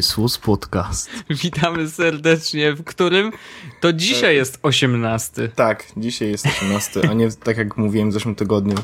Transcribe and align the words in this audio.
Jesus 0.00 0.38
Podcast. 0.38 1.10
Witamy 1.30 1.88
serdecznie, 1.88 2.72
w 2.72 2.84
którym 2.84 3.32
to 3.80 3.92
dzisiaj 3.92 4.36
jest 4.36 4.58
18. 4.62 5.48
Tak, 5.48 5.86
dzisiaj 5.96 6.30
jest 6.30 6.46
18, 6.46 7.10
a 7.10 7.12
nie 7.14 7.30
tak 7.30 7.56
jak 7.56 7.76
mówiłem 7.76 8.10
w 8.10 8.12
zeszłym 8.12 8.34
tygodniu, 8.34 8.74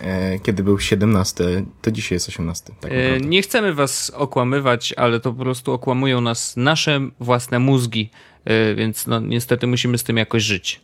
e, 0.00 0.38
kiedy 0.38 0.62
był 0.62 0.78
17, 0.78 1.44
to 1.82 1.90
dzisiaj 1.90 2.16
jest 2.16 2.28
18. 2.28 2.72
Tak 2.80 2.92
e, 2.92 3.20
nie 3.20 3.42
chcemy 3.42 3.74
was 3.74 4.10
okłamywać, 4.10 4.94
ale 4.96 5.20
to 5.20 5.32
po 5.32 5.42
prostu 5.42 5.72
okłamują 5.72 6.20
nas 6.20 6.56
nasze 6.56 7.00
własne 7.20 7.58
mózgi, 7.58 8.10
e, 8.44 8.74
więc 8.74 9.06
no, 9.06 9.20
niestety 9.20 9.66
musimy 9.66 9.98
z 9.98 10.04
tym 10.04 10.16
jakoś 10.16 10.42
żyć. 10.42 10.80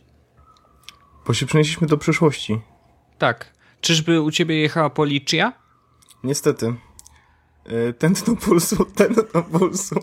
Bo 1.27 1.33
się 1.33 1.45
przenieśliśmy 1.45 1.87
do 1.87 1.97
przyszłości. 1.97 2.59
Tak. 3.17 3.53
Czyżby 3.81 4.21
u 4.21 4.31
ciebie 4.31 4.55
jechała 4.55 4.89
policja? 4.89 5.53
Niestety. 6.23 6.75
E, 7.67 7.93
tętno 7.93 8.35
pulsu, 8.35 8.85
tętno 8.95 9.43
pulsu. 9.43 9.95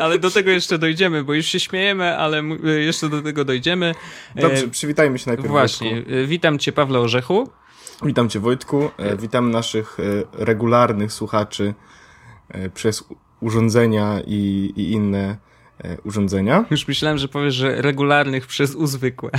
ale 0.00 0.18
do 0.18 0.30
tego 0.30 0.50
jeszcze 0.50 0.78
dojdziemy, 0.78 1.24
bo 1.24 1.34
już 1.34 1.46
się 1.46 1.60
śmiejemy, 1.60 2.16
ale 2.16 2.38
e, 2.38 2.70
jeszcze 2.70 3.08
do 3.08 3.22
tego 3.22 3.44
dojdziemy. 3.44 3.94
Dobrze, 4.36 4.68
przywitajmy 4.68 5.18
się 5.18 5.24
najpierw. 5.26 5.48
Właśnie. 5.48 5.94
Wojtku. 5.94 6.12
E, 6.12 6.26
witam 6.26 6.58
cię, 6.58 6.72
Pawle 6.72 6.98
Orzechu. 6.98 7.50
Witam 8.04 8.28
cię, 8.28 8.40
Wojtku. 8.40 8.90
Witam 9.18 9.50
naszych 9.50 9.96
regularnych 10.32 11.12
słuchaczy 11.12 11.74
przez 12.74 13.04
urządzenia 13.40 14.20
i, 14.26 14.72
i 14.76 14.92
inne 14.92 15.36
urządzenia. 16.04 16.64
Już 16.70 16.88
myślałem, 16.88 17.18
że 17.18 17.28
powiesz, 17.28 17.54
że 17.54 17.82
regularnych 17.82 18.46
przez 18.46 18.74
uzwykłe. 18.74 19.30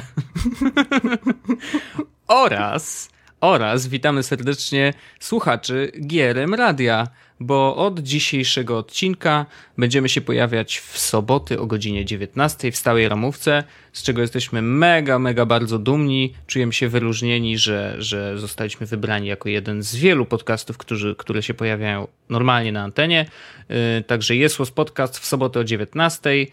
Oraz 2.28 3.11
oraz 3.42 3.88
witamy 3.88 4.24
serdecznie 4.24 4.94
słuchaczy 5.20 5.92
GRM 5.96 6.54
Radia, 6.54 7.08
bo 7.42 7.76
od 7.76 8.00
dzisiejszego 8.00 8.78
odcinka 8.78 9.46
będziemy 9.78 10.10
się 10.10 10.22
pojawiać 10.22 10.78
w 10.78 10.98
soboty 10.98 11.60
o 11.60 11.66
godzinie 11.66 12.06
19 12.06 12.72
w 12.72 12.78
stałej 12.78 13.10
ramówce, 13.10 13.64
z 13.94 14.04
czego 14.04 14.22
jesteśmy 14.22 14.62
mega, 14.62 15.20
mega 15.20 15.46
bardzo 15.46 15.80
dumni. 15.80 16.34
Czujemy 16.48 16.74
się 16.74 16.90
wyróżnieni, 16.90 17.58
że, 17.58 17.96
że 18.00 18.38
zostaliśmy 18.38 18.88
wybrani 18.88 19.28
jako 19.28 19.50
jeden 19.50 19.84
z 19.84 19.96
wielu 19.96 20.26
podcastów, 20.26 20.78
którzy, 20.78 21.16
które 21.18 21.44
się 21.44 21.54
pojawiają 21.54 22.08
normalnie 22.30 22.72
na 22.72 22.84
antenie. 22.84 23.26
Yy, 23.70 23.76
także 24.08 24.36
jest 24.36 24.58
podcast 24.76 25.20
w 25.20 25.26
sobotę 25.26 25.60
o 25.60 25.64
19, 25.64 26.36
yy, 26.36 26.48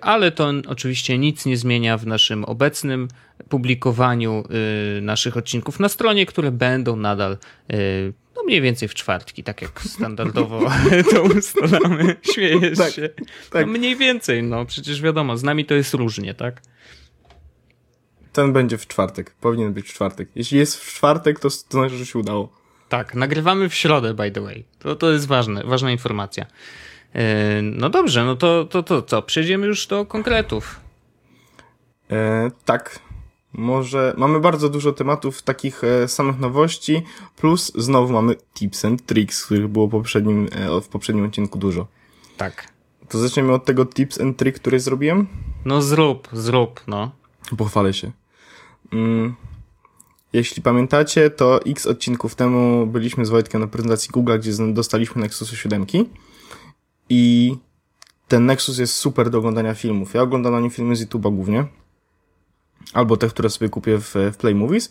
ale 0.00 0.30
to 0.30 0.52
oczywiście 0.68 1.18
nic 1.18 1.46
nie 1.46 1.56
zmienia 1.56 1.98
w 1.98 2.06
naszym 2.06 2.44
obecnym 2.44 3.08
publikowaniu 3.48 4.44
yy, 4.94 5.00
naszych 5.00 5.36
odcinków 5.36 5.80
na 5.80 5.88
stronie, 5.88 6.26
które 6.26 6.50
będą 6.50 6.96
nadal 6.96 7.38
no 8.38 8.44
mniej 8.44 8.60
więcej 8.60 8.88
w 8.88 8.94
czwartki, 8.94 9.42
tak 9.42 9.62
jak 9.62 9.80
standardowo 9.80 10.70
to 11.10 11.22
ustalamy. 11.22 12.16
Śmiejesz 12.34 12.78
tak, 12.78 12.92
się. 12.92 13.08
Tak. 13.50 13.66
No 13.66 13.72
mniej 13.72 13.96
więcej, 13.96 14.42
no 14.42 14.64
przecież 14.64 15.02
wiadomo, 15.02 15.36
z 15.36 15.42
nami 15.42 15.64
to 15.64 15.74
jest 15.74 15.94
różnie, 15.94 16.34
tak? 16.34 16.62
Ten 18.32 18.52
będzie 18.52 18.78
w 18.78 18.86
czwartek. 18.86 19.30
Powinien 19.40 19.72
być 19.72 19.88
w 19.88 19.92
czwartek. 19.92 20.28
Jeśli 20.34 20.58
jest 20.58 20.76
w 20.76 20.94
czwartek, 20.94 21.40
to, 21.40 21.48
to 21.68 21.78
znaczy, 21.78 21.96
że 21.96 22.06
się 22.06 22.18
udało. 22.18 22.52
Tak, 22.88 23.14
nagrywamy 23.14 23.68
w 23.68 23.74
środę, 23.74 24.14
by 24.14 24.30
the 24.30 24.40
way. 24.40 24.64
To, 24.78 24.96
to 24.96 25.12
jest 25.12 25.26
ważne, 25.26 25.62
ważna 25.64 25.90
informacja. 25.90 26.46
Yy, 27.14 27.20
no 27.62 27.90
dobrze, 27.90 28.24
no 28.24 28.36
to, 28.36 28.64
to, 28.64 28.82
to 28.82 29.02
co? 29.02 29.22
Przejdziemy 29.22 29.66
już 29.66 29.86
do 29.86 30.06
konkretów. 30.06 30.80
E, 32.10 32.50
tak, 32.64 32.98
może 33.58 34.14
mamy 34.16 34.40
bardzo 34.40 34.68
dużo 34.68 34.92
tematów 34.92 35.42
takich 35.42 35.84
e, 35.84 36.08
samych 36.08 36.38
nowości, 36.38 37.02
plus 37.36 37.72
znowu 37.74 38.12
mamy 38.12 38.34
tips 38.54 38.84
and 38.84 39.06
tricks, 39.06 39.44
których 39.46 39.68
było 39.68 39.88
poprzednim, 39.88 40.48
e, 40.52 40.80
w 40.80 40.88
poprzednim 40.88 41.24
odcinku 41.24 41.58
dużo. 41.58 41.86
Tak. 42.36 42.72
To 43.08 43.18
zaczniemy 43.18 43.52
od 43.52 43.64
tego 43.64 43.86
tips 43.86 44.20
and 44.20 44.36
trick, 44.36 44.60
który 44.60 44.80
zrobiłem? 44.80 45.26
No 45.64 45.82
zrób, 45.82 46.28
zrób, 46.32 46.80
no. 46.86 47.10
Pochwalę 47.56 47.94
się. 47.94 48.12
Mm. 48.92 49.34
Jeśli 50.32 50.62
pamiętacie, 50.62 51.30
to 51.30 51.60
x 51.66 51.86
odcinków 51.86 52.34
temu 52.34 52.86
byliśmy 52.86 53.26
z 53.26 53.28
Wojtkiem 53.28 53.60
na 53.60 53.66
prezentacji 53.66 54.10
Google, 54.10 54.38
gdzie 54.38 54.52
dostaliśmy 54.72 55.22
Nexusa 55.22 55.56
7 55.56 55.86
i 57.08 57.54
ten 58.28 58.46
Nexus 58.46 58.78
jest 58.78 58.94
super 58.94 59.30
do 59.30 59.38
oglądania 59.38 59.74
filmów. 59.74 60.14
Ja 60.14 60.22
oglądam 60.22 60.52
na 60.52 60.60
nim 60.60 60.70
filmy 60.70 60.96
z 60.96 61.04
YouTube'a 61.04 61.34
głównie 61.34 61.66
albo 62.92 63.16
te, 63.16 63.28
które 63.28 63.50
sobie 63.50 63.68
kupię 63.68 63.98
w, 63.98 64.14
w 64.32 64.36
Play 64.36 64.54
Movies, 64.54 64.90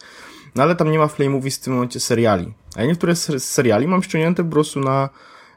no 0.55 0.63
ale 0.63 0.75
tam 0.75 0.91
nie 0.91 0.99
ma 0.99 1.07
w 1.07 1.15
Play 1.15 1.29
Movies 1.29 1.57
w 1.57 1.61
tym 1.61 1.73
momencie 1.73 1.99
seriali. 1.99 2.53
A 2.75 2.81
ja 2.81 2.87
niektóre 2.87 3.15
z 3.15 3.43
seriali 3.43 3.87
mam 3.87 4.03
ściągnięte 4.03 4.43
po 4.43 4.49
prostu 4.49 4.79
na, 4.79 5.09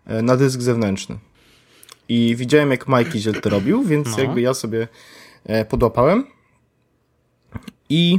e, 0.07 0.23
na 0.23 0.37
dysk 0.37 0.61
zewnętrzny. 0.61 1.19
I 2.09 2.37
widziałem, 2.37 2.71
jak 2.71 2.89
Mike 2.89 3.19
Iziel 3.19 3.41
to 3.41 3.51
robił, 3.51 3.83
więc 3.83 4.17
no. 4.17 4.23
jakby 4.23 4.41
ja 4.41 4.55
sobie 4.55 4.89
e, 5.45 5.65
podłapałem 5.65 6.27
i 7.89 8.19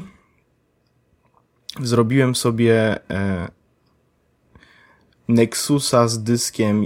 zrobiłem 1.80 2.36
sobie 2.36 3.00
e, 3.10 3.48
Nexusa 5.28 6.08
z 6.08 6.24
dyskiem 6.24 6.86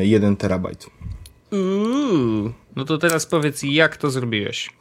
1 0.00 0.36
terabajt. 0.36 0.86
Uuu, 1.52 2.52
no 2.76 2.84
to 2.84 2.98
teraz 2.98 3.26
powiedz, 3.26 3.62
jak 3.62 3.96
to 3.96 4.10
zrobiłeś? 4.10 4.79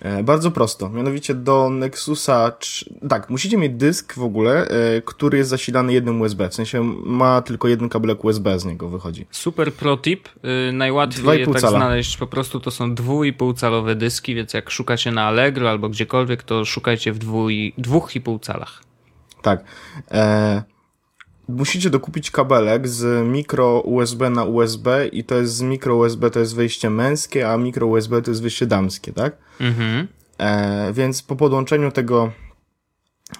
E, 0.00 0.22
bardzo 0.22 0.50
prosto. 0.50 0.88
Mianowicie 0.88 1.34
do 1.34 1.70
Nexusa. 1.70 2.52
Tak, 3.08 3.30
musicie 3.30 3.56
mieć 3.56 3.72
dysk 3.72 4.14
w 4.14 4.22
ogóle, 4.22 4.68
e, 4.68 5.02
który 5.02 5.38
jest 5.38 5.50
zasilany 5.50 5.92
jednym 5.92 6.20
USB. 6.20 6.48
W 6.48 6.54
sensie 6.54 6.82
ma 7.04 7.42
tylko 7.42 7.68
jeden 7.68 7.88
kabelek 7.88 8.24
USB 8.24 8.58
z 8.58 8.64
niego 8.64 8.88
wychodzi. 8.88 9.26
Super 9.30 9.72
pro 9.72 9.96
tip. 9.96 10.28
Y, 10.68 10.72
najłatwiej 10.72 11.40
je 11.40 11.46
tak 11.46 11.60
cala. 11.60 11.78
znaleźć 11.78 12.16
po 12.16 12.26
prostu 12.26 12.60
to 12.60 12.70
są 12.70 12.94
2,5 12.94 13.54
calowe 13.54 13.94
dyski, 13.94 14.34
więc 14.34 14.54
jak 14.54 14.70
szukacie 14.70 15.12
na 15.12 15.22
Allegro 15.22 15.70
albo 15.70 15.88
gdziekolwiek, 15.88 16.42
to 16.42 16.64
szukajcie 16.64 17.12
w 17.12 17.18
2,5 17.18 18.40
calach. 18.40 18.82
Tak. 19.42 19.64
E 20.10 20.77
musicie 21.48 21.90
dokupić 21.90 22.30
kabelek 22.30 22.88
z 22.88 23.26
mikro 23.26 23.80
USB 23.80 24.30
na 24.30 24.44
USB 24.44 25.08
i 25.08 25.24
to 25.24 25.34
jest 25.34 25.54
z 25.54 25.62
mikro 25.62 25.96
USB 25.96 26.30
to 26.30 26.40
jest 26.40 26.54
wejście 26.54 26.90
męskie, 26.90 27.50
a 27.50 27.56
mikro 27.56 27.86
USB 27.86 28.22
to 28.22 28.30
jest 28.30 28.42
wyjście 28.42 28.66
damskie, 28.66 29.12
tak? 29.12 29.36
Mhm. 29.60 30.08
E, 30.38 30.92
więc 30.92 31.22
po 31.22 31.36
podłączeniu 31.36 31.90
tego 31.90 32.32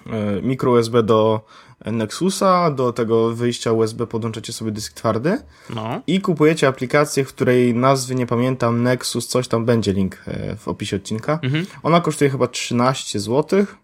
e, 0.05 0.41
mikro 0.41 0.71
USB 0.71 1.03
do 1.03 1.45
Nexusa, 1.85 2.71
do 2.71 2.93
tego 2.93 3.35
wyjścia 3.35 3.71
USB 3.71 4.07
podłączacie 4.07 4.53
sobie 4.53 4.71
dysk 4.71 4.93
twardy 4.93 5.37
no. 5.69 6.01
i 6.07 6.21
kupujecie 6.21 6.67
aplikację, 6.67 7.25
w 7.25 7.27
której 7.27 7.75
nazwy 7.75 8.15
nie 8.15 8.25
pamiętam, 8.25 8.83
Nexus, 8.83 9.27
coś 9.27 9.47
tam 9.47 9.65
będzie 9.65 9.93
link 9.93 10.17
e, 10.27 10.55
w 10.55 10.67
opisie 10.67 10.95
odcinka. 10.95 11.39
Mhm. 11.43 11.65
Ona 11.83 12.01
kosztuje 12.01 12.29
chyba 12.29 12.47
13 12.47 13.19
złotych 13.19 13.75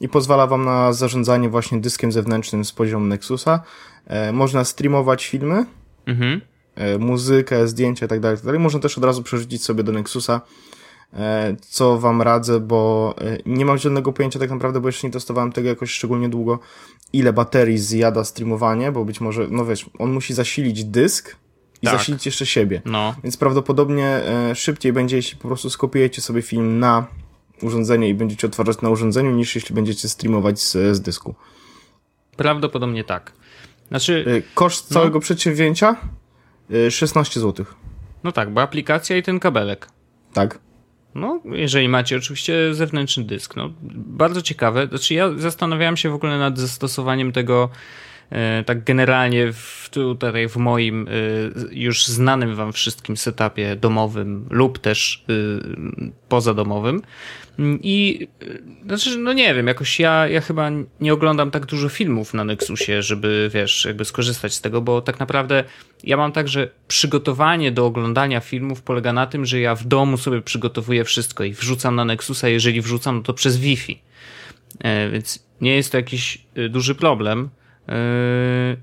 i 0.00 0.08
pozwala 0.08 0.46
wam 0.46 0.64
na 0.64 0.92
zarządzanie 0.92 1.48
właśnie 1.48 1.80
dyskiem 1.80 2.12
zewnętrznym 2.12 2.64
z 2.64 2.72
poziomu 2.72 3.06
Nexusa. 3.06 3.62
E, 4.06 4.32
można 4.32 4.64
streamować 4.64 5.26
filmy, 5.26 5.66
mhm. 6.06 6.40
e, 6.74 6.98
muzykę, 6.98 7.68
zdjęcia 7.68 8.06
itd., 8.06 8.22
tak 8.22 8.30
itd. 8.30 8.52
Tak 8.52 8.60
można 8.60 8.80
też 8.80 8.98
od 8.98 9.04
razu 9.04 9.22
przerzucić 9.22 9.64
sobie 9.64 9.82
do 9.82 9.92
Nexusa, 9.92 10.40
e, 11.12 11.56
co 11.60 11.98
wam 11.98 12.22
radzę, 12.22 12.60
bo 12.60 13.14
nie 13.46 13.64
mam 13.64 13.78
żadnego 13.78 14.12
pojęcia 14.12 14.38
tak 14.38 14.50
naprawdę, 14.50 14.80
bo 14.80 14.88
jeszcze 14.88 15.06
nie 15.06 15.12
testowałem 15.12 15.52
tego 15.52 15.68
jakoś 15.68 15.90
szczególnie 15.90 16.28
długo, 16.28 16.58
ile 17.12 17.32
baterii 17.32 17.78
zjada 17.78 18.24
streamowanie, 18.24 18.92
bo 18.92 19.04
być 19.04 19.20
może, 19.20 19.46
no 19.50 19.64
wiesz, 19.64 19.90
on 19.98 20.12
musi 20.12 20.34
zasilić 20.34 20.84
dysk, 20.84 21.36
i 21.82 21.86
tak. 21.86 21.98
zasilić 21.98 22.26
jeszcze 22.26 22.46
siebie. 22.46 22.82
No. 22.84 23.14
Więc 23.22 23.36
prawdopodobnie 23.36 24.20
szybciej 24.54 24.92
będzie, 24.92 25.16
jeśli 25.16 25.38
po 25.38 25.48
prostu 25.48 25.70
skopiujecie 25.70 26.22
sobie 26.22 26.42
film 26.42 26.78
na 26.78 27.06
urządzenie 27.62 28.08
i 28.08 28.14
będziecie 28.14 28.46
odtwarzać 28.46 28.80
na 28.80 28.90
urządzeniu, 28.90 29.30
niż 29.30 29.54
jeśli 29.54 29.74
będziecie 29.74 30.08
streamować 30.08 30.60
z, 30.60 30.96
z 30.96 31.00
dysku. 31.00 31.34
Prawdopodobnie 32.36 33.04
tak. 33.04 33.32
Znaczy, 33.88 34.24
y, 34.28 34.42
Koszt 34.54 34.90
no. 34.90 34.94
całego 34.94 35.20
przedsięwzięcia 35.20 35.96
16 36.90 37.40
y, 37.40 37.42
zł. 37.42 37.66
No 38.24 38.32
tak, 38.32 38.50
bo 38.50 38.62
aplikacja 38.62 39.16
i 39.16 39.22
ten 39.22 39.40
kabelek. 39.40 39.88
Tak. 40.32 40.58
No, 41.14 41.40
jeżeli 41.44 41.88
macie 41.88 42.16
oczywiście 42.16 42.74
zewnętrzny 42.74 43.24
dysk. 43.24 43.56
No, 43.56 43.70
bardzo 43.92 44.42
ciekawe. 44.42 44.86
Znaczy, 44.86 45.14
ja 45.14 45.30
zastanawiałem 45.36 45.96
się 45.96 46.10
w 46.10 46.14
ogóle 46.14 46.38
nad 46.38 46.58
zastosowaniem 46.58 47.32
tego 47.32 47.68
tak 48.66 48.84
generalnie 48.84 49.52
w, 49.52 49.88
tutaj 49.90 50.48
w 50.48 50.56
moim 50.56 51.08
e, 51.08 51.12
już 51.70 52.06
znanym 52.06 52.54
wam 52.54 52.72
wszystkim 52.72 53.16
setupie 53.16 53.76
domowym 53.76 54.46
lub 54.50 54.78
też 54.78 55.24
e, 55.28 55.32
pozadomowym. 56.28 57.02
I 57.82 58.28
znaczy, 58.86 59.18
no 59.18 59.32
nie 59.32 59.54
wiem, 59.54 59.66
jakoś 59.66 60.00
ja, 60.00 60.28
ja 60.28 60.40
chyba 60.40 60.70
nie 61.00 61.12
oglądam 61.12 61.50
tak 61.50 61.66
dużo 61.66 61.88
filmów 61.88 62.34
na 62.34 62.44
Nexusie, 62.44 63.02
żeby 63.02 63.50
wiesz, 63.54 63.84
jakby 63.84 64.04
skorzystać 64.04 64.54
z 64.54 64.60
tego, 64.60 64.80
bo 64.80 65.00
tak 65.00 65.20
naprawdę 65.20 65.64
ja 66.04 66.16
mam 66.16 66.32
tak, 66.32 66.48
że 66.48 66.68
przygotowanie 66.88 67.72
do 67.72 67.86
oglądania 67.86 68.40
filmów 68.40 68.82
polega 68.82 69.12
na 69.12 69.26
tym, 69.26 69.46
że 69.46 69.60
ja 69.60 69.74
w 69.74 69.86
domu 69.86 70.16
sobie 70.16 70.42
przygotowuję 70.42 71.04
wszystko 71.04 71.44
i 71.44 71.52
wrzucam 71.52 71.96
na 71.96 72.04
Nexusa, 72.04 72.48
jeżeli 72.48 72.80
wrzucam, 72.80 73.16
no 73.16 73.22
to 73.22 73.34
przez 73.34 73.56
Wi-Fi. 73.56 73.98
Więc 75.12 75.44
nie 75.60 75.76
jest 75.76 75.92
to 75.92 75.98
jakiś 75.98 76.38
duży 76.70 76.94
problem. 76.94 77.48
Yy, 77.88 78.76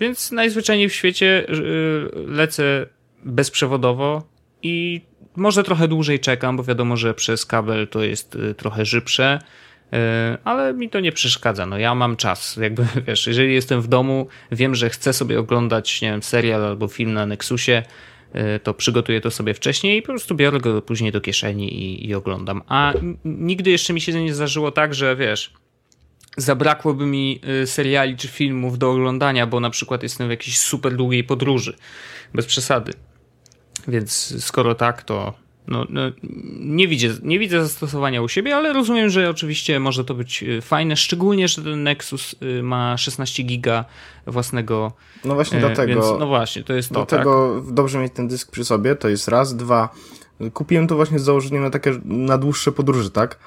Więc 0.00 0.32
najzwyczajniej 0.32 0.88
w 0.88 0.94
świecie 0.94 1.46
y, 1.48 2.10
lecę 2.26 2.86
bezprzewodowo 3.24 4.22
i 4.62 5.00
może 5.36 5.64
trochę 5.64 5.88
dłużej 5.88 6.20
czekam, 6.20 6.56
bo 6.56 6.64
wiadomo, 6.64 6.96
że 6.96 7.14
przez 7.14 7.46
kabel 7.46 7.88
to 7.88 8.02
jest 8.02 8.34
y, 8.34 8.54
trochę 8.54 8.86
szybsze, 8.86 9.38
y, 9.92 9.96
ale 10.44 10.74
mi 10.74 10.90
to 10.90 11.00
nie 11.00 11.12
przeszkadza. 11.12 11.66
No 11.66 11.78
ja 11.78 11.94
mam 11.94 12.16
czas, 12.16 12.56
jakby 12.56 12.86
wiesz, 13.06 13.26
jeżeli 13.26 13.54
jestem 13.54 13.82
w 13.82 13.88
domu, 13.88 14.26
wiem, 14.52 14.74
że 14.74 14.90
chcę 14.90 15.12
sobie 15.12 15.40
oglądać, 15.40 16.02
nie 16.02 16.10
wiem, 16.10 16.22
serial 16.22 16.64
albo 16.64 16.88
film 16.88 17.12
na 17.12 17.26
Nexusie, 17.26 17.82
to 18.62 18.74
przygotuję 18.74 19.20
to 19.20 19.30
sobie 19.30 19.54
wcześniej 19.54 19.98
i 19.98 20.02
po 20.02 20.06
prostu 20.06 20.34
biorę 20.34 20.60
go 20.60 20.82
później 20.82 21.12
do 21.12 21.20
kieszeni 21.20 21.74
i, 21.74 22.08
i 22.08 22.14
oglądam. 22.14 22.62
A 22.68 22.92
nigdy 23.24 23.70
jeszcze 23.70 23.92
mi 23.92 24.00
się 24.00 24.24
nie 24.24 24.34
zdarzyło 24.34 24.70
tak, 24.70 24.94
że 24.94 25.16
wiesz, 25.16 25.52
zabrakłoby 26.36 27.06
mi 27.06 27.40
seriali 27.64 28.16
czy 28.16 28.28
filmów 28.28 28.78
do 28.78 28.90
oglądania, 28.90 29.46
bo 29.46 29.60
na 29.60 29.70
przykład 29.70 30.02
jestem 30.02 30.26
w 30.28 30.30
jakiejś 30.30 30.58
super 30.58 30.96
długiej 30.96 31.24
podróży. 31.24 31.76
Bez 32.34 32.46
przesady. 32.46 32.92
Więc 33.88 34.34
skoro 34.44 34.74
tak, 34.74 35.02
to 35.02 35.44
no, 35.68 35.86
no, 35.88 36.00
nie, 36.60 36.88
widzę, 36.88 37.08
nie 37.22 37.38
widzę 37.38 37.62
zastosowania 37.62 38.22
u 38.22 38.28
siebie, 38.28 38.56
ale 38.56 38.72
rozumiem, 38.72 39.10
że 39.10 39.30
oczywiście 39.30 39.80
może 39.80 40.04
to 40.04 40.14
być 40.14 40.42
y, 40.42 40.60
fajne, 40.60 40.96
szczególnie, 40.96 41.48
że 41.48 41.62
ten 41.62 41.82
Nexus 41.82 42.34
y, 42.42 42.62
ma 42.62 42.96
16 42.96 43.42
giga 43.42 43.84
własnego. 44.26 44.92
No 45.24 45.34
właśnie 45.34 45.60
dlatego. 45.60 45.86
Więc, 45.86 46.04
no 46.18 46.26
właśnie, 46.26 46.62
to 46.62 46.72
jest 46.72 46.88
to. 46.88 46.94
Dlatego 46.94 47.62
tak? 47.64 47.74
dobrze 47.74 47.98
mieć 47.98 48.12
ten 48.12 48.28
dysk 48.28 48.50
przy 48.50 48.64
sobie, 48.64 48.96
to 48.96 49.08
jest 49.08 49.28
raz. 49.28 49.56
Dwa, 49.56 49.88
kupiłem 50.52 50.86
to 50.86 50.96
właśnie 50.96 51.18
z 51.18 51.22
założeniem 51.22 51.62
na 51.62 51.70
takie, 51.70 52.00
na 52.04 52.38
dłuższe 52.38 52.72
podróże, 52.72 53.10
tak? 53.10 53.38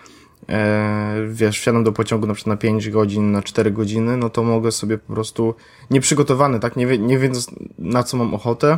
E, 0.50 1.28
wiesz, 1.30 1.60
wsiadam 1.60 1.84
do 1.84 1.92
pociągu 1.92 2.28
na 2.28 2.34
przykład 2.34 2.54
na 2.54 2.58
5 2.58 2.90
godzin, 2.90 3.32
na 3.32 3.42
4 3.42 3.72
godziny, 3.72 4.18
no 4.18 4.30
to 4.30 4.44
mogę 4.44 4.72
sobie 4.72 4.98
po 4.98 5.14
prostu, 5.14 5.56
nieprzygotowany, 5.90 6.60
tak, 6.60 6.76
nie, 6.76 6.88
wie, 6.88 6.98
nie 6.98 7.20
wiedząc 7.20 7.48
na 7.80 8.04
co 8.04 8.18
mam 8.18 8.34
ochotę, 8.34 8.78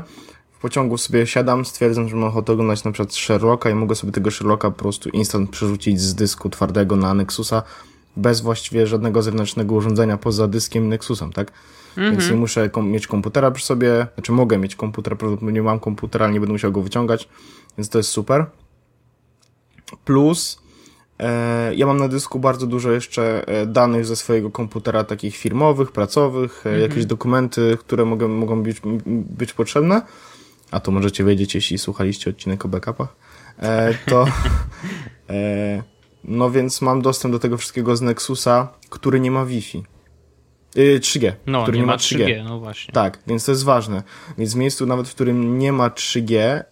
w 0.51 0.61
pociągu 0.61 0.97
sobie 0.97 1.27
siadam, 1.27 1.65
stwierdzam, 1.65 2.09
że 2.09 2.15
mam 2.15 2.29
ochotę 2.29 2.53
oglądać 2.53 2.83
na 2.83 2.91
przykład 2.91 3.13
Sherlocka 3.13 3.69
i 3.69 3.75
mogę 3.75 3.95
sobie 3.95 4.11
tego 4.13 4.31
Sherlocka 4.31 4.71
po 4.71 4.77
prostu 4.77 5.09
instant 5.09 5.49
przerzucić 5.49 6.01
z 6.01 6.15
dysku 6.15 6.49
twardego 6.49 6.95
na 6.95 7.13
Nexusa 7.13 7.63
bez 8.17 8.41
właściwie 8.41 8.87
żadnego 8.87 9.21
zewnętrznego 9.21 9.75
urządzenia 9.75 10.17
poza 10.17 10.47
dyskiem 10.47 10.89
Nexusem, 10.89 11.33
tak? 11.33 11.51
Mhm. 11.97 12.11
Więc 12.11 12.31
nie 12.31 12.37
muszę 12.37 12.69
kom 12.69 12.91
mieć 12.91 13.07
komputera 13.07 13.51
przy 13.51 13.65
sobie, 13.65 14.07
znaczy 14.15 14.31
mogę 14.31 14.57
mieć 14.57 14.75
komputer, 14.75 15.17
prawdopodobnie 15.17 15.61
mam 15.61 15.79
komputer, 15.79 16.23
ale 16.23 16.33
nie 16.33 16.39
będę 16.39 16.53
musiał 16.53 16.71
go 16.71 16.81
wyciągać, 16.81 17.29
więc 17.77 17.89
to 17.89 17.97
jest 17.97 18.09
super. 18.09 18.45
Plus 20.05 20.59
ja 21.75 21.85
mam 21.87 21.97
na 21.97 22.07
dysku 22.07 22.39
bardzo 22.39 22.67
dużo 22.67 22.91
jeszcze 22.91 23.47
e, 23.47 23.65
danych 23.65 24.05
ze 24.05 24.15
swojego 24.15 24.51
komputera, 24.51 25.03
takich 25.03 25.35
firmowych, 25.37 25.91
pracowych, 25.91 26.65
e, 26.65 26.69
mhm. 26.69 26.89
jakieś 26.89 27.05
dokumenty, 27.05 27.77
które 27.79 28.05
mogą, 28.05 28.27
mogą 28.27 28.63
być, 28.63 28.81
być 29.05 29.53
potrzebne 29.53 30.01
a 30.71 30.79
to 30.79 30.91
możecie 30.91 31.23
wiedzieć, 31.23 31.55
jeśli 31.55 31.77
słuchaliście 31.77 32.29
odcinek 32.29 32.65
o 32.65 32.67
backupach, 32.67 33.15
e, 33.59 33.93
to 34.05 34.25
e, 35.29 35.83
no 36.23 36.51
więc 36.51 36.81
mam 36.81 37.01
dostęp 37.01 37.31
do 37.31 37.39
tego 37.39 37.57
wszystkiego 37.57 37.95
z 37.95 38.01
Nexusa, 38.01 38.67
który 38.89 39.19
nie 39.19 39.31
ma 39.31 39.45
Wi-Fi. 39.45 39.83
3G. 40.75 41.27
E, 41.27 41.35
no, 41.47 41.63
który 41.63 41.77
nie, 41.77 41.85
ma 41.85 41.95
3G. 41.95 42.25
3G. 42.25 42.43
no 42.43 42.59
właśnie. 42.59 42.93
Tak, 42.93 43.19
więc 43.27 43.45
to 43.45 43.51
jest 43.51 43.63
ważne. 43.63 44.03
Więc 44.37 44.53
w 44.53 44.57
miejscu 44.57 44.85
nawet, 44.85 45.09
w 45.09 45.15
którym 45.15 45.59
nie 45.59 45.73
ma 45.73 45.89
3G, 45.89 46.35
e, 46.37 46.63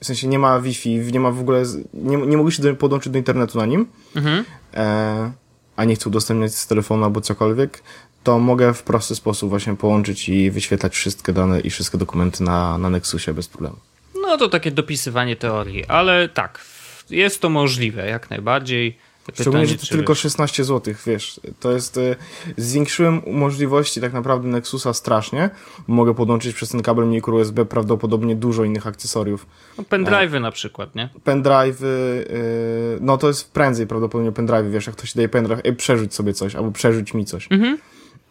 w 0.00 0.06
sensie 0.06 0.28
nie 0.28 0.38
ma 0.38 0.60
Wi-Fi, 0.60 1.12
nie 1.12 1.20
ma 1.20 1.30
w 1.30 1.40
ogóle, 1.40 1.62
nie, 1.94 2.16
nie 2.16 2.36
mogę 2.36 2.50
się 2.50 2.76
podłączyć 2.76 3.12
do 3.12 3.18
internetu 3.18 3.58
na 3.58 3.66
nim, 3.66 3.86
mhm. 4.16 4.44
e, 4.74 5.32
a 5.76 5.84
nie 5.84 5.94
chcę 5.94 6.08
udostępniać 6.08 6.54
z 6.54 6.66
telefonu 6.66 7.04
albo 7.04 7.20
cokolwiek, 7.20 7.82
to 8.24 8.38
mogę 8.38 8.74
w 8.74 8.82
prosty 8.82 9.14
sposób 9.14 9.50
właśnie 9.50 9.76
połączyć 9.76 10.28
i 10.28 10.50
wyświetlać 10.50 10.94
wszystkie 10.94 11.32
dane 11.32 11.60
i 11.60 11.70
wszystkie 11.70 11.98
dokumenty 11.98 12.44
na, 12.44 12.78
na 12.78 12.90
Nexusie 12.90 13.34
bez 13.34 13.48
problemu. 13.48 13.76
No 14.22 14.36
to 14.36 14.48
takie 14.48 14.70
dopisywanie 14.70 15.36
teorii, 15.36 15.84
ale 15.84 16.28
tak, 16.28 16.64
jest 17.10 17.40
to 17.40 17.48
możliwe 17.48 18.06
jak 18.06 18.30
najbardziej. 18.30 18.98
Pytanie, 19.26 19.42
Szczególnie, 19.42 19.66
że 19.66 19.76
to 19.76 19.86
tylko 19.86 20.12
wiesz... 20.12 20.20
16 20.20 20.64
zł, 20.64 20.94
wiesz, 21.06 21.40
to 21.60 21.72
jest, 21.72 21.96
y, 21.96 22.16
zwiększyłem 22.56 23.22
możliwości 23.26 24.00
tak 24.00 24.12
naprawdę 24.12 24.48
Nexusa 24.48 24.92
strasznie, 24.92 25.50
mogę 25.86 26.14
podłączyć 26.14 26.56
przez 26.56 26.68
ten 26.68 26.82
kabel 26.82 27.08
mikro 27.08 27.34
USB 27.34 27.64
prawdopodobnie 27.64 28.36
dużo 28.36 28.64
innych 28.64 28.86
akcesoriów. 28.86 29.46
No 29.78 29.84
pendrive'y 29.84 30.36
e, 30.36 30.40
na 30.40 30.50
przykład, 30.50 30.94
nie? 30.94 31.08
Pendrive'y, 31.24 31.84
y, 31.84 32.98
no 33.00 33.18
to 33.18 33.28
jest 33.28 33.52
prędzej 33.52 33.86
prawdopodobnie 33.86 34.32
pendrive, 34.32 34.70
wiesz, 34.70 34.86
jak 34.86 34.96
ktoś 34.96 35.14
daje 35.14 35.28
pendrive, 35.28 35.60
ej, 35.64 35.76
przerzuć 35.76 36.14
sobie 36.14 36.34
coś, 36.34 36.54
albo 36.54 36.72
przerzuć 36.72 37.14
mi 37.14 37.24
coś. 37.24 37.48
Mhm. 37.50 37.78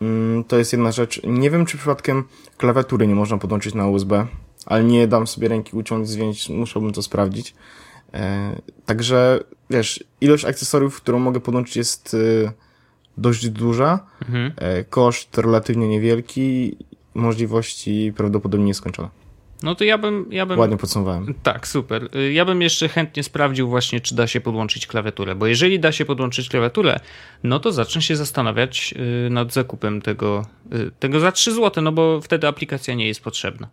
Mm, 0.01 0.44
to 0.44 0.57
jest 0.57 0.74
jedna 0.74 0.91
rzecz. 0.91 1.21
Nie 1.24 1.51
wiem, 1.51 1.65
czy 1.65 1.77
przypadkiem 1.77 2.24
klawiatury 2.57 3.07
nie 3.07 3.15
można 3.15 3.38
podłączyć 3.38 3.74
na 3.74 3.88
USB, 3.88 4.27
ale 4.65 4.83
nie 4.83 5.07
dam 5.07 5.27
sobie 5.27 5.48
ręki 5.48 5.75
uciąć, 5.77 6.09
zwięć, 6.09 6.50
musiałbym 6.50 6.94
to 6.94 7.03
sprawdzić. 7.03 7.56
E, 8.13 8.55
także, 8.85 9.39
wiesz, 9.69 10.03
ilość 10.21 10.45
akcesoriów, 10.45 11.01
którą 11.01 11.19
mogę 11.19 11.39
podłączyć 11.39 11.75
jest 11.75 12.13
e, 12.13 12.51
dość 13.17 13.49
duża, 13.49 13.99
mhm. 14.21 14.51
e, 14.57 14.83
koszt 14.83 15.37
relatywnie 15.37 15.87
niewielki, 15.87 16.77
możliwości 17.13 18.13
prawdopodobnie 18.17 18.65
nieskończone. 18.65 19.09
No 19.63 19.75
to 19.75 19.83
ja 19.83 19.97
bym, 19.97 20.25
ja 20.31 20.45
bym. 20.45 20.59
Ładnie 20.59 20.77
podsumowałem. 20.77 21.33
Tak, 21.43 21.67
super. 21.67 22.09
Ja 22.31 22.45
bym 22.45 22.61
jeszcze 22.61 22.89
chętnie 22.89 23.23
sprawdził 23.23 23.69
właśnie, 23.69 24.01
czy 24.01 24.15
da 24.15 24.27
się 24.27 24.41
podłączyć 24.41 24.87
klawiaturę, 24.87 25.35
bo 25.35 25.47
jeżeli 25.47 25.79
da 25.79 25.91
się 25.91 26.05
podłączyć 26.05 26.49
klawiaturę, 26.49 26.99
no 27.43 27.59
to 27.59 27.71
zacznę 27.71 28.01
się 28.01 28.15
zastanawiać 28.15 28.93
nad 29.29 29.53
zakupem 29.53 30.01
tego, 30.01 30.45
tego 30.99 31.19
za 31.19 31.31
3 31.31 31.53
zł, 31.53 31.83
no 31.83 31.91
bo 31.91 32.21
wtedy 32.21 32.47
aplikacja 32.47 32.93
nie 32.93 33.07
jest 33.07 33.21
potrzebna. 33.23 33.69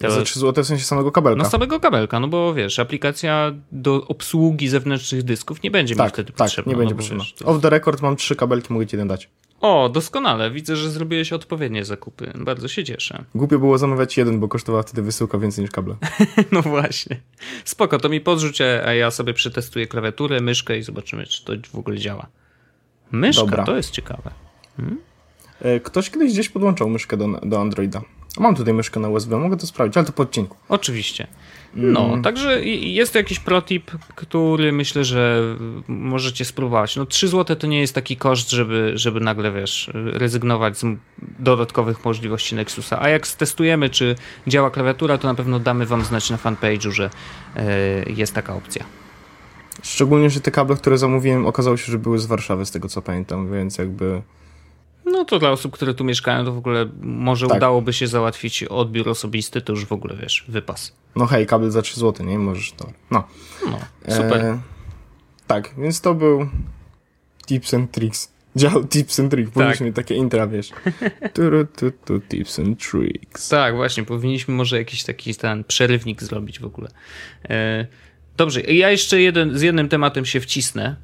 To... 0.00 0.10
Za 0.10 0.22
3 0.22 0.40
zł 0.40 0.64
w 0.64 0.66
sensie 0.66 0.84
samego 0.84 1.12
kabelka. 1.12 1.42
No 1.42 1.50
samego 1.50 1.80
kabelka, 1.80 2.20
no 2.20 2.28
bo 2.28 2.54
wiesz, 2.54 2.78
aplikacja 2.78 3.52
do 3.72 4.06
obsługi 4.08 4.68
zewnętrznych 4.68 5.22
dysków 5.22 5.62
nie 5.62 5.70
będzie 5.70 5.96
tak, 5.96 6.06
mi 6.06 6.12
wtedy 6.12 6.32
tak, 6.32 6.36
potrzebna. 6.36 6.72
nie 6.72 6.78
będzie 6.78 6.94
no 6.94 6.98
potrzebna. 6.98 7.24
Wiesz, 7.24 7.42
Off 7.44 7.62
the 7.62 7.70
record 7.70 8.02
mam 8.02 8.16
trzy 8.16 8.36
kabelki, 8.36 8.72
mogę 8.72 8.86
ci 8.86 8.96
jeden 8.96 9.08
dać. 9.08 9.28
O, 9.60 9.88
doskonale. 9.88 10.50
Widzę, 10.50 10.76
że 10.76 10.90
zrobiłeś 10.90 11.32
odpowiednie 11.32 11.84
zakupy. 11.84 12.32
Bardzo 12.34 12.68
się 12.68 12.84
cieszę. 12.84 13.24
Głupio 13.34 13.58
było 13.58 13.78
zamawiać 13.78 14.16
jeden, 14.16 14.40
bo 14.40 14.48
kosztowała 14.48 14.82
wtedy 14.82 15.02
wysyłka 15.02 15.38
więcej 15.38 15.62
niż 15.62 15.70
kable. 15.70 15.96
no 16.52 16.62
właśnie. 16.62 17.20
Spoko, 17.64 17.98
to 17.98 18.08
mi 18.08 18.20
podrzuć, 18.20 18.60
a 18.60 18.94
ja 18.94 19.10
sobie 19.10 19.34
przetestuję 19.34 19.86
klawiaturę, 19.86 20.40
myszkę 20.40 20.78
i 20.78 20.82
zobaczymy, 20.82 21.26
czy 21.26 21.44
to 21.44 21.52
w 21.72 21.78
ogóle 21.78 21.98
działa. 21.98 22.26
Myszka, 23.12 23.42
Dobra. 23.42 23.64
to 23.64 23.76
jest 23.76 23.90
ciekawe. 23.90 24.30
Hmm? 24.76 25.00
E, 25.60 25.80
ktoś 25.80 26.10
kiedyś 26.10 26.32
gdzieś 26.32 26.48
podłączał 26.48 26.88
myszkę 26.88 27.16
do, 27.16 27.28
do 27.28 27.60
Androida. 27.60 28.02
Mam 28.38 28.54
tutaj 28.54 28.74
myszkę 28.74 29.00
na 29.00 29.08
USB, 29.08 29.36
mogę 29.36 29.56
to 29.56 29.66
sprawdzić, 29.66 29.96
ale 29.96 30.06
to 30.06 30.12
po 30.12 30.22
odcinku. 30.22 30.56
Oczywiście. 30.68 31.26
No, 31.74 32.06
mm. 32.06 32.22
także 32.22 32.64
jest 32.64 33.12
to 33.12 33.18
jakiś 33.18 33.38
protip, 33.38 33.90
który 34.14 34.72
myślę, 34.72 35.04
że 35.04 35.42
możecie 35.88 36.44
spróbować. 36.44 36.96
No 36.96 37.06
3 37.06 37.28
zł 37.28 37.56
to 37.56 37.66
nie 37.66 37.80
jest 37.80 37.94
taki 37.94 38.16
koszt, 38.16 38.50
żeby, 38.50 38.92
żeby 38.94 39.20
nagle, 39.20 39.52
wiesz, 39.52 39.90
rezygnować 39.94 40.78
z 40.78 40.84
dodatkowych 41.38 42.04
możliwości 42.04 42.54
Nexusa. 42.54 43.02
A 43.02 43.08
jak 43.08 43.26
stestujemy, 43.26 43.90
czy 43.90 44.14
działa 44.46 44.70
klawiatura, 44.70 45.18
to 45.18 45.28
na 45.28 45.34
pewno 45.34 45.60
damy 45.60 45.86
wam 45.86 46.04
znać 46.04 46.30
na 46.30 46.36
fanpage'u, 46.36 46.90
że 46.90 47.10
yy, 47.56 47.62
jest 48.12 48.34
taka 48.34 48.54
opcja. 48.54 48.84
Szczególnie, 49.82 50.30
że 50.30 50.40
te 50.40 50.50
kable, 50.50 50.76
które 50.76 50.98
zamówiłem, 50.98 51.46
okazało 51.46 51.76
się, 51.76 51.92
że 51.92 51.98
były 51.98 52.18
z 52.18 52.26
Warszawy, 52.26 52.66
z 52.66 52.70
tego 52.70 52.88
co 52.88 53.02
pamiętam, 53.02 53.52
więc 53.52 53.78
jakby 53.78 54.22
no 55.06 55.24
to 55.24 55.38
dla 55.38 55.50
osób, 55.50 55.72
które 55.72 55.94
tu 55.94 56.04
mieszkają, 56.04 56.44
to 56.44 56.52
w 56.52 56.58
ogóle 56.58 56.86
może 57.02 57.46
tak. 57.46 57.56
udałoby 57.56 57.92
się 57.92 58.06
załatwić 58.06 58.64
odbiór 58.64 59.08
osobisty, 59.08 59.60
to 59.60 59.72
już 59.72 59.84
w 59.84 59.92
ogóle 59.92 60.16
wiesz, 60.16 60.44
wypas. 60.48 60.92
No 61.16 61.26
hej, 61.26 61.46
kabel 61.46 61.70
za 61.70 61.82
3 61.82 62.00
zł, 62.00 62.26
nie? 62.26 62.38
Możesz 62.38 62.72
to. 62.72 62.92
No. 63.10 63.24
No, 63.66 63.78
super. 64.08 64.44
E, 64.44 64.58
tak, 65.46 65.74
więc 65.78 66.00
to 66.00 66.14
był 66.14 66.48
Tips 67.46 67.74
and 67.74 67.90
Tricks. 67.90 68.28
Dział 68.56 68.84
Tips 68.84 69.20
and 69.20 69.30
Tricks. 69.30 69.50
Powinniśmy 69.50 69.86
tak. 69.86 69.94
takie 69.94 70.14
intra, 70.14 70.46
wiesz. 70.46 70.70
tu, 71.34 71.42
tu, 71.76 71.90
tu, 72.04 72.20
tips 72.20 72.58
and 72.58 72.80
Tricks. 72.90 73.48
Tak, 73.48 73.74
właśnie. 73.74 74.04
Powinniśmy 74.04 74.54
może 74.54 74.78
jakiś 74.78 75.04
taki 75.04 75.34
ten 75.34 75.64
przerywnik 75.64 76.22
zrobić 76.22 76.58
w 76.58 76.64
ogóle. 76.64 76.88
E, 77.48 77.86
dobrze, 78.36 78.60
ja 78.60 78.90
jeszcze 78.90 79.20
jeden, 79.20 79.58
z 79.58 79.62
jednym 79.62 79.88
tematem 79.88 80.24
się 80.24 80.40
wcisnę. 80.40 80.96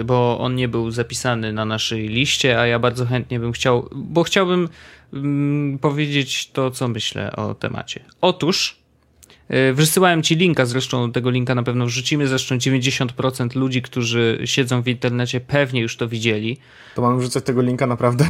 Y, 0.00 0.04
bo 0.04 0.38
on 0.40 0.54
nie 0.54 0.68
był 0.68 0.90
zapisany 0.90 1.52
na 1.52 1.64
naszej 1.64 2.08
liście, 2.08 2.60
a 2.60 2.66
ja 2.66 2.78
bardzo 2.78 3.06
chętnie 3.06 3.40
bym 3.40 3.52
chciał, 3.52 3.88
bo 3.92 4.22
chciałbym 4.22 4.68
mm, 5.12 5.78
powiedzieć 5.78 6.50
to, 6.50 6.70
co 6.70 6.88
myślę 6.88 7.36
o 7.36 7.54
temacie. 7.54 8.04
Otóż 8.20 8.76
y, 9.50 9.72
Wysyłałem 9.72 10.22
ci 10.22 10.36
linka, 10.36 10.66
zresztą 10.66 11.12
tego 11.12 11.30
linka 11.30 11.54
na 11.54 11.62
pewno 11.62 11.86
wrzucimy. 11.86 12.26
Zresztą 12.26 12.56
90% 12.56 13.56
ludzi, 13.56 13.82
którzy 13.82 14.40
siedzą 14.44 14.82
w 14.82 14.88
internecie, 14.88 15.40
pewnie 15.40 15.80
już 15.80 15.96
to 15.96 16.08
widzieli. 16.08 16.58
To 16.94 17.02
mam 17.02 17.18
wrzucać 17.18 17.44
tego 17.44 17.62
linka 17.62 17.86
naprawdę? 17.86 18.26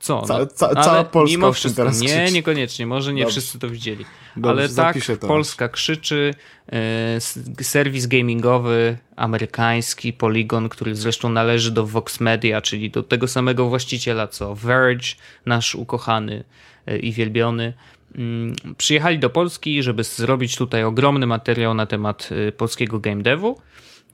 Co? 0.00 0.22
Ca, 0.22 0.38
no, 0.38 0.46
ca, 0.46 0.82
cała 0.82 1.04
Polska 1.04 1.36
mimo 1.36 1.52
wszystko, 1.52 1.82
teraz 1.82 2.00
Nie, 2.00 2.08
krzyczy. 2.08 2.32
niekoniecznie, 2.32 2.86
może 2.86 3.12
nie 3.14 3.22
Dobrze. 3.22 3.40
wszyscy 3.40 3.58
to 3.58 3.68
widzieli. 3.68 4.04
Dobrze, 4.36 4.50
ale 4.50 4.68
tak. 4.68 4.96
Polska 5.20 5.68
krzyczy, 5.68 6.34
e, 6.72 7.18
serwis 7.62 8.06
gamingowy 8.06 8.98
amerykański, 9.16 10.12
Polygon, 10.12 10.68
który 10.68 10.94
zresztą 10.94 11.28
należy 11.28 11.70
do 11.70 11.86
Vox 11.86 12.20
Media, 12.20 12.60
czyli 12.62 12.90
do 12.90 13.02
tego 13.02 13.28
samego 13.28 13.68
właściciela 13.68 14.26
co 14.26 14.54
Verge, 14.54 15.06
nasz 15.46 15.74
ukochany 15.74 16.44
e, 16.86 16.98
i 16.98 17.12
wielbiony. 17.12 17.72
Mm, 18.14 18.54
Przyjechali 18.78 19.18
do 19.18 19.30
Polski, 19.30 19.82
żeby 19.82 20.04
zrobić 20.04 20.56
tutaj 20.56 20.84
ogromny 20.84 21.26
materiał 21.26 21.74
na 21.74 21.86
temat 21.86 22.28
e, 22.48 22.52
polskiego 22.52 23.00
game 23.00 23.22
devu. 23.22 23.60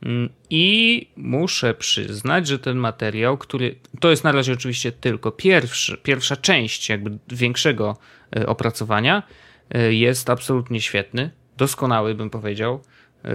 Mm, 0.02 0.28
I 0.50 1.06
muszę 1.16 1.74
przyznać, 1.74 2.46
że 2.46 2.58
ten 2.58 2.76
materiał, 2.76 3.38
który 3.38 3.76
to 4.00 4.10
jest 4.10 4.24
na 4.24 4.32
razie 4.32 4.52
oczywiście 4.52 4.92
tylko 4.92 5.32
pierwszy, 5.32 5.96
pierwsza 6.02 6.36
część 6.36 6.88
jakby 6.88 7.18
większego 7.28 7.96
e, 8.36 8.46
opracowania, 8.46 9.22
e, 9.70 9.92
jest 9.94 10.30
absolutnie 10.30 10.80
świetny, 10.80 11.30
doskonały 11.56 12.14
bym 12.14 12.30
powiedział. 12.30 12.80
E, 13.24 13.28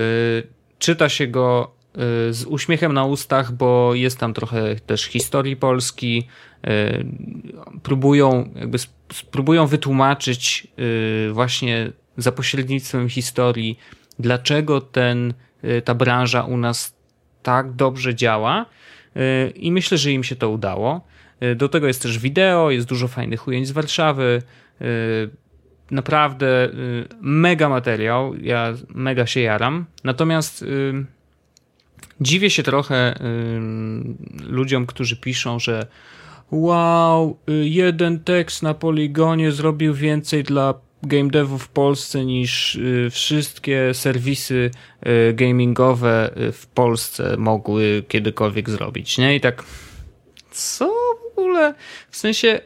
Czyta 0.79 1.09
się 1.09 1.27
go 1.27 1.79
z 2.29 2.45
uśmiechem 2.45 2.93
na 2.93 3.05
ustach, 3.05 3.51
bo 3.51 3.95
jest 3.95 4.17
tam 4.17 4.33
trochę 4.33 4.75
też 4.75 5.03
historii 5.03 5.55
Polski. 5.55 6.27
Próbują 7.83 8.51
jakby 8.55 8.75
sp- 8.85 9.13
spróbują 9.13 9.67
wytłumaczyć 9.67 10.67
właśnie 11.31 11.91
za 12.17 12.31
pośrednictwem 12.31 13.09
historii, 13.09 13.79
dlaczego 14.19 14.81
ten, 14.81 15.33
ta 15.85 15.95
branża 15.95 16.43
u 16.43 16.57
nas 16.57 16.95
tak 17.43 17.71
dobrze 17.71 18.15
działa 18.15 18.65
y, 19.17 19.49
i 19.49 19.71
myślę, 19.71 19.97
że 19.97 20.11
im 20.11 20.23
się 20.23 20.35
to 20.35 20.49
udało. 20.49 21.01
Y, 21.43 21.55
Do 21.55 21.69
tego 21.69 21.87
jest 21.87 22.01
też 22.01 22.19
wideo, 22.19 22.71
jest 22.71 22.87
dużo 22.87 23.07
fajnych 23.07 23.47
ujęć 23.47 23.67
z 23.67 23.71
Warszawy. 23.71 24.41
y, 24.81 25.29
Naprawdę 25.91 26.65
y, 26.65 27.07
mega 27.21 27.69
materiał, 27.69 28.35
ja 28.35 28.73
mega 28.89 29.25
się 29.25 29.39
jaram. 29.41 29.85
Natomiast 30.03 30.61
y, 30.61 31.05
dziwię 32.21 32.49
się 32.49 32.63
trochę 32.63 33.15
y, 33.15 33.59
ludziom, 34.49 34.85
którzy 34.85 35.17
piszą, 35.17 35.59
że 35.59 35.87
wow, 36.51 37.37
y, 37.49 37.53
jeden 37.69 38.19
tekst 38.19 38.63
na 38.63 38.73
poligonie 38.73 39.51
zrobił 39.51 39.93
więcej 39.93 40.43
dla 40.43 40.73
game 41.03 41.29
devu 41.29 41.57
w 41.57 41.67
Polsce 41.67 42.25
niż 42.25 42.75
y, 42.75 43.09
wszystkie 43.11 43.93
serwisy 43.93 44.71
y, 45.07 45.33
gamingowe 45.33 46.31
y, 46.37 46.51
w 46.51 46.67
Polsce 46.67 47.37
mogły 47.37 48.03
kiedykolwiek 48.07 48.69
zrobić, 48.69 49.17
nie? 49.17 49.35
I 49.35 49.41
tak 49.41 49.63
co 50.51 50.93
w 51.35 51.39
ogóle? 51.39 51.73
W 52.09 52.17
sensie 52.17 52.59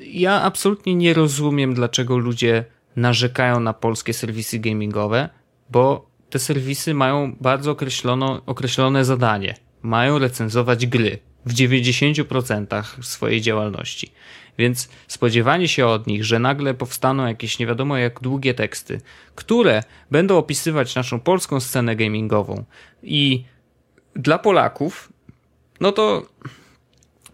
ja 0.00 0.42
absolutnie 0.42 0.94
nie 0.94 1.14
rozumiem, 1.14 1.74
dlaczego 1.74 2.16
ludzie 2.16 2.64
narzekają 2.96 3.60
na 3.60 3.72
polskie 3.72 4.12
serwisy 4.12 4.58
gamingowe, 4.58 5.28
bo 5.70 6.10
te 6.30 6.38
serwisy 6.38 6.94
mają 6.94 7.36
bardzo 7.40 7.70
określono, 7.70 8.42
określone 8.46 9.04
zadanie. 9.04 9.54
Mają 9.82 10.18
recenzować 10.18 10.86
gry 10.86 11.18
w 11.46 11.54
90% 11.54 12.84
swojej 13.02 13.40
działalności. 13.40 14.12
Więc 14.58 14.88
spodziewanie 15.08 15.68
się 15.68 15.86
od 15.86 16.06
nich, 16.06 16.24
że 16.24 16.38
nagle 16.38 16.74
powstaną 16.74 17.26
jakieś 17.26 17.58
nie 17.58 17.66
wiadomo 17.66 17.96
jak 17.96 18.20
długie 18.20 18.54
teksty, 18.54 19.00
które 19.34 19.82
będą 20.10 20.36
opisywać 20.36 20.94
naszą 20.94 21.20
polską 21.20 21.60
scenę 21.60 21.96
gamingową 21.96 22.64
i 23.02 23.44
dla 24.16 24.38
Polaków, 24.38 25.12
no 25.80 25.92
to 25.92 26.26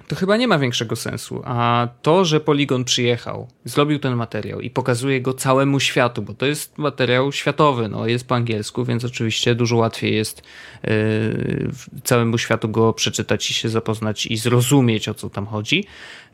to 0.09 0.17
chyba 0.17 0.37
nie 0.37 0.49
ma 0.49 0.59
większego 0.59 0.97
sensu. 0.97 1.43
A 1.45 1.88
to, 2.03 2.25
że 2.25 2.41
Polygon 2.41 2.85
przyjechał, 2.85 3.49
zrobił 3.65 3.99
ten 3.99 4.17
materiał 4.17 4.61
i 4.61 4.71
pokazuje 4.71 5.21
go 5.21 5.35
całemu 5.35 5.81
światu, 5.81 6.23
bo 6.23 6.35
to 6.35 6.47
jest 6.47 6.79
materiał 6.79 7.33
światowy, 7.33 7.88
no 7.88 8.07
jest 8.07 8.29
po 8.29 8.35
angielsku, 8.35 8.85
więc 8.85 9.05
oczywiście 9.05 9.55
dużo 9.55 9.77
łatwiej 9.77 10.15
jest 10.15 10.43
yy, 10.85 11.71
całemu 12.05 12.38
światu 12.38 12.69
go 12.69 12.93
przeczytać 12.93 13.50
i 13.50 13.55
się 13.55 13.69
zapoznać 13.69 14.27
i 14.27 14.37
zrozumieć 14.37 15.09
o 15.09 15.15
co 15.15 15.31
tam 15.31 15.47
chodzi. 15.47 15.85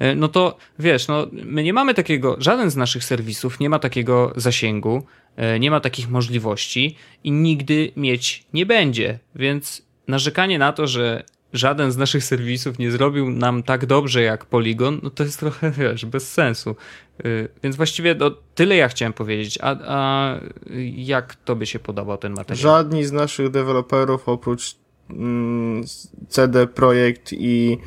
Yy, 0.01 0.15
no 0.15 0.29
to 0.29 0.57
wiesz, 0.79 1.09
no 1.09 1.27
my 1.33 1.63
nie 1.63 1.73
mamy 1.73 1.95
takiego, 1.95 2.37
żaden 2.39 2.71
z 2.71 2.77
naszych 2.77 3.05
serwisów 3.05 3.61
nie 3.61 3.71
ma 3.71 3.79
takiego 3.79 4.33
zasięgu, 4.37 5.07
yy, 5.37 5.61
nie 5.61 5.71
ma 5.71 5.81
takich 5.81 6.11
możliwości 6.11 6.97
i 7.25 7.33
nigdy 7.33 7.93
mieć 7.97 8.45
nie 8.53 8.67
będzie, 8.67 9.19
więc 9.35 9.83
narzekanie 10.09 10.59
na 10.59 10.73
to, 10.73 10.87
że 10.87 11.25
żaden 11.55 11.93
z 11.93 11.97
naszych 11.97 12.25
serwisów 12.25 12.79
nie 12.79 12.91
zrobił 12.91 13.31
nam 13.31 13.63
tak 13.63 13.87
dobrze 13.87 14.23
jak 14.23 14.45
Polygon, 14.47 15.01
no 15.03 15.11
to 15.11 15.25
jest 15.25 15.41
trochę, 15.41 15.71
wiesz, 15.71 16.05
bez 16.07 16.33
sensu. 16.33 16.77
Yy, 17.25 17.49
Więc 17.63 17.77
właściwie 17.77 18.15
no, 18.15 18.31
tyle 18.55 18.77
ja 18.77 18.89
chciałem 18.89 19.13
powiedzieć. 19.13 19.59
A, 19.63 19.77
a 19.87 20.41
jak 20.97 21.35
tobie 21.35 21.67
się 21.67 21.79
podobał 21.79 22.19
ten 22.19 22.33
materiał? 22.33 22.63
Żadni 22.63 23.05
z 23.05 23.13
naszych 23.13 23.51
deweloperów 23.51 24.29
oprócz 24.29 24.77
mm, 25.11 25.85
CD 26.29 26.67
Projekt 26.67 27.33
i 27.33 27.79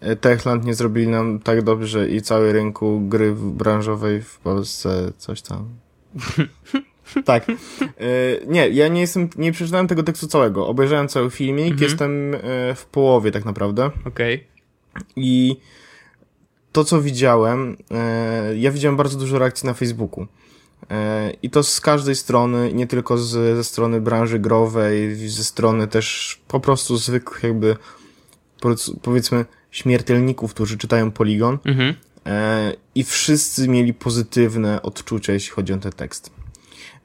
e, 0.00 0.16
Techland 0.16 0.64
nie 0.64 0.74
zrobili 0.74 1.08
nam 1.08 1.38
tak 1.40 1.62
dobrze 1.62 2.08
i 2.08 2.22
cały 2.22 2.52
rynku 2.52 3.00
gry 3.00 3.34
w- 3.34 3.50
branżowej 3.52 4.22
w 4.22 4.38
Polsce 4.38 5.12
coś 5.18 5.42
tam. 5.42 5.68
tak. 7.24 7.48
E, 7.48 7.54
nie, 8.46 8.68
ja 8.68 8.88
nie 8.88 9.00
jestem, 9.00 9.28
nie 9.36 9.52
przeczytałem 9.52 9.88
tego 9.88 10.02
tekstu 10.02 10.26
całego. 10.26 10.66
Obejrzałem 10.66 11.08
cały 11.08 11.30
filmik, 11.30 11.80
jestem 11.80 12.34
e, 12.34 12.38
w 12.74 12.86
połowie 12.86 13.30
tak 13.30 13.44
naprawdę. 13.44 13.90
Okej. 14.04 14.46
I 15.16 15.56
to, 16.72 16.84
co 16.84 17.02
widziałem, 17.02 17.76
e, 17.90 18.56
ja 18.56 18.70
widziałem 18.70 18.96
bardzo 18.96 19.18
dużo 19.18 19.38
reakcji 19.38 19.66
na 19.66 19.74
Facebooku. 19.74 20.26
I 21.42 21.50
to 21.50 21.62
z 21.62 21.80
każdej 21.80 22.14
strony, 22.14 22.72
nie 22.72 22.86
tylko 22.86 23.18
z, 23.18 23.56
ze 23.56 23.64
strony 23.64 24.00
branży 24.00 24.38
growej, 24.38 25.16
ze 25.28 25.44
strony 25.44 25.88
też 25.88 26.40
po 26.48 26.60
prostu 26.60 26.96
zwykłych 26.96 27.42
jakby, 27.42 27.76
powiedz- 28.60 28.92
powiedzmy, 29.02 29.44
śmiertelników, 29.70 30.54
którzy 30.54 30.78
czytają 30.78 31.10
Polygon. 31.10 31.58
Mhm. 31.64 31.94
I 32.94 33.04
wszyscy 33.04 33.68
mieli 33.68 33.94
pozytywne 33.94 34.82
odczucia, 34.82 35.32
jeśli 35.32 35.50
chodzi 35.50 35.72
o 35.72 35.76
ten 35.76 35.92
tekst. 35.92 36.30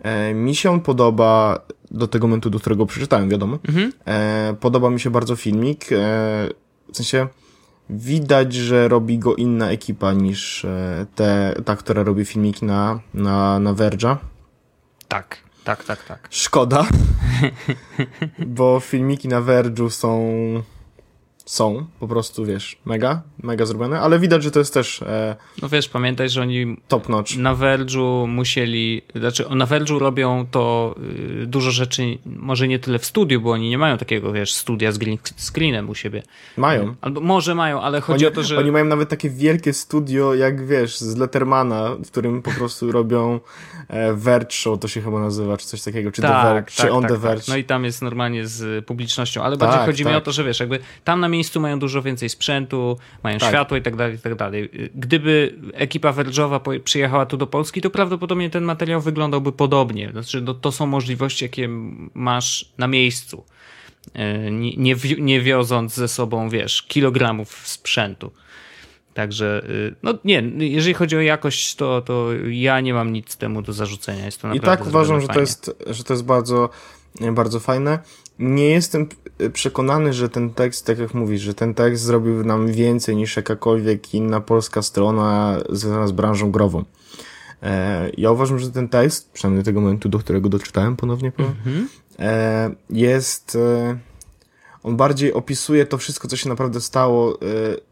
E, 0.08 0.34
mi 0.34 0.56
się 0.56 0.82
podoba 0.82 1.60
do 1.92 2.08
tego 2.08 2.28
momentu, 2.28 2.50
do 2.50 2.60
którego 2.60 2.86
przeczytałem, 2.86 3.30
wiadomo. 3.30 3.60
Mhm. 3.68 3.92
E, 4.06 4.56
podoba 4.60 4.90
mi 4.90 5.00
się 5.00 5.10
bardzo 5.10 5.36
filmik. 5.36 5.92
E, 5.92 5.96
w 6.94 6.98
sensie 6.98 7.28
widać, 7.90 8.54
że 8.54 8.88
robi 8.88 9.20
go 9.20 9.36
inna 9.36 9.72
ekipa 9.72 10.14
niż 10.14 10.66
te, 11.16 11.56
ta, 11.66 11.76
która 11.76 12.04
robi 12.04 12.26
filmiki 12.26 12.66
na, 12.66 13.00
na, 13.14 13.60
na 13.60 13.74
Verge'a. 13.74 14.16
Tak, 15.08 15.38
tak, 15.64 15.84
tak, 15.84 16.06
tak. 16.06 16.28
Szkoda, 16.30 16.86
bo 18.58 18.80
filmiki 18.80 19.28
na 19.28 19.42
Verge'u 19.42 19.90
są 19.90 20.30
są 21.48 21.86
po 22.00 22.08
prostu, 22.08 22.46
wiesz, 22.46 22.78
mega, 22.86 23.22
mega 23.44 23.66
zrobione, 23.66 24.00
ale 24.00 24.20
widać, 24.20 24.44
że 24.44 24.52
to 24.52 24.60
jest 24.60 24.74
też 24.74 25.02
e, 25.02 25.36
No 25.62 25.70
wiesz, 25.70 25.90
pamiętaj, 25.90 26.30
że 26.30 26.42
oni 26.42 26.78
top 26.88 27.10
notch. 27.10 27.38
na 27.38 27.56
Verge'u 27.56 28.28
musieli, 28.28 29.02
znaczy 29.16 29.46
na 29.50 29.66
Verge'u 29.66 30.00
robią 30.00 30.46
to 30.52 30.96
y, 31.42 31.46
dużo 31.48 31.72
rzeczy, 31.72 32.18
może 32.26 32.68
nie 32.68 32.80
tyle 32.80 33.00
w 33.00 33.06
studiu, 33.06 33.42
bo 33.42 33.52
oni 33.52 33.70
nie 33.70 33.78
mają 33.78 33.98
takiego, 33.98 34.34
wiesz, 34.34 34.54
studia 34.54 34.92
z 34.92 34.98
green 34.98 35.18
screenem 35.38 35.90
u 35.90 35.96
siebie. 35.96 36.24
Mają. 36.58 36.96
Albo 37.02 37.22
może 37.22 37.56
mają, 37.56 37.82
ale 37.82 38.02
chodzi 38.02 38.26
Oni, 38.26 38.34
o 38.34 38.36
to, 38.36 38.44
że... 38.44 38.58
oni 38.58 38.72
mają 38.72 38.86
nawet 38.86 39.10
takie 39.10 39.30
wielkie 39.30 39.74
studio, 39.74 40.36
jak 40.36 40.68
wiesz, 40.68 40.98
z 41.00 41.18
Lettermana, 41.18 41.96
w 42.06 42.08
którym 42.12 42.42
po 42.42 42.52
prostu 42.52 42.92
robią 42.92 43.40
e, 43.88 44.14
Verge 44.14 44.52
Show, 44.52 44.80
to 44.80 44.88
się 44.88 45.02
chyba 45.02 45.20
nazywa, 45.20 45.58
czy 45.58 45.68
coś 45.68 45.82
takiego, 45.82 46.12
czy 46.12 46.22
The 46.22 46.28
Verge, 46.28 46.72
czy 46.72 46.92
On 46.92 47.04
The 47.04 47.18
Verge. 47.18 47.44
No 47.48 47.58
i 47.58 47.64
tam 47.64 47.86
jest 47.86 48.02
normalnie 48.02 48.48
z 48.48 48.86
publicznością, 48.86 49.44
ale 49.44 49.58
bardziej 49.58 49.78
Tak, 49.78 49.86
chodzi 49.88 50.04
mi 50.06 50.12
tak. 50.12 50.18
o 50.18 50.22
to, 50.22 50.32
że 50.32 50.44
wiesz, 50.44 50.60
jakby 50.60 50.80
tam 51.04 51.20
na 51.20 51.28
miejscu 51.38 51.60
mają 51.60 51.80
dużo 51.80 52.02
więcej 52.02 52.30
sprzętu, 52.30 52.98
mają 53.24 53.38
Tak. 53.40 53.50
światło 53.50 53.78
i 53.78 53.82
tak 53.82 53.96
dalej, 53.96 54.16
i 54.16 54.20
tak 54.20 54.36
dalej. 54.36 54.70
Gdyby 54.96 55.56
ekipa 55.74 56.14
Verge'owa 56.14 56.80
przyjechała 56.84 57.26
tu 57.26 57.38
do 57.38 57.48
Polski, 57.48 57.82
to 57.82 57.90
prawdopodobnie 57.90 58.50
ten 58.50 58.64
materiał 58.64 59.02
wyglądałby 59.02 59.52
podobnie. 59.52 60.10
Znaczy, 60.12 60.42
no, 60.42 60.54
to 60.54 60.72
są 60.72 60.86
możliwości, 60.86 61.46
jakie 61.46 61.70
masz 62.14 62.72
na 62.78 62.88
miejscu. 62.88 63.44
E, 64.14 64.52
Nie, 64.52 64.78
nie, 64.78 64.96
wi- 64.96 65.22
nie 65.22 65.42
wioząc 65.42 65.94
ze 65.94 66.08
sobą, 66.08 66.50
wiesz, 66.50 66.84
kilogramów 66.84 67.68
sprzętu. 67.68 68.32
Także, 69.14 69.66
y, 69.70 69.96
no 70.04 70.14
nie, 70.26 70.44
jeżeli 70.58 70.94
chodzi 70.94 71.16
o 71.18 71.22
jakość, 71.22 71.76
to, 71.76 72.02
to 72.02 72.30
ja 72.50 72.80
nie 72.82 72.94
mam 72.94 73.14
nic 73.14 73.38
temu 73.38 73.62
do 73.62 73.74
zarzucenia. 73.74 74.26
Jest 74.26 74.42
to 74.42 74.48
I 74.48 74.56
naprawdę 74.56 74.78
tak 74.84 74.88
uważam, 74.88 75.22
że 75.22 75.28
to 75.28 75.40
jest, 75.40 75.72
że 75.88 76.04
to 76.04 76.14
jest 76.14 76.26
bardzo, 76.26 76.70
bardzo 77.32 77.60
fajne. 77.60 78.00
Nie 78.40 78.70
jestem 78.70 79.10
przekonany, 79.54 80.14
że 80.14 80.30
ten 80.30 80.50
tekst, 80.54 80.86
tak 80.86 81.00
jak 81.00 81.14
mówisz, 81.14 81.42
że 81.42 81.54
ten 81.54 81.74
tekst 81.74 82.04
zrobił 82.04 82.44
nam 82.44 82.68
więcej 82.72 83.16
niż 83.16 83.36
jakakolwiek 83.36 84.14
inna 84.14 84.42
polska 84.42 84.82
strona 84.82 85.58
związana 85.70 86.08
z 86.08 86.12
branżą 86.12 86.52
grową. 86.52 86.84
E, 87.64 88.10
ja 88.18 88.32
uważam, 88.32 88.60
że 88.60 88.72
ten 88.72 88.90
tekst, 88.90 89.32
przynajmniej 89.34 89.64
tego 89.66 89.82
momentu, 89.82 90.10
do 90.10 90.20
którego 90.20 90.50
doczytałem 90.50 90.96
ponownie, 90.96 91.32
Mhm. 91.38 91.88
e, 92.20 92.70
jest, 92.90 93.56
e, 93.56 93.98
on 94.88 94.98
bardziej 94.98 95.34
opisuje 95.34 95.86
to 95.86 95.98
wszystko, 95.98 96.28
co 96.28 96.38
się 96.38 96.50
naprawdę 96.50 96.82
stało, 96.82 97.34
e, 97.34 97.38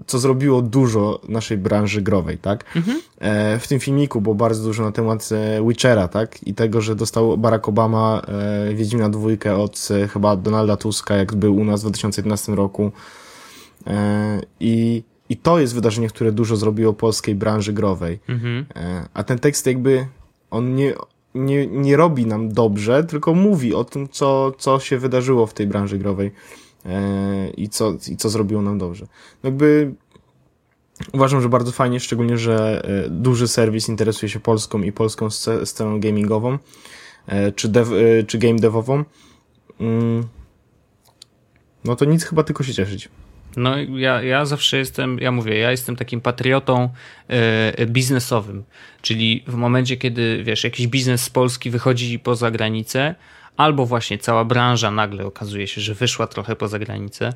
co 0.08 0.20
zrobiło 0.20 0.62
dużo 0.62 1.20
naszej 1.30 1.58
branży 1.58 2.02
growej, 2.02 2.38
tak? 2.38 2.76
Mhm. 2.76 3.02
E, 3.20 3.60
w 3.60 3.68
tym 3.68 3.80
filmiku 3.80 4.22
było 4.22 4.36
bardzo 4.36 4.64
dużo 4.64 4.84
na 4.84 4.92
temat 4.92 5.30
e, 5.32 5.68
Witchera, 5.68 6.08
tak? 6.08 6.48
I 6.48 6.54
tego, 6.54 6.82
że 6.82 6.96
dostał 6.96 7.38
Barack 7.38 7.68
Obama 7.68 8.22
Wiedźmina 8.74 9.10
dwójkę 9.10 9.56
od 9.56 9.90
chyba 10.14 10.36
Donalda 10.36 10.78
Tuska, 10.78 11.16
jak 11.16 11.36
był 11.36 11.56
u 11.56 11.66
nas 11.66 11.80
w 11.80 11.84
2011 11.84 12.56
roku. 12.56 12.92
I, 14.60 15.04
I 15.30 15.38
to 15.38 15.60
jest 15.60 15.76
wydarzenie, 15.76 16.08
które 16.08 16.32
dużo 16.32 16.56
zrobiło 16.56 16.94
polskiej 16.94 17.36
branży 17.36 17.74
growej. 17.74 18.20
Mhm. 18.30 18.66
A 19.14 19.24
ten 19.24 19.40
tekst 19.40 19.66
jakby, 19.66 20.08
on 20.52 20.76
nie, 20.76 20.94
nie, 21.36 21.68
nie 21.68 21.98
robi 21.98 22.26
nam 22.26 22.50
dobrze, 22.50 23.04
tylko 23.04 23.34
mówi 23.34 23.74
o 23.74 23.84
tym, 23.84 24.10
co, 24.10 24.52
co 24.58 24.80
się 24.80 24.98
wydarzyło 24.98 25.48
w 25.48 25.54
tej 25.54 25.68
branży 25.68 25.98
growej 25.98 26.32
i, 27.58 27.70
co, 27.70 27.94
i 28.12 28.18
co 28.18 28.30
zrobiło 28.30 28.62
nam 28.62 28.78
dobrze. 28.78 29.08
No 29.44 29.50
jakby 29.50 29.94
uważam, 31.14 31.42
że 31.42 31.50
bardzo 31.50 31.72
fajnie, 31.72 32.00
szczególnie, 32.00 32.38
że 32.38 32.86
e, 33.06 33.10
duży 33.10 33.48
serwis 33.48 33.90
interesuje 33.90 34.30
się 34.30 34.40
polską 34.40 34.82
i 34.82 34.92
polską 34.92 35.30
sceną 35.66 36.00
gamingową, 36.00 36.58
e, 37.28 37.52
czy, 37.52 37.70
dev, 37.70 37.96
e, 37.96 38.24
czy 38.24 38.38
game 38.38 38.56
devową. 38.56 39.04
Mm, 39.80 40.24
no 41.84 41.96
to 41.96 42.06
nic 42.06 42.24
chyba 42.24 42.44
tylko 42.44 42.64
się 42.64 42.74
cieszyć. 42.74 43.10
No 43.58 43.78
ja, 43.78 44.22
ja 44.22 44.46
zawsze 44.46 44.78
jestem, 44.78 45.20
ja 45.20 45.32
mówię, 45.32 45.58
ja 45.58 45.72
jestem 45.72 45.96
takim 45.96 46.22
patriotą 46.22 46.90
e, 47.28 47.86
biznesowym, 47.86 48.64
czyli 49.02 49.44
w 49.48 49.56
momencie, 49.56 49.98
kiedy 49.98 50.44
wiesz, 50.44 50.64
jakiś 50.64 50.88
biznes 50.88 51.24
z 51.24 51.30
Polski 51.30 51.70
wychodzi 51.70 52.20
poza 52.20 52.52
granicę, 52.52 53.16
albo 53.58 53.86
właśnie 53.86 54.18
cała 54.18 54.46
branża 54.46 54.92
nagle 54.92 55.26
okazuje 55.26 55.68
się, 55.68 55.82
że 55.82 55.94
wyszła 55.94 56.28
trochę 56.28 56.56
poza 56.56 56.80
granicę, 56.80 57.34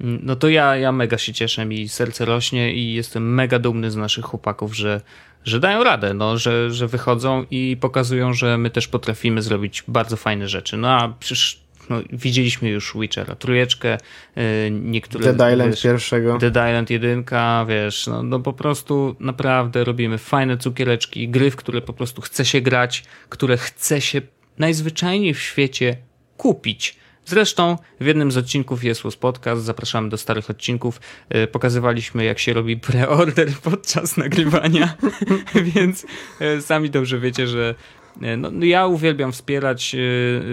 mm, 0.00 0.20
no 0.22 0.36
to 0.36 0.48
ja, 0.48 0.76
ja 0.76 0.92
mega 0.92 1.18
się 1.18 1.32
cieszę, 1.32 1.64
mi 1.64 1.88
serce 1.88 2.24
rośnie 2.24 2.74
i 2.74 2.94
jestem 2.94 3.34
mega 3.34 3.58
dumny 3.58 3.90
z 3.90 3.96
naszych 3.96 4.24
chłopaków, 4.24 4.76
że, 4.76 5.00
że 5.44 5.60
dają 5.60 5.84
radę, 5.84 6.14
no, 6.14 6.38
że, 6.38 6.70
że 6.70 6.88
wychodzą 6.88 7.44
i 7.50 7.76
pokazują, 7.80 8.32
że 8.32 8.58
my 8.58 8.70
też 8.70 8.88
potrafimy 8.88 9.42
zrobić 9.42 9.84
bardzo 9.88 10.16
fajne 10.16 10.48
rzeczy. 10.48 10.76
No 10.76 10.88
a 10.88 11.14
przecież 11.20 11.66
no, 11.90 12.00
widzieliśmy 12.12 12.68
już 12.68 12.94
Witchera, 12.96 13.34
trójeczkę, 13.34 13.98
y, 14.38 14.70
niektóre... 14.70 15.32
Dead 15.34 15.52
Island 15.52 15.70
wiesz, 15.70 15.82
pierwszego. 15.82 16.38
Dead 16.38 16.52
Island 16.52 16.90
jedynka, 16.90 17.66
wiesz, 17.68 18.06
no, 18.06 18.22
no 18.22 18.40
po 18.40 18.52
prostu 18.52 19.16
naprawdę 19.20 19.84
robimy 19.84 20.18
fajne 20.18 20.56
cukiereczki, 20.56 21.28
gry, 21.28 21.50
w 21.50 21.56
które 21.56 21.82
po 21.82 21.92
prostu 21.92 22.22
chce 22.22 22.44
się 22.44 22.60
grać, 22.60 23.04
które 23.28 23.56
chce 23.56 24.00
się 24.00 24.22
najzwyczajniej 24.58 25.34
w 25.34 25.40
świecie 25.40 25.96
kupić. 26.36 26.96
Zresztą 27.24 27.78
w 28.00 28.06
jednym 28.06 28.32
z 28.32 28.36
odcinków 28.36 28.84
jest 28.84 29.02
Podcast, 29.20 29.62
zapraszamy 29.62 30.08
do 30.08 30.18
starych 30.18 30.50
odcinków. 30.50 31.00
Y, 31.34 31.46
pokazywaliśmy, 31.46 32.24
jak 32.24 32.38
się 32.38 32.52
robi 32.52 32.76
preorder 32.76 33.48
podczas 33.70 34.16
nagrywania, 34.16 34.96
więc 35.74 36.06
y, 36.40 36.62
sami 36.62 36.90
dobrze 36.90 37.18
wiecie, 37.18 37.46
że 37.46 37.74
E, 38.22 38.36
no, 38.36 38.50
no, 38.50 38.64
ja 38.64 38.86
uwielbiam 38.86 39.32
wspierać 39.32 39.94
e, 39.94 39.98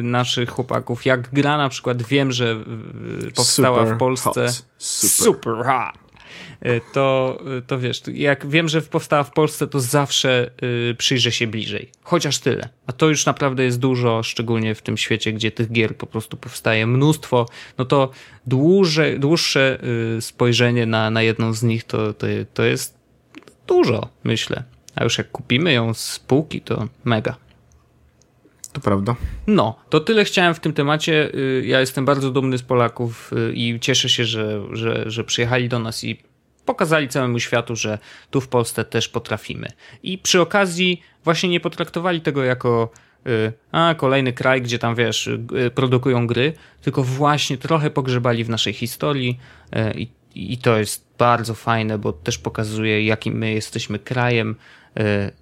naszych 0.02 0.50
chłopaków. 0.50 1.06
Jak 1.06 1.30
gra 1.34 1.58
na 1.58 1.70
przykład 1.70 2.04
wiem, 2.04 2.32
że 2.32 2.52
e, 3.28 3.32
powstała 3.32 3.80
super 3.80 3.96
w 3.96 3.98
Polsce 3.98 4.46
hot. 4.46 4.66
Super. 4.78 5.26
super 5.26 5.54
hot. 5.66 6.03
To, 6.94 7.38
to 7.68 7.80
wiesz, 7.80 8.02
jak 8.14 8.48
wiem, 8.48 8.70
że 8.70 8.82
powstała 8.82 9.24
w 9.24 9.32
Polsce, 9.32 9.68
to 9.68 9.80
zawsze 9.80 10.52
przyjrzę 10.98 11.32
się 11.32 11.48
bliżej. 11.48 11.92
Chociaż 12.04 12.40
tyle. 12.40 12.70
A 12.88 12.92
to 12.92 13.10
już 13.10 13.26
naprawdę 13.26 13.64
jest 13.64 13.80
dużo, 13.80 14.24
szczególnie 14.24 14.76
w 14.76 14.82
tym 14.82 14.98
świecie, 14.98 15.34
gdzie 15.34 15.52
tych 15.52 15.72
gier 15.72 15.98
po 15.98 16.08
prostu 16.08 16.38
powstaje 16.38 16.88
mnóstwo. 16.88 17.46
No 17.78 17.86
to 17.86 18.10
dłuższe, 18.48 19.20
dłuższe 19.20 19.80
spojrzenie 20.20 20.86
na, 20.86 21.10
na 21.10 21.22
jedną 21.22 21.54
z 21.54 21.64
nich 21.64 21.84
to, 21.84 22.14
to, 22.14 22.28
to 22.54 22.64
jest 22.64 22.98
dużo, 23.68 24.10
myślę. 24.24 24.64
A 24.96 25.04
już 25.04 25.18
jak 25.18 25.32
kupimy 25.32 25.74
ją 25.74 25.94
z 25.94 26.20
półki, 26.20 26.62
to 26.62 26.88
mega. 27.04 27.36
To 28.74 28.82
prawda. 28.82 29.16
No, 29.48 29.76
to 29.90 30.00
tyle 30.00 30.26
chciałem 30.26 30.54
w 30.54 30.60
tym 30.60 30.74
temacie. 30.74 31.36
Y, 31.36 31.64
ja 31.66 31.80
jestem 31.80 32.06
bardzo 32.06 32.32
dumny 32.32 32.58
z 32.58 32.64
Polaków 32.64 33.32
y, 33.34 33.54
i 33.54 33.80
cieszę 33.80 34.10
się, 34.10 34.26
że, 34.26 34.62
że, 34.72 35.04
że 35.12 35.24
przyjechali 35.24 35.70
do 35.70 35.80
nas 35.80 36.04
i 36.04 36.24
pokazali 36.66 37.08
całemu 37.08 37.40
światu, 37.40 37.76
że 37.76 37.98
tu 38.32 38.42
w 38.42 38.48
Polsce 38.48 38.86
też 38.86 39.08
potrafimy. 39.08 39.68
I 40.04 40.18
przy 40.18 40.42
okazji 40.42 41.02
właśnie 41.24 41.50
nie 41.50 41.60
potraktowali 41.60 42.22
tego 42.22 42.44
jako 42.44 42.90
y, 43.28 43.54
a 43.72 43.96
kolejny 43.98 44.34
kraj, 44.34 44.62
gdzie 44.62 44.80
tam 44.80 44.96
wiesz, 44.96 45.30
produkują 45.76 46.28
gry, 46.28 46.54
tylko 46.82 47.04
właśnie 47.04 47.58
trochę 47.58 47.90
pogrzebali 47.90 48.44
w 48.44 48.50
naszej 48.50 48.74
historii 48.74 49.40
i, 49.96 50.08
i 50.36 50.58
to 50.58 50.78
jest 50.78 51.08
bardzo 51.18 51.54
fajne, 51.54 51.98
bo 51.98 52.14
też 52.14 52.38
pokazuje, 52.38 53.06
jakim 53.06 53.38
my 53.38 53.54
jesteśmy 53.54 54.00
krajem, 54.00 54.56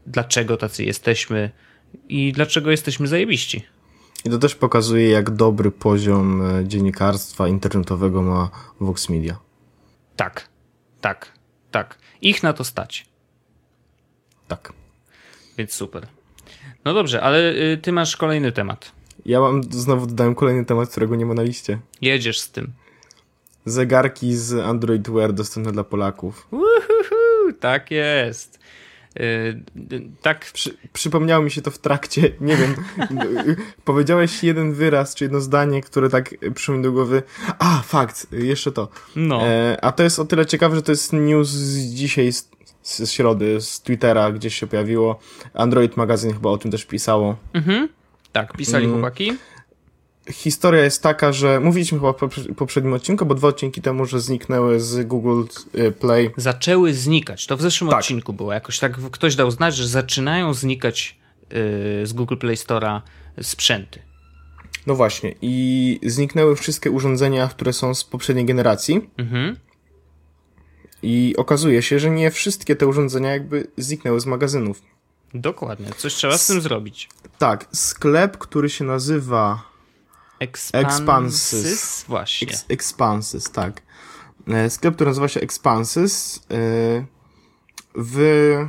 dlaczego 0.08 0.58
tacy 0.58 0.84
jesteśmy 0.84 1.50
i 2.10 2.32
dlaczego 2.32 2.72
jesteśmy 2.72 3.08
zajebiści. 3.08 3.66
I 4.26 4.30
to 4.30 4.38
też 4.38 4.56
pokazuje, 4.56 5.10
jak 5.10 5.30
dobry 5.30 5.72
poziom 5.72 6.44
dziennikarstwa 6.64 7.48
internetowego 7.48 8.22
ma 8.22 8.50
Vox 8.80 9.10
Media. 9.10 9.40
Tak, 10.16 10.50
tak, 11.02 11.32
tak. 11.72 11.98
Ich 12.22 12.44
na 12.44 12.54
to 12.54 12.64
stać. 12.64 13.06
Tak. 14.48 14.74
Więc 15.58 15.74
super. 15.74 16.08
No 16.86 16.94
dobrze, 16.94 17.22
ale 17.22 17.54
y, 17.54 17.78
ty 17.82 17.92
masz 17.92 18.18
kolejny 18.18 18.52
temat. 18.52 18.92
Ja 19.26 19.40
mam, 19.40 19.64
znowu 19.64 20.08
dodałem 20.08 20.36
kolejny 20.36 20.66
temat, 20.66 20.90
którego 20.90 21.16
nie 21.16 21.26
ma 21.26 21.34
na 21.34 21.44
liście. 21.44 21.80
Jedziesz 22.02 22.40
z 22.40 22.52
tym. 22.52 22.72
Zegarki 23.66 24.36
z 24.36 24.54
Android 24.54 25.10
Wear 25.10 25.34
dostępne 25.34 25.72
dla 25.72 25.84
Polaków. 25.84 26.48
Uhuhu, 26.52 27.54
tak 27.60 27.92
jest. 27.92 28.60
Yy, 29.16 30.12
tak. 30.22 30.52
Przy, 30.54 30.78
przypomniało 30.94 31.44
mi 31.44 31.52
się 31.52 31.62
to 31.62 31.72
w 31.72 31.78
trakcie, 31.78 32.22
nie 32.42 32.58
wiem, 32.58 32.76
powiedziałeś 33.86 34.44
jeden 34.44 34.74
wyraz, 34.74 35.16
czy 35.16 35.26
jedno 35.26 35.42
zdanie, 35.42 35.82
które 35.82 36.10
tak 36.10 36.36
przyszło 36.56 36.76
mi 36.76 36.84
do 36.84 36.92
głowy. 36.92 37.24
A, 37.60 37.82
fakt, 37.82 38.28
jeszcze 38.32 38.72
to. 38.72 38.88
No. 39.16 39.48
E, 39.48 39.78
a 39.82 39.92
to 39.92 40.04
jest 40.04 40.20
o 40.20 40.26
tyle 40.26 40.46
ciekawe, 40.46 40.76
że 40.76 40.82
to 40.82 40.92
jest 40.92 41.14
news 41.14 41.50
z 41.50 41.94
dzisiaj, 41.94 42.34
z, 42.34 42.50
z 42.84 43.12
środy, 43.12 43.62
z 43.62 43.82
Twittera, 43.82 44.32
gdzieś 44.32 44.56
się 44.56 44.68
pojawiło. 44.68 45.20
Android 45.54 45.98
Magazine 45.98 46.34
chyba 46.34 46.50
o 46.50 46.58
tym 46.58 46.72
też 46.72 46.86
pisało. 46.86 47.38
Mhm. 47.54 47.90
Tak, 48.32 48.58
pisali 48.58 48.86
mm. 48.86 48.98
chłopaki 48.98 49.34
historia 50.30 50.84
jest 50.84 51.04
taka, 51.04 51.34
że 51.34 51.60
mówiliśmy 51.60 52.00
chyba 52.00 52.14
w 52.14 52.56
poprzednim 52.56 52.94
odcinku, 52.94 53.26
bo 53.26 53.36
dwa 53.36 53.48
odcinki 53.48 53.82
temu, 53.82 54.06
że 54.06 54.20
zniknęły 54.20 54.80
z 54.80 55.08
Google 55.08 55.44
y, 55.76 55.92
Play. 55.92 56.32
Zaczęły 56.38 56.94
znikać. 56.94 57.48
To 57.48 57.58
w 57.58 57.62
zeszłym 57.62 57.90
tak. 57.90 58.00
odcinku 58.00 58.34
było. 58.34 58.54
Jakoś 58.54 58.80
tak 58.80 58.92
ktoś 59.12 59.36
dał 59.36 59.52
znać, 59.52 59.76
że 59.76 59.88
zaczynają 59.88 60.54
znikać 60.54 61.20
yy, 61.50 62.08
z 62.08 62.14
Google 62.14 62.38
Play 62.38 62.56
Store'a 62.56 63.02
sprzęty. 63.42 64.00
No 64.88 64.96
właśnie. 64.96 65.36
I 65.42 66.00
zniknęły 66.04 66.56
wszystkie 66.56 66.92
urządzenia, 66.92 67.48
które 67.48 67.74
są 67.74 67.96
z 67.96 68.04
poprzedniej 68.04 68.46
generacji. 68.46 69.10
Mhm. 69.18 69.56
I 71.04 71.36
okazuje 71.38 71.82
się, 71.82 72.00
że 72.00 72.10
nie 72.10 72.32
wszystkie 72.32 72.76
te 72.76 72.88
urządzenia 72.88 73.32
jakby 73.32 73.68
zniknęły 73.78 74.20
z 74.20 74.26
magazynów. 74.26 74.82
Dokładnie. 75.34 75.86
Coś 75.98 76.14
trzeba 76.14 76.38
z 76.38 76.48
tym 76.48 76.62
zrobić. 76.62 77.10
Tak. 77.38 77.68
Sklep, 77.74 78.38
który 78.38 78.70
się 78.70 78.86
nazywa 78.86 79.71
Expanses. 80.42 82.06
Właśnie. 82.08 82.48
Ex 82.48 82.66
Expanses, 82.70 83.52
tak. 83.52 83.82
E, 84.48 84.70
sklep, 84.70 84.96
który 84.96 85.10
nazywa 85.10 85.28
się 85.28 85.40
Expanses, 85.40 86.40
e, 86.52 87.06
w 87.96 88.68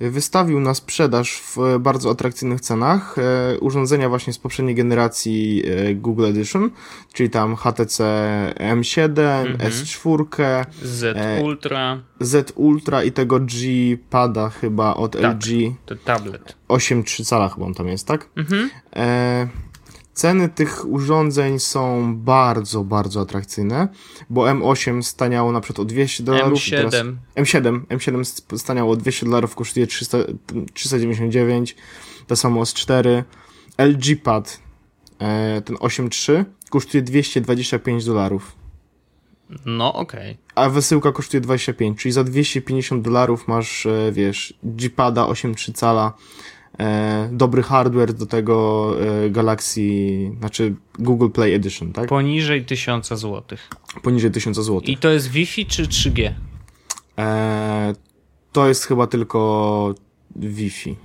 wystawił 0.00 0.60
na 0.60 0.74
sprzedaż 0.74 1.42
w 1.42 1.78
bardzo 1.80 2.10
atrakcyjnych 2.10 2.60
cenach 2.60 3.16
e, 3.18 3.58
urządzenia 3.58 4.08
właśnie 4.08 4.32
z 4.32 4.38
poprzedniej 4.38 4.74
generacji 4.74 5.62
Google 5.94 6.24
Edition, 6.24 6.70
czyli 7.12 7.30
tam 7.30 7.56
HTC 7.56 8.04
M7, 8.56 9.20
mhm. 9.20 9.70
S4, 9.70 10.64
Z 10.82 11.16
Ultra, 11.42 12.02
Z 12.20 12.52
Ultra 12.56 13.04
i 13.04 13.12
tego 13.12 13.40
G 13.40 13.56
Pada 14.10 14.48
chyba 14.50 14.94
od 14.94 15.12
tak, 15.12 15.22
LG. 15.22 15.74
To 15.86 15.96
tablet. 15.96 16.56
8,3 16.68 17.24
cala 17.24 17.48
chyba 17.48 17.66
on 17.66 17.74
tam 17.74 17.88
jest, 17.88 18.06
tak? 18.06 18.28
Mhm. 18.36 18.70
E 18.96 19.48
Ceny 20.16 20.48
tych 20.48 20.88
urządzeń 20.88 21.58
są 21.58 22.16
bardzo, 22.16 22.84
bardzo 22.84 23.20
atrakcyjne, 23.20 23.88
bo 24.30 24.42
M8 24.42 25.02
staniało 25.02 25.52
na 25.52 25.60
przykład 25.60 25.80
o 25.80 25.84
200 25.84 26.22
dolarów. 26.22 26.58
M7. 26.58 27.16
M7. 27.36 27.80
M7 27.80 28.24
staniało 28.58 28.92
o 28.92 28.96
200 28.96 29.26
dolarów, 29.26 29.54
kosztuje 29.54 29.86
300, 29.86 30.18
399. 30.74 31.76
To 32.26 32.36
samo 32.36 32.62
S4. 32.62 33.22
LG 33.78 34.22
Pad, 34.22 34.60
e, 35.18 35.62
ten 35.62 35.76
8.3, 35.76 36.44
kosztuje 36.70 37.02
225 37.02 38.04
dolarów. 38.04 38.56
No, 39.66 39.94
okej. 39.94 40.32
Okay. 40.32 40.64
A 40.64 40.68
wysyłka 40.68 41.12
kosztuje 41.12 41.40
25, 41.40 41.98
czyli 41.98 42.12
za 42.12 42.24
250 42.24 43.02
dolarów 43.02 43.48
masz, 43.48 43.86
e, 43.86 44.12
wiesz, 44.12 44.54
G-Pada 44.62 45.22
8.3 45.24 45.72
cala 45.72 46.12
e, 46.80 47.28
dobry 47.32 47.62
hardware 47.62 48.12
do 48.12 48.26
tego 48.26 48.94
e, 49.00 49.30
Galaxy, 49.30 49.80
znaczy 50.38 50.74
Google 50.98 51.28
Play 51.28 51.54
Edition, 51.54 51.92
tak? 51.92 52.08
Poniżej 52.08 52.64
1000 52.64 53.08
zł. 53.08 53.42
Poniżej 54.02 54.30
1000 54.30 54.56
zł. 54.56 54.80
I 54.84 54.96
to 54.96 55.10
jest 55.10 55.28
Wi-Fi 55.28 55.66
czy 55.66 55.82
3G? 55.82 56.32
E, 57.18 57.94
to 58.52 58.68
jest 58.68 58.84
chyba 58.84 59.06
tylko 59.06 59.94
Wi-Fi. 60.36 60.96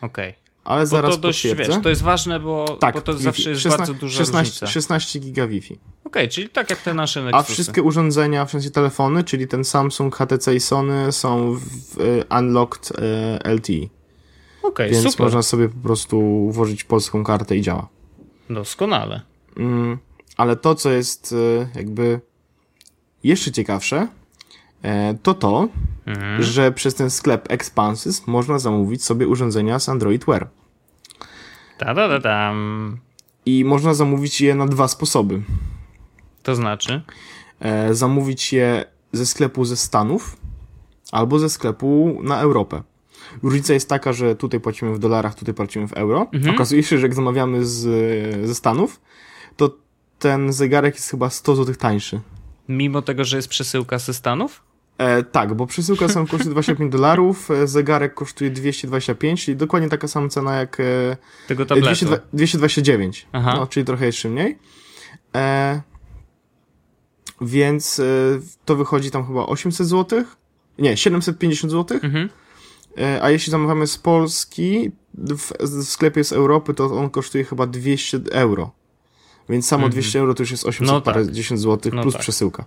Okej. 0.00 0.30
Okay. 0.30 0.42
Ale 0.64 0.86
zaraz 0.86 1.10
bo 1.10 1.16
to 1.16 1.22
dość, 1.22 1.42
potwierdzę. 1.42 1.72
wiesz, 1.72 1.82
to 1.82 1.88
jest 1.88 2.02
ważne, 2.02 2.40
bo, 2.40 2.76
tak, 2.80 2.94
bo 2.94 3.00
to 3.00 3.12
zawsze 3.12 3.50
jest 3.50 3.62
16, 3.62 3.78
bardzo 3.78 3.94
duża 3.94 4.18
16, 4.18 4.50
różnica. 4.50 4.66
16 4.66 5.20
giga 5.20 5.46
Wi-Fi. 5.46 5.74
Okej, 5.74 5.82
okay, 6.04 6.28
czyli 6.28 6.48
tak 6.48 6.70
jak 6.70 6.82
te 6.82 6.94
nasze 6.94 7.20
A 7.20 7.24
Nexusy. 7.24 7.52
wszystkie 7.52 7.82
urządzenia, 7.82 8.44
w 8.44 8.50
sensie 8.50 8.70
telefony, 8.70 9.24
czyli 9.24 9.48
ten 9.48 9.64
Samsung, 9.64 10.16
HTC 10.16 10.54
i 10.54 10.60
Sony 10.60 11.12
są 11.12 11.54
w 11.54 12.00
e, 12.00 12.38
unlocked 12.38 12.92
LTE. 13.44 14.01
Okej, 14.62 14.90
Więc 14.90 15.10
super. 15.10 15.24
można 15.26 15.42
sobie 15.42 15.68
po 15.68 15.78
prostu 15.82 16.20
włożyć 16.50 16.84
polską 16.84 17.24
kartę 17.24 17.56
i 17.56 17.62
działa. 17.62 17.88
Doskonale. 18.50 19.20
Mm, 19.56 19.98
ale 20.36 20.56
to, 20.56 20.74
co 20.74 20.90
jest 20.90 21.34
e, 21.62 21.68
jakby 21.78 22.20
jeszcze 23.24 23.52
ciekawsze, 23.52 24.08
e, 24.82 25.14
to 25.22 25.34
to, 25.34 25.68
Mhm. 26.06 26.42
że 26.42 26.72
przez 26.72 26.94
ten 26.94 27.10
sklep 27.10 27.46
Expansys 27.52 28.26
można 28.26 28.58
zamówić 28.58 29.04
sobie 29.04 29.28
urządzenia 29.28 29.78
z 29.78 29.88
Android 29.88 30.24
Wear. 30.24 30.48
Ta 31.78 31.94
da 31.94 32.08
da 32.08 32.18
dam. 32.18 32.98
I 33.46 33.64
można 33.64 33.94
zamówić 33.94 34.40
je 34.40 34.54
na 34.54 34.66
dwa 34.66 34.88
sposoby. 34.88 35.42
To 36.42 36.54
znaczy? 36.54 37.02
E, 37.60 37.94
zamówić 37.94 38.52
je 38.52 38.84
ze 39.12 39.26
sklepu 39.26 39.64
ze 39.64 39.76
Stanów 39.76 40.36
albo 41.12 41.38
ze 41.38 41.50
sklepu 41.50 42.20
na 42.22 42.40
Europę. 42.40 42.82
Różnica 43.42 43.74
jest 43.74 43.88
taka, 43.88 44.12
że 44.12 44.36
tutaj 44.36 44.60
płacimy 44.60 44.94
w 44.94 44.98
dolarach, 44.98 45.34
tutaj 45.34 45.54
płacimy 45.54 45.88
w 45.88 45.92
euro. 45.92 46.26
Mhm. 46.32 46.54
Okazuje 46.54 46.82
się, 46.82 46.98
że 46.98 47.02
jak 47.06 47.14
zamawiamy 47.14 47.64
z, 47.64 47.80
ze 48.46 48.54
Stanów, 48.54 49.00
to 49.56 49.76
ten 50.18 50.52
zegarek 50.52 50.94
jest 50.94 51.10
chyba 51.10 51.30
100 51.30 51.56
zł 51.56 51.74
tańszy. 51.74 52.20
Mimo 52.68 53.02
tego, 53.02 53.24
że 53.24 53.36
jest 53.36 53.48
przesyłka 53.48 53.98
ze 53.98 54.14
Stanów? 54.14 54.62
E, 54.98 55.22
tak, 55.22 55.54
bo 55.54 55.66
przesyłka 55.66 56.08
sam 56.08 56.26
kosztuje 56.26 56.50
25 56.54 56.92
dolarów, 56.92 57.50
e, 57.50 57.66
zegarek 57.66 58.14
kosztuje 58.14 58.50
225, 58.50 59.44
czyli 59.44 59.56
dokładnie 59.56 59.88
taka 59.88 60.08
sama 60.08 60.28
cena 60.28 60.56
jak 60.56 60.80
e, 60.80 61.16
Tego 61.48 61.62
e, 61.62 61.66
tabletu. 61.66 61.86
200, 61.86 62.06
229, 62.32 63.26
Aha. 63.32 63.54
no, 63.56 63.66
czyli 63.66 63.86
trochę 63.86 64.06
jeszcze 64.06 64.28
mniej. 64.28 64.58
E, 65.36 65.82
więc 67.40 68.00
to 68.64 68.76
wychodzi 68.76 69.10
tam 69.10 69.26
chyba 69.26 69.46
800 69.46 69.86
zł, 69.86 70.24
nie, 70.78 70.96
750 70.96 71.72
zł, 71.72 71.98
Mhm. 72.02 72.28
E, 72.98 73.22
a 73.22 73.30
jeśli 73.30 73.50
zamawiamy 73.50 73.86
z 73.86 73.98
Polski, 73.98 74.90
w, 75.14 75.52
w 75.60 75.84
sklepie 75.84 76.24
z 76.24 76.32
Europy, 76.32 76.74
to 76.74 76.84
on 76.84 77.10
kosztuje 77.10 77.44
chyba 77.44 77.66
200 77.66 78.20
euro. 78.32 78.70
Więc 79.48 79.66
samo 79.66 79.88
200 79.88 80.18
euro 80.18 80.34
to 80.34 80.42
już 80.42 80.50
jest 80.50 80.64
800 80.64 80.82
Mhm. 80.82 80.96
No 80.96 81.12
parę, 81.12 81.24
tak. 81.24 81.34
10 81.34 81.60
zł 81.60 81.92
No 81.94 82.02
plus 82.02 82.14
tak. 82.14 82.22
przesyłka. 82.22 82.64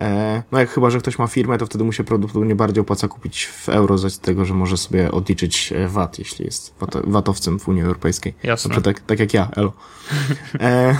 E, 0.00 0.42
no 0.52 0.58
jak 0.58 0.70
chyba, 0.70 0.90
że 0.90 0.98
ktoś 0.98 1.18
ma 1.18 1.26
firmę, 1.26 1.58
to 1.58 1.66
wtedy 1.66 1.84
mu 1.84 1.92
się 1.92 2.04
prawdopodobnie 2.04 2.54
bardziej 2.54 2.80
opłaca 2.80 3.08
kupić 3.08 3.46
w 3.46 3.68
euro 3.68 3.98
z 3.98 4.18
tego, 4.18 4.44
że 4.44 4.54
może 4.54 4.76
sobie 4.76 5.12
odliczyć 5.12 5.72
e, 5.72 5.88
VAT, 5.88 6.18
jeśli 6.18 6.44
jest 6.44 6.74
VAT, 6.80 6.96
VAT-owcem 7.04 7.58
w 7.58 7.68
Unii 7.68 7.82
Europejskiej. 7.82 8.34
Jasne. 8.42 8.80
Tak, 8.80 9.00
tak 9.00 9.18
jak 9.20 9.34
ja, 9.34 9.48
elo. 9.56 9.72
E, 10.60 10.96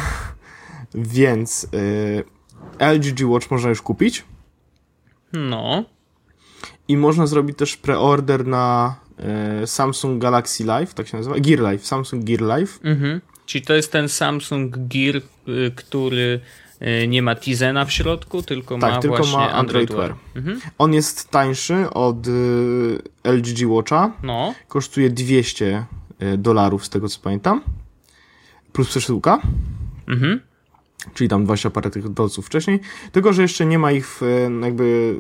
więc 0.95 1.67
e, 2.79 2.95
LG 2.95 3.13
G 3.13 3.27
Watch 3.27 3.51
można 3.51 3.69
już 3.69 3.83
kupić 3.83 4.25
No. 5.33 5.85
I 6.89 6.97
można 6.97 7.27
zrobić 7.27 7.59
też 7.59 7.77
preorder 7.77 8.47
na 8.47 8.95
e, 9.19 9.67
Samsung 9.67 10.23
Galaxy 10.23 10.65
Live, 10.65 10.95
tak 10.95 11.09
się 11.09 11.17
nazywa, 11.17 11.37
Gear 11.39 11.61
Live, 11.61 11.87
Samsung 11.87 12.25
Gear 12.25 12.41
Live. 12.41 12.81
Mhm. 12.85 13.21
Czyli 13.47 13.65
to 13.65 13.75
jest 13.75 13.93
ten 13.93 14.09
Samsung 14.09 14.75
Gear, 14.79 15.17
y, 15.17 15.23
który 15.77 16.41
y, 17.03 17.09
nie 17.09 17.23
ma 17.23 17.37
Tizena 17.37 17.85
w 17.85 17.93
środku, 17.93 18.43
tylko 18.43 18.79
Tak, 18.79 18.93
ma 18.95 18.99
tylko 19.01 19.17
właśnie 19.17 19.39
ma 19.39 19.53
Android 19.53 19.93
Wear. 19.93 20.01
Wear. 20.01 20.15
Mhm. 20.37 20.61
On 20.79 20.93
jest 20.95 21.31
tańszy 21.31 21.91
od 21.91 22.27
y, 22.27 22.99
LG 23.25 23.53
G 23.59 23.67
Watcha, 23.69 24.13
No. 24.23 24.55
kosztuje 24.69 25.11
200 25.11 25.85
y, 26.23 26.39
dolarów 26.39 26.87
z 26.87 26.91
tego 26.91 27.09
co 27.09 27.21
pamiętam, 27.21 27.61
plus 28.73 28.89
przesyłka, 28.89 29.41
Mhm. 30.09 30.41
czyli 31.15 31.29
tam 31.31 31.45
20 31.45 31.71
parę 31.71 31.91
tych 31.91 32.09
dolców 32.09 32.47
wcześniej, 32.47 32.81
tylko 33.13 33.33
że 33.33 33.43
jeszcze 33.43 33.67
nie 33.67 33.79
ma 33.79 33.93
ich 33.93 34.09
w, 34.09 34.23
y, 34.23 34.51
jakby 34.63 35.17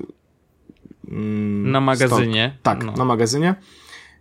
mm, 1.08 1.70
Na 1.70 1.80
magazynie. 1.80 2.56
Tak, 2.62 2.84
No. 2.84 2.92
na 2.92 3.04
magazynie, 3.04 3.54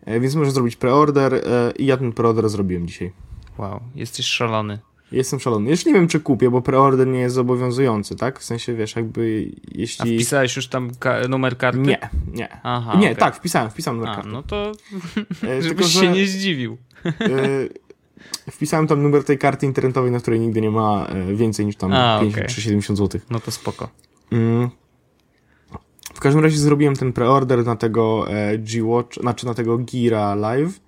E, 0.06 0.20
więc 0.20 0.36
możesz 0.36 0.54
zrobić 0.54 0.76
preorder 0.76 1.34
e, 1.36 1.42
i 1.78 1.86
ja 1.86 1.98
ten 1.98 2.12
preorder 2.14 2.50
zrobiłem 2.50 2.88
dzisiaj. 2.88 3.12
Wow, 3.58 3.80
jesteś 3.96 4.26
szalony. 4.26 4.80
Jestem 5.12 5.40
szalony. 5.40 5.70
Jeszcze 5.70 5.90
nie 5.90 5.96
wiem, 5.96 6.08
czy 6.08 6.20
kupię, 6.20 6.50
bo 6.50 6.62
preorder 6.62 7.08
nie 7.08 7.20
jest 7.20 7.36
zobowiązujący, 7.36 8.16
tak? 8.16 8.40
W 8.40 8.44
sensie, 8.44 8.74
wiesz, 8.76 8.96
jakby 8.96 9.52
A 9.68 9.72
jeśli... 9.78 10.16
wpisałeś 10.16 10.56
już 10.56 10.68
tam 10.68 10.92
ka- 11.00 11.28
numer 11.30 11.58
karty? 11.58 11.80
Nie, 11.80 12.10
nie. 12.34 12.50
Aha, 12.64 12.94
nie, 13.00 13.06
okej. 13.08 13.16
tak, 13.16 13.36
wpisałem, 13.36 13.70
wpisałem 13.70 13.98
numer 14.00 14.12
A, 14.12 14.16
karty. 14.16 14.30
no 14.32 14.44
to 14.44 14.72
E, 15.48 15.62
żebyś 15.68 15.88
się 15.88 16.12
nie 16.12 16.26
zdziwił. 16.28 16.78
e, 17.06 17.12
wpisałem 18.52 18.88
tam 18.88 19.04
numer 19.04 19.24
tej 19.24 19.38
karty 19.38 19.66
internetowej, 19.66 20.12
na 20.12 20.20
której 20.20 20.40
nigdy 20.40 20.62
nie 20.62 20.72
ma 20.72 21.06
e, 21.06 21.36
więcej 21.36 21.66
niż 21.66 21.76
tam 21.76 21.94
A, 21.94 22.20
50 22.20 22.46
okej. 22.46 22.56
czy 22.56 22.62
70 22.62 22.98
zł. 23.00 23.22
No 23.30 23.40
to 23.40 23.52
spoko. 23.52 23.90
Mm. 24.32 24.70
W 26.16 26.20
każdym 26.20 26.44
razie 26.44 26.58
zrobiłem 26.58 26.96
ten 26.96 27.14
preorder 27.14 27.66
na 27.66 27.76
tego 27.76 28.32
e, 28.32 28.58
G-Watch, 28.58 29.14
znaczy 29.22 29.46
na 29.46 29.54
tego 29.54 29.78
Gira 29.78 30.36
Live. 30.36 30.80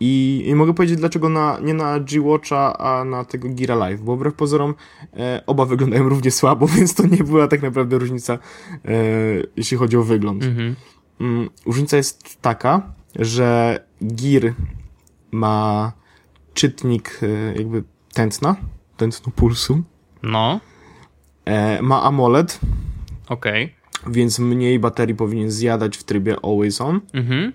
I, 0.00 0.44
I 0.46 0.54
mogę 0.54 0.74
powiedzieć, 0.74 0.98
dlaczego 0.98 1.28
na, 1.28 1.58
nie 1.62 1.74
na 1.74 2.00
G-Watcha, 2.00 2.78
a 2.78 3.04
na 3.04 3.24
tego 3.24 3.48
Gira 3.48 3.74
Live, 3.74 4.00
bo 4.00 4.16
wbrew 4.16 4.34
pozorom 4.34 4.74
e, 5.16 5.42
oba 5.46 5.64
wyglądają 5.64 6.08
równie 6.08 6.30
słabo, 6.30 6.66
więc 6.76 6.94
to 6.94 7.06
nie 7.06 7.24
była 7.24 7.48
tak 7.48 7.62
naprawdę 7.62 7.98
różnica, 7.98 8.32
e, 8.32 8.38
jeśli 9.56 9.76
chodzi 9.76 9.96
o 9.96 10.02
wygląd. 10.02 10.44
Mhm. 10.44 10.76
Mm, 11.20 11.50
różnica 11.66 11.96
jest 11.96 12.42
taka, 12.42 12.82
że 13.18 13.80
Gear 14.00 14.54
ma 15.32 15.92
czytnik 16.54 17.20
e, 17.22 17.54
jakby 17.56 17.84
tętna, 18.12 18.56
tętno 18.96 19.32
pulsu, 19.36 19.82
No, 20.22 20.60
e, 21.44 21.82
ma 21.82 22.02
AMOLED, 22.02 22.60
okej. 23.28 23.81
Więc 24.06 24.38
mniej 24.38 24.78
baterii 24.78 25.14
powinien 25.14 25.50
zjadać 25.50 25.96
w 25.96 26.04
trybie 26.04 26.36
Always 26.42 26.80
On. 26.80 27.00
Mhm. 27.12 27.52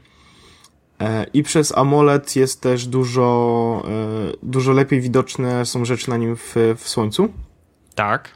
E, 1.00 1.26
I 1.34 1.44
przez 1.44 1.78
AMOLED 1.78 2.36
jest 2.36 2.62
też 2.62 2.88
dużo, 2.88 3.84
e, 3.88 4.38
dużo 4.44 4.72
lepiej 4.72 5.02
widoczne 5.02 5.66
są 5.66 5.86
rzeczy 5.86 6.10
na 6.10 6.18
nim 6.18 6.36
w, 6.36 6.56
w 6.78 6.90
słońcu. 6.90 7.30
Tak. 7.96 8.30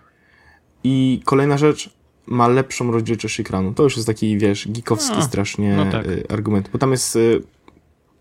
I 0.83 1.21
kolejna 1.25 1.57
rzecz, 1.57 1.89
ma 2.27 2.47
lepszą 2.47 2.91
rozdzielczość 2.91 3.39
ekranu. 3.39 3.73
To 3.73 3.83
już 3.83 3.95
jest 3.95 4.07
taki, 4.07 4.37
wiesz, 4.37 4.67
geekowski 4.67 5.15
A, 5.17 5.21
strasznie 5.21 5.75
no 5.75 5.91
tak. 5.91 6.05
e, 6.07 6.31
argument. 6.31 6.69
Bo 6.73 6.79
tam 6.79 6.91
jest... 6.91 7.17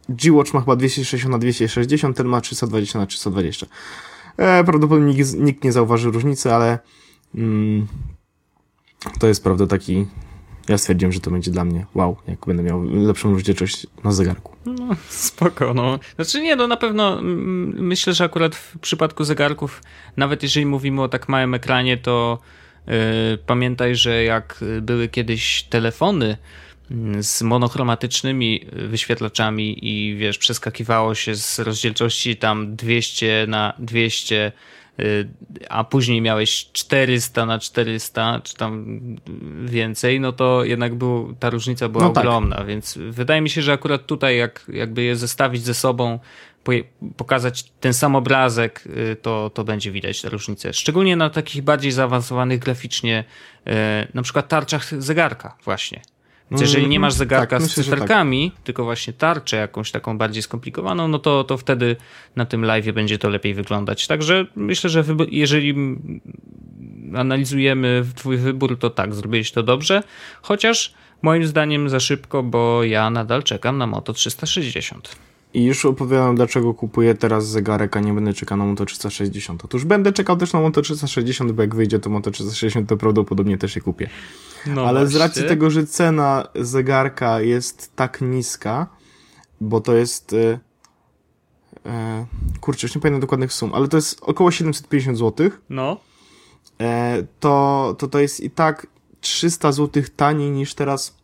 G-Watch 0.09 0.55
ma 0.55 0.61
chyba 0.61 0.77
260 0.77 1.33
na 1.33 1.39
260, 1.39 2.17
ten 2.17 2.27
ma 2.27 2.41
320 2.41 2.99
na 2.99 3.07
320. 3.07 3.67
E, 4.37 4.65
prawdopodobnie 4.65 5.15
nikt, 5.15 5.35
nikt 5.35 5.65
nie 5.65 5.73
zauważy 5.73 6.11
różnicy, 6.11 6.55
ale 6.55 6.79
mm, 7.35 7.87
to 9.19 9.27
jest 9.27 9.45
prawda 9.45 9.67
taki... 9.67 10.07
Ja 10.69 10.79
stwierdziłem, 10.79 11.13
że 11.13 11.21
to 11.21 11.31
będzie 11.31 11.51
dla 11.51 11.65
mnie 11.65 11.87
wow, 11.95 12.17
jak 12.29 12.47
będę 12.47 12.63
miał 12.63 12.83
lepszą 12.83 13.33
rozdzielczość 13.33 13.87
na 14.05 14.13
zegarku. 14.13 14.57
No, 14.67 14.97
spoko, 15.09 15.75
no. 15.75 15.99
Znaczy 16.17 16.43
nie, 16.43 16.57
no 16.57 16.67
na 16.67 16.77
pewno 16.77 17.19
myślę, 17.23 18.13
że 18.13 18.25
akurat 18.25 18.55
w 18.55 18.79
przypadku 18.79 19.25
zegarków, 19.25 19.83
nawet 20.17 20.43
jeżeli 20.43 20.67
mówimy 20.67 21.03
o 21.03 21.09
tak 21.09 21.29
małym 21.29 21.55
ekranie, 21.55 21.97
to 21.97 22.39
yy, 22.87 22.93
pamiętaj, 23.47 23.97
że 23.97 24.25
jak 24.25 24.65
były 24.83 25.09
kiedyś 25.09 25.63
telefony 25.63 26.37
mm, 26.91 27.23
z 27.23 27.43
monochromatycznymi 27.43 28.67
wyświetlaczami 28.73 29.89
i 29.89 30.17
wiesz, 30.17 30.39
przeskakiwało 30.39 31.15
się 31.15 31.35
z 31.35 31.59
rozdzielczości 31.59 32.37
tam 32.37 32.77
200 32.77 33.47
na 33.49 33.73
200 33.79 34.47
y, 34.47 34.53
a 35.69 35.85
później 35.85 36.21
miałeś 36.21 36.71
400 36.73 37.47
na 37.47 37.59
400, 37.59 38.41
czy 38.45 38.55
tam 38.55 39.01
więcej, 39.65 40.21
no 40.21 40.33
to 40.33 40.65
jednak 40.65 40.95
był, 40.95 41.35
ta 41.39 41.51
różnica 41.51 41.89
była 41.89 42.05
No 42.05 42.11
tak. 42.11 42.25
ogromna, 42.25 42.65
więc 42.65 42.99
wydaje 43.11 43.41
mi 43.41 43.51
się, 43.51 43.63
że 43.63 43.73
akurat 43.73 44.07
tutaj 44.07 44.37
jak 44.37 44.67
jakby 44.73 45.03
je 45.03 45.17
zestawić 45.17 45.63
ze 45.63 45.75
sobą, 45.75 46.19
pokazać 47.17 47.65
ten 47.81 47.95
sam 47.95 48.17
obrazek, 48.17 48.85
y, 48.87 49.17
to, 49.17 49.51
to 49.55 49.65
będzie 49.65 49.93
widać 49.93 50.23
te 50.23 50.29
różnice. 50.29 50.73
Szczególnie 50.73 51.17
na 51.17 51.31
takich 51.31 51.63
bardziej 51.63 51.93
zaawansowanych 51.93 52.59
graficznie, 52.59 53.25
y, 53.67 53.73
na 54.15 54.23
przykład 54.23 54.49
tarczach 54.49 55.03
zegarka 55.03 55.57
właśnie. 55.65 56.03
Więc 56.51 56.61
jeżeli 56.61 56.89
nie 56.89 57.01
masz 57.01 57.15
zegarka 57.15 57.57
tak, 57.57 57.63
z 57.63 57.63
myślę, 57.63 57.85
tak. 57.85 57.95
cyferkami, 57.95 58.53
tylko 58.65 58.85
właśnie 58.85 59.13
tarczę 59.13 59.57
jakąś 59.57 59.91
taką 59.91 60.19
bardziej 60.19 60.43
skomplikowaną, 60.43 61.09
no 61.09 61.19
to, 61.19 61.45
to 61.45 61.57
wtedy 61.57 61.97
na 62.37 62.47
tym 62.47 62.65
live 62.65 62.93
będzie 62.93 63.19
to 63.19 63.29
lepiej 63.29 63.55
wyglądać. 63.55 64.07
Także 64.07 64.47
myślę, 64.57 64.91
że 64.91 65.05
jeżeli 65.31 65.71
mm, 65.71 66.21
analizujemy 67.17 68.05
twój 68.15 68.37
wybór, 68.37 68.79
to 68.79 68.91
tak, 68.91 69.15
zrobiłeś 69.15 69.53
to 69.53 69.63
dobrze. 69.63 70.03
Chociaż 70.43 70.95
Moim 71.23 71.47
zdaniem 71.47 71.89
za 71.89 72.01
szybko, 72.01 72.43
bo 72.43 72.85
ja 72.85 73.11
nadal 73.11 73.43
czekam 73.43 73.79
na 73.79 73.87
Moto 73.87 74.13
360. 74.13 75.17
I 75.55 75.65
już 75.65 75.85
opowiadam, 75.85 76.37
dlaczego 76.37 76.75
kupuję 76.75 77.15
teraz 77.15 77.49
zegarek, 77.49 77.97
a 77.97 78.01
nie 78.01 78.13
będę 78.13 78.33
czekał 78.35 78.59
na 78.59 78.65
Moto 78.65 78.85
360. 78.85 79.65
Otóż 79.65 79.85
będę 79.85 80.13
czekał 80.13 80.37
też 80.37 80.53
na 80.53 80.61
Moto 80.61 80.83
360, 80.83 81.53
bo 81.53 81.63
jak 81.63 81.75
wyjdzie 81.75 81.99
to 81.99 82.11
Moto 82.11 82.31
360, 82.31 82.89
to 82.89 82.97
prawdopodobnie 82.97 83.59
też 83.59 83.77
je 83.77 83.83
kupię. 83.83 84.11
No 84.67 84.87
Ale 84.87 85.01
właśnie. 85.01 85.19
z 85.19 85.21
racji 85.21 85.45
tego, 85.45 85.71
że 85.71 85.87
cena 85.87 86.49
zegarka 86.55 87.41
jest 87.41 87.97
tak 87.97 88.21
niska, 88.21 88.87
bo 89.61 89.81
to 89.81 89.95
jest... 89.95 90.33
Yy, 90.33 90.59
yy, 91.85 91.91
kurczę, 92.61 92.87
już 92.87 92.95
nie 92.95 93.01
pamiętam 93.01 93.21
dokładnych 93.21 93.53
sum, 93.53 93.71
ale 93.75 93.89
to 93.89 93.97
jest 93.97 94.19
około 94.23 94.51
750 94.51 95.19
zł. 95.19 95.51
No. 95.71 96.01
Yy, 96.79 96.87
to, 97.41 97.97
to 97.99 98.09
to 98.09 98.19
jest 98.19 98.41
i 98.41 98.51
tak 98.51 98.87
300 99.21 99.73
zł 99.73 100.03
taniej 100.17 100.51
niż 100.51 100.75
teraz 100.75 101.20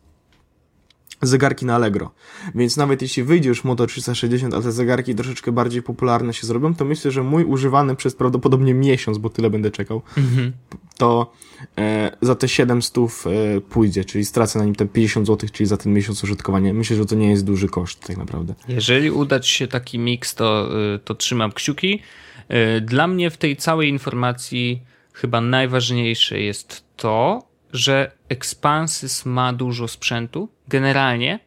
zegarki 1.21 1.65
na 1.65 1.75
Allegro. 1.75 2.11
Więc 2.55 2.77
nawet 2.77 3.01
jeśli 3.01 3.23
wyjdzie 3.23 3.49
już 3.49 3.63
Moto 3.63 3.87
360, 3.87 4.53
a 4.53 4.61
te 4.61 4.71
zegarki 4.71 5.15
troszeczkę 5.15 5.51
bardziej 5.51 5.83
popularne 5.83 6.33
się 6.33 6.47
zrobią, 6.47 6.75
to 6.75 6.85
myślę, 6.85 7.11
że 7.11 7.23
mój 7.23 7.43
używany 7.43 7.95
przez 7.95 8.15
prawdopodobnie 8.15 8.73
miesiąc, 8.73 9.17
bo 9.17 9.29
tyle 9.29 9.49
będę 9.49 9.71
czekał, 9.71 10.01
mm-hmm. 10.17 10.51
to 10.97 11.33
e, 11.77 12.17
za 12.21 12.35
te 12.35 12.47
700 12.47 12.97
e, 12.97 13.61
pójdzie, 13.61 14.05
czyli 14.05 14.25
stracę 14.25 14.59
na 14.59 14.65
nim 14.65 14.75
te 14.75 14.85
50 14.85 15.27
zł, 15.27 15.49
czyli 15.53 15.67
za 15.67 15.77
ten 15.77 15.93
miesiąc 15.93 16.23
użytkowania. 16.23 16.73
Myślę, 16.73 16.97
że 16.97 17.05
to 17.05 17.15
nie 17.15 17.29
jest 17.29 17.45
duży 17.45 17.67
koszt 17.67 18.07
tak 18.07 18.17
naprawdę. 18.17 18.53
Jeżeli 18.67 19.11
uda 19.11 19.39
ci 19.39 19.53
się 19.53 19.67
taki 19.67 19.99
miks, 19.99 20.35
to, 20.35 20.69
e, 20.95 20.99
to 20.99 21.15
trzymam 21.15 21.51
kciuki. 21.51 22.01
E, 22.47 22.81
dla 22.81 23.07
mnie 23.07 23.29
w 23.29 23.37
tej 23.37 23.57
całej 23.57 23.89
informacji 23.89 24.81
chyba 25.13 25.41
najważniejsze 25.41 26.39
jest 26.39 26.83
to, 26.97 27.46
że 27.73 28.11
Expansys 28.29 29.25
ma 29.25 29.53
dużo 29.53 29.87
sprzętu, 29.87 30.49
generalnie, 30.67 31.39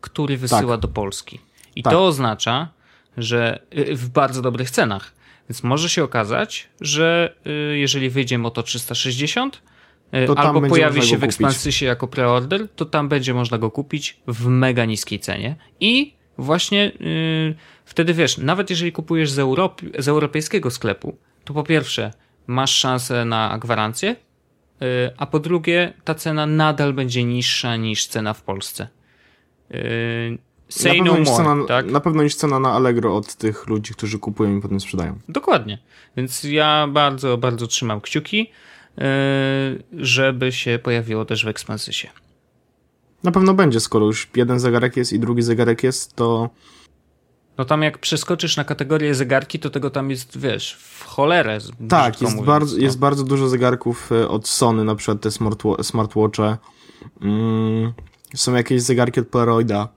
który 0.00 0.36
wysyła 0.36 0.74
tak. 0.74 0.80
do 0.80 0.88
Polski. 0.88 1.40
I 1.76 1.82
tak. 1.82 1.92
to 1.92 2.06
oznacza, 2.06 2.68
że 3.16 3.62
y, 3.78 3.96
w 3.96 4.08
bardzo 4.08 4.42
dobrych 4.42 4.70
cenach. 4.70 5.12
Więc 5.48 5.62
może 5.62 5.88
się 5.88 6.04
okazać, 6.04 6.68
że 6.80 7.34
y, 7.46 7.78
jeżeli 7.78 8.10
wyjdzie 8.10 8.38
Moto 8.38 8.62
360, 8.62 9.62
y, 10.14 10.26
to 10.26 10.38
albo 10.38 10.60
pojawi 10.60 11.02
się 11.02 11.18
w 11.18 11.24
Expansysie 11.24 11.86
jako 11.86 12.08
preorder, 12.08 12.68
to 12.68 12.84
tam 12.84 13.08
będzie 13.08 13.34
można 13.34 13.58
go 13.58 13.70
kupić 13.70 14.20
w 14.26 14.46
mega 14.46 14.84
niskiej 14.84 15.20
cenie. 15.20 15.56
I 15.80 16.14
właśnie 16.38 16.92
yy, 17.00 17.54
wtedy 17.84 18.14
wiesz, 18.14 18.38
nawet 18.38 18.70
jeżeli 18.70 18.92
kupujesz 18.92 19.30
z, 19.30 19.38
Europy, 19.38 19.90
z 19.98 20.08
europejskiego 20.08 20.70
sklepu, 20.70 21.16
to 21.44 21.54
po 21.54 21.62
pierwsze 21.62 22.12
masz 22.46 22.74
szansę 22.74 23.24
na 23.24 23.58
gwarancję, 23.58 24.16
a 25.16 25.26
po 25.26 25.38
drugie 25.38 25.92
ta 26.04 26.14
cena 26.14 26.46
nadal 26.46 26.92
będzie 26.92 27.24
niższa 27.24 27.76
niż 27.76 28.06
cena 28.06 28.34
w 28.34 28.42
Polsce. 28.42 28.88
Y, 29.70 30.38
say 30.68 30.98
na 30.98 31.04
no 31.04 31.12
more, 31.12 31.24
cena, 31.24 31.56
tak? 31.68 31.86
Na 31.86 32.00
pewno 32.00 32.22
niż 32.22 32.34
cena 32.34 32.60
na 32.60 32.72
Allegro 32.72 33.16
od 33.16 33.34
tych 33.34 33.66
ludzi, 33.66 33.94
którzy 33.94 34.18
kupują 34.18 34.58
i 34.58 34.60
potem 34.60 34.80
sprzedają. 34.80 35.18
Dokładnie. 35.28 35.78
Więc 36.16 36.44
ja 36.44 36.88
bardzo, 36.90 37.38
bardzo 37.38 37.66
trzymam 37.66 38.00
kciuki, 38.00 38.50
y, 38.98 39.02
żeby 39.92 40.52
się 40.52 40.78
pojawiło 40.82 41.24
też 41.24 41.44
w 41.44 41.48
Expansysie. 41.48 42.08
Na 43.22 43.32
pewno 43.32 43.54
będzie, 43.54 43.80
skoro 43.80 44.06
już 44.06 44.28
jeden 44.36 44.60
zegarek 44.60 44.96
jest 44.96 45.12
i 45.12 45.18
drugi 45.18 45.42
zegarek 45.42 45.82
jest, 45.82 46.16
to 46.16 46.50
no 47.58 47.64
tam 47.64 47.82
jak 47.82 47.98
przeskoczysz 47.98 48.56
na 48.56 48.64
kategorię 48.64 49.14
zegarki, 49.14 49.58
to 49.58 49.70
tego 49.70 49.90
tam 49.90 50.10
jest, 50.10 50.38
wiesz, 50.38 50.74
w 50.74 51.04
cholerę. 51.04 51.58
Tak, 51.88 52.20
jest, 52.20 52.34
mówiąc, 52.34 52.46
bardzo, 52.46 52.76
no. 52.76 52.82
jest 52.82 52.98
bardzo 52.98 53.24
dużo 53.24 53.48
zegarków 53.48 54.12
e, 54.12 54.28
od 54.28 54.48
Sony, 54.48 54.84
na 54.84 54.94
przykład 54.94 55.20
te 55.20 55.30
smartwatche. 55.82 56.56
Mm, 57.20 57.92
są 58.34 58.54
jakieś 58.54 58.82
zegarki 58.82 59.20
od 59.20 59.28
Polaroida. 59.28 59.88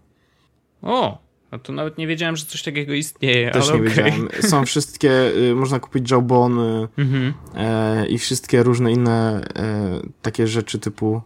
O, 0.81 1.17
a 1.51 1.59
to 1.59 1.73
nawet 1.73 1.97
nie 1.97 2.07
wiedziałem, 2.07 2.35
że 2.35 2.45
coś 2.45 2.63
takiego 2.63 2.93
istnieje. 2.93 3.51
Też 3.51 3.67
nie 3.69 3.75
okay. 3.75 3.89
wiedziałem. 3.89 4.29
Są 4.41 4.65
wszystkie, 4.65 5.11
y, 5.37 5.55
można 5.55 5.79
kupić 5.79 6.11
jawbony 6.11 6.87
mhm. 6.97 7.33
e, 7.55 8.07
i 8.07 8.17
wszystkie 8.17 8.63
różne 8.63 8.91
inne 8.91 9.47
e, 9.55 10.01
takie 10.21 10.47
rzeczy 10.47 10.79
typu 10.79 11.21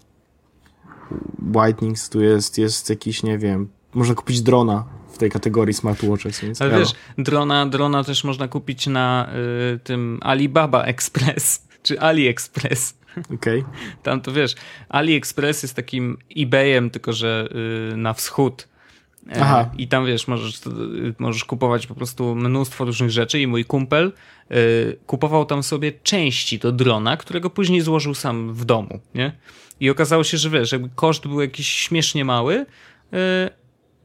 whitenings 1.55 2.09
tu 2.09 2.21
jest, 2.21 2.57
jest 2.57 2.89
jakiś, 2.89 3.23
nie 3.23 3.37
wiem, 3.37 3.69
można 3.93 4.15
kupić 4.15 4.41
drona 4.41 4.98
tej 5.19 5.29
kategorii 5.29 5.73
smartwatches. 5.73 6.41
Więc 6.41 6.61
Ale 6.61 6.79
wiesz, 6.79 6.93
drona, 7.17 7.65
drona 7.65 8.03
też 8.03 8.23
można 8.23 8.47
kupić 8.47 8.87
na 8.87 9.29
y, 9.75 9.79
tym 9.79 10.19
Alibaba 10.21 10.83
Express, 10.83 11.67
czy 11.83 11.99
AliExpress. 11.99 12.99
Okej. 13.35 13.59
Okay. 13.59 13.73
Tam 14.03 14.21
to 14.21 14.31
wiesz, 14.31 14.55
AliExpress 14.89 15.63
jest 15.63 15.75
takim 15.75 16.17
eBayem, 16.37 16.89
tylko 16.89 17.13
że 17.13 17.49
y, 17.93 17.97
na 17.97 18.13
wschód. 18.13 18.67
E, 19.31 19.41
Aha. 19.41 19.69
I 19.77 19.87
tam 19.87 20.05
wiesz, 20.05 20.27
możesz, 20.27 20.55
y, 20.55 21.15
możesz 21.19 21.45
kupować 21.45 21.87
po 21.87 21.95
prostu 21.95 22.35
mnóstwo 22.35 22.85
różnych 22.85 23.11
rzeczy 23.11 23.39
i 23.39 23.47
mój 23.47 23.65
kumpel 23.65 24.13
y, 24.51 24.97
kupował 25.05 25.45
tam 25.45 25.63
sobie 25.63 25.91
części 26.03 26.59
do 26.59 26.71
drona, 26.71 27.17
którego 27.17 27.49
później 27.49 27.81
złożył 27.81 28.13
sam 28.13 28.53
w 28.53 28.65
domu, 28.65 28.99
nie? 29.15 29.31
I 29.79 29.89
okazało 29.89 30.23
się, 30.23 30.37
że 30.37 30.49
wiesz, 30.49 30.71
jakby 30.71 30.89
koszt 30.95 31.27
był 31.27 31.41
jakiś 31.41 31.69
śmiesznie 31.69 32.25
mały, 32.25 32.55
y, 32.55 32.65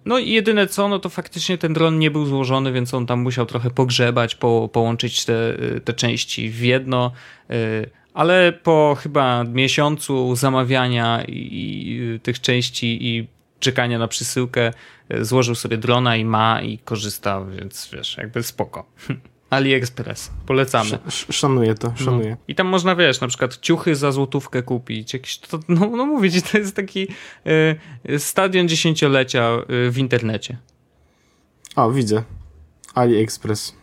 no 0.05 0.19
i 0.19 0.31
jedyne 0.31 0.67
co, 0.67 0.89
no 0.89 0.99
to 0.99 1.09
faktycznie 1.09 1.59
ten 1.59 1.73
dron 1.73 1.99
nie 1.99 2.11
był 2.11 2.27
złożony, 2.27 2.73
więc 2.73 2.95
on 2.95 3.07
tam 3.07 3.21
musiał 3.21 3.47
trochę 3.47 3.71
pogrzebać, 3.71 4.35
po, 4.35 4.69
połączyć 4.73 5.25
te, 5.25 5.55
te 5.85 5.93
części 5.93 6.51
w 6.51 6.61
jedno. 6.61 7.13
Y, 7.51 7.91
ale 8.15 8.53
po 8.53 8.97
chyba 9.01 9.45
miesiącu 9.45 10.37
zamawiania 10.37 11.25
i, 11.25 11.33
i 11.33 12.21
tych 12.21 12.41
części 12.41 13.07
i 13.09 13.27
czekania 13.61 13.99
na 13.99 14.09
przysyłkę 14.09 14.73
y, 15.15 15.25
złożył 15.25 15.55
sobie 15.55 15.77
drona 15.77 16.17
i 16.17 16.25
ma 16.25 16.63
i 16.63 16.79
korzysta, 16.79 17.45
więc 17.45 17.91
wiesz, 17.93 18.17
jakby 18.17 18.43
spoko. 18.43 18.87
AliExpress. 19.55 20.31
Polecamy. 20.47 20.99
Sz 21.07 21.37
szanuję 21.37 21.75
to, 21.75 21.93
szanuję. 21.97 22.31
No. 22.31 22.37
I 22.49 22.55
tam 22.55 22.67
można, 22.67 22.97
wiesz, 22.97 23.21
na 23.21 23.29
przykład 23.29 23.57
ciuchy 23.61 23.97
za 23.97 24.13
złotówkę 24.13 24.63
kupić. 24.63 25.13
Jakieś, 25.13 25.39
to, 25.39 25.61
no, 25.69 25.87
no 25.87 26.07
mówię 26.07 26.31
ci, 26.31 26.43
to 26.43 26.59
jest 26.59 26.77
taki 26.77 27.09
y, 28.09 28.19
stadion 28.19 28.69
dziesięciolecia 28.69 29.59
y, 29.87 29.91
w 29.91 29.99
internecie. 29.99 30.57
O, 31.77 31.93
widzę. 31.93 32.23
AliExpress. 32.95 33.75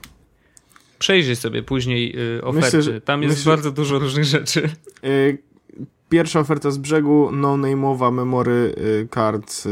Przejrzyj 1.00 1.36
sobie 1.36 1.64
później 1.64 2.20
y, 2.38 2.44
oferty. 2.44 2.66
Myślę, 2.66 2.82
że, 2.82 3.02
tam 3.02 3.24
jest 3.24 3.38
myślę, 3.38 3.52
bardzo 3.52 3.72
dużo 3.72 4.00
różnych 4.00 4.24
rzeczy. 4.24 4.70
Y, 5.04 5.38
pierwsza 6.10 6.40
oferta 6.40 6.72
z 6.72 6.78
brzegu, 6.78 7.30
no-name'owa 7.32 8.12
memory 8.12 8.76
y, 8.78 9.08
card 9.14 9.64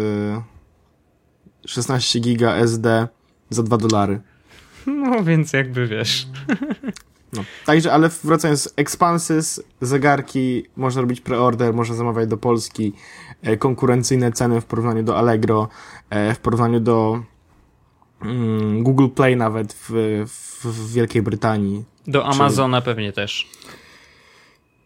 16 1.67 2.19
giga 2.19 2.55
SD 2.55 3.07
za 3.49 3.63
2 3.63 3.77
dolary. 3.77 4.21
No 5.11 5.23
więc 5.23 5.53
jakby 5.53 5.87
wiesz. 5.87 6.27
No. 7.33 7.43
Także, 7.65 7.93
ale 7.93 8.09
wracając, 8.23 8.73
Expansys, 8.75 9.63
zegarki, 9.81 10.63
można 10.75 11.01
robić 11.01 11.21
preorder, 11.21 11.73
można 11.73 11.95
zamawiać 11.95 12.29
do 12.29 12.37
Polski, 12.37 12.93
e, 13.41 13.57
konkurencyjne 13.57 14.31
ceny 14.31 14.61
w 14.61 14.65
porównaniu 14.65 15.03
do 15.03 15.17
Allegro, 15.17 15.69
e, 16.09 16.33
w 16.33 16.39
porównaniu 16.39 16.79
do 16.79 17.23
mm, 18.21 18.83
Google 18.83 19.07
Play 19.07 19.35
nawet 19.35 19.73
w, 19.73 19.89
w, 20.27 20.65
w 20.65 20.93
Wielkiej 20.93 21.21
Brytanii. 21.21 21.83
Do 22.07 22.25
Amazona 22.25 22.81
pewnie 22.81 23.13
też. 23.13 23.47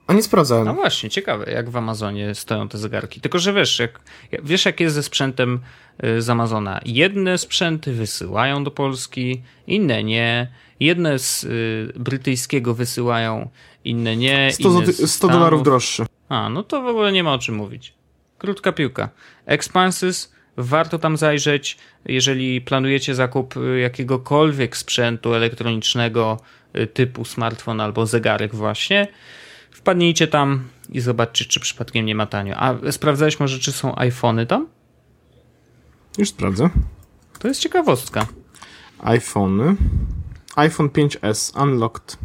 A 0.08 0.14
nie 0.14 0.24
sprawdzałem. 0.24 0.66
No 0.66 0.74
właśnie, 0.74 1.10
ciekawe, 1.10 1.52
jak 1.52 1.70
w 1.70 1.78
Amazonie 1.78 2.36
stoją 2.36 2.70
te 2.70 2.78
zegarki. 2.78 3.22
Tylko, 3.22 3.40
że 3.40 3.54
wiesz, 3.54 3.80
jak, 3.80 4.00
wiesz, 4.44 4.66
jak 4.66 4.80
jest 4.80 4.96
ze 4.96 5.04
sprzętem 5.04 5.60
y, 6.04 6.22
z 6.22 6.30
Amazona. 6.30 6.80
Jedne 6.86 7.38
sprzęty 7.38 7.94
wysyłają 7.94 8.64
do 8.64 8.72
Polski, 8.72 9.42
inne 9.68 10.04
nie. 10.04 10.52
Jedne 10.80 11.20
z 11.20 11.44
y, 11.44 11.94
brytyjskiego 11.96 12.74
wysyłają, 12.74 13.50
inne 13.86 14.18
nie. 14.18 14.50
100, 14.52 14.70
inne 14.70 14.94
100 14.94 15.28
dolarów 15.28 15.64
droższe. 15.64 16.06
A, 16.30 16.50
no 16.50 16.64
to 16.64 16.82
w 16.82 16.88
ogóle 16.88 17.12
nie 17.12 17.24
ma 17.24 17.34
o 17.34 17.40
czym 17.40 17.56
mówić. 17.56 17.94
Krótka 18.38 18.72
piłka. 18.72 19.10
Expansys, 19.46 20.34
warto 20.58 21.00
tam 21.00 21.18
zajrzeć. 21.18 21.78
Jeżeli 22.06 22.62
planujecie 22.62 23.16
zakup 23.16 23.58
y, 23.58 23.80
jakiegokolwiek 23.80 24.78
sprzętu 24.78 25.34
elektronicznego 25.34 26.40
typu 26.94 27.26
smartfon 27.26 27.82
albo 27.82 28.06
zegarek 28.06 28.56
właśnie, 28.56 29.08
Wpadnijcie 29.74 30.28
tam 30.28 30.68
i 30.90 31.00
zobaczcie, 31.00 31.46
czy 31.46 31.60
przypadkiem 31.60 32.06
nie 32.06 32.16
ma 32.16 32.26
tanio. 32.26 32.56
A 32.58 32.92
sprawdzałeś 32.92 33.40
może, 33.40 33.60
czy 33.60 33.72
są 33.72 33.96
iPhony 33.96 34.46
tam? 34.46 34.68
Już 36.18 36.30
sprawdzę. 36.30 36.70
To 37.40 37.48
jest 37.48 37.62
ciekawostka. 37.62 38.28
iPhony. 39.00 39.76
iPhone 40.56 40.90
5S 40.90 41.62
Unlocked. 41.64 42.18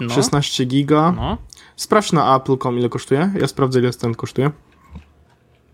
No. 0.00 0.14
16 0.14 0.64
giga. 0.64 1.12
No. 1.12 1.38
Sprawdź 1.76 2.12
na 2.12 2.36
Apple.com 2.36 2.78
ile 2.78 2.88
kosztuje. 2.88 3.32
Ja 3.40 3.48
sprawdzę 3.48 3.80
ile 3.80 3.92
ten 3.92 4.14
kosztuje. 4.14 4.50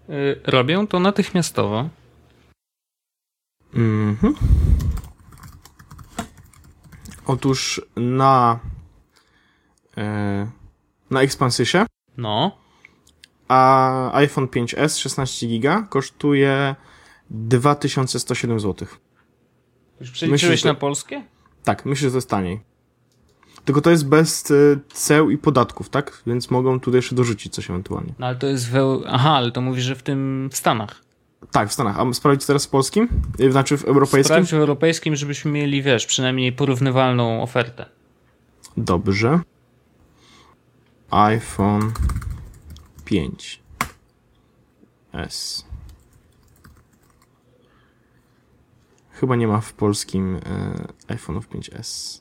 Yy, 0.08 0.40
robię 0.44 0.86
to 0.86 1.00
natychmiastowo. 1.00 1.88
Mhm. 3.74 4.34
Otóż 7.26 7.80
na 7.96 8.58
yy, 9.96 10.04
na 11.10 11.22
Expansysie. 11.22 11.86
No. 12.16 12.58
a 13.48 14.10
iPhone 14.14 14.46
5S 14.46 14.98
16 14.98 15.46
giga 15.46 15.82
kosztuje 15.82 16.74
2107 17.30 18.60
zł. 18.60 18.88
Już 20.00 20.10
przeliczyłeś 20.10 20.52
Myślę, 20.52 20.72
na 20.72 20.78
polskie? 20.78 21.24
Tak, 21.64 21.86
myślę, 21.86 22.08
że 22.08 22.10
to 22.12 22.16
jest 22.16 22.30
taniej. 22.30 22.60
Tylko 23.64 23.80
to 23.80 23.90
jest 23.90 24.08
bez 24.08 24.50
y, 24.50 24.80
ceł 24.92 25.30
i 25.30 25.38
podatków, 25.38 25.88
tak? 25.88 26.22
Więc 26.26 26.50
mogą 26.50 26.80
tutaj 26.80 26.98
jeszcze 26.98 27.14
dorzucić 27.14 27.54
coś 27.54 27.70
ewentualnie. 27.70 28.14
No 28.18 28.26
ale 28.26 28.36
to 28.36 28.46
jest 28.46 28.70
w... 28.70 28.74
Eu- 28.74 29.02
Aha, 29.06 29.30
ale 29.30 29.52
to 29.52 29.60
mówisz, 29.60 29.84
że 29.84 29.94
w 29.96 30.02
tym 30.02 30.48
w 30.52 30.56
Stanach. 30.56 31.02
Tak, 31.50 31.68
w 31.68 31.72
Stanach. 31.72 31.98
A 32.00 32.12
sprawdzić 32.12 32.46
teraz 32.46 32.66
w 32.66 32.70
polskim? 32.70 33.08
Y, 33.40 33.52
Znaczy 33.52 33.76
w 33.78 33.84
europejskim? 33.84 34.34
Sprawdź 34.34 34.50
w 34.50 34.54
europejskim, 34.54 35.16
żebyśmy 35.16 35.50
mieli, 35.50 35.82
wiesz, 35.82 36.06
przynajmniej 36.06 36.52
porównywalną 36.52 37.42
ofertę. 37.42 37.86
Dobrze. 38.76 39.40
iPhone 41.10 41.92
5 43.04 43.62
S. 45.12 45.64
Chyba 49.12 49.36
nie 49.36 49.48
ma 49.48 49.60
w 49.60 49.72
polskim 49.72 50.36
e, 50.36 50.40
iPhone'ów 51.14 51.42
5S. 51.48 52.20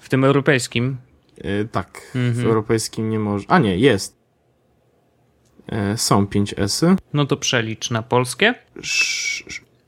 W 0.00 0.08
tym 0.08 0.24
europejskim 0.24 0.96
E, 1.44 1.64
tak, 1.64 2.00
w 2.14 2.16
Mhm. 2.16 2.46
europejskim 2.46 3.10
nie 3.10 3.18
może. 3.18 3.44
A 3.48 3.58
nie, 3.58 3.76
jest. 3.78 4.16
E, 5.66 5.96
są 5.96 6.24
5S-y. 6.26 6.96
No 7.12 7.26
to 7.26 7.36
przelicz 7.36 7.90
na 7.90 8.02
polskie. 8.02 8.54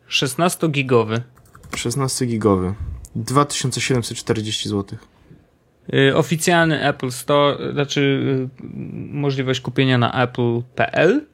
16-gigowy. 0.08 1.20
16-gigowy. 1.70 2.72
2740 3.16 4.68
zł. 4.68 4.98
Y, 5.94 6.16
Oficjalny 6.16 6.88
Apple 6.88 7.11
Store, 7.11 7.72
znaczy 7.72 8.01
y, 8.01 8.48
możliwość 9.12 9.61
kupienia 9.61 9.98
na 9.98 10.22
apple.pl. 10.22 11.27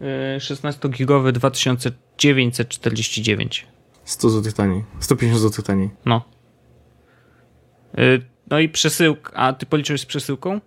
y, 0.00 0.04
16-gigowy 0.38 1.32
2949. 1.32 3.66
100 4.04 4.30
zł 4.30 4.52
taniej. 4.52 4.84
150 5.00 5.42
zł 5.42 5.64
taniej. 5.64 5.90
No. 6.04 6.22
Y, 7.98 8.22
No 8.50 8.58
i 8.58 8.68
przesyłka. 8.68 9.32
A 9.34 9.52
ty 9.52 9.66
policzyłeś 9.66 10.00
z 10.00 10.06
przesyłką? 10.06 10.60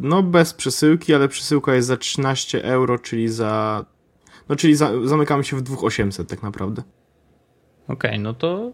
No 0.00 0.22
bez 0.22 0.54
przesyłki, 0.54 1.14
ale 1.14 1.28
przesyłka 1.28 1.74
jest 1.74 1.88
za 1.88 1.96
13 1.96 2.64
euro, 2.64 2.98
czyli 2.98 3.28
za... 3.28 3.84
No 4.48 4.56
czyli 4.56 4.74
za, 4.74 4.90
zamykamy 5.04 5.44
się 5.44 5.56
w 5.56 5.62
2800 5.62 6.28
tak 6.28 6.42
naprawdę. 6.42 6.82
Okej, 7.88 8.18
no 8.18 8.34
to. 8.34 8.72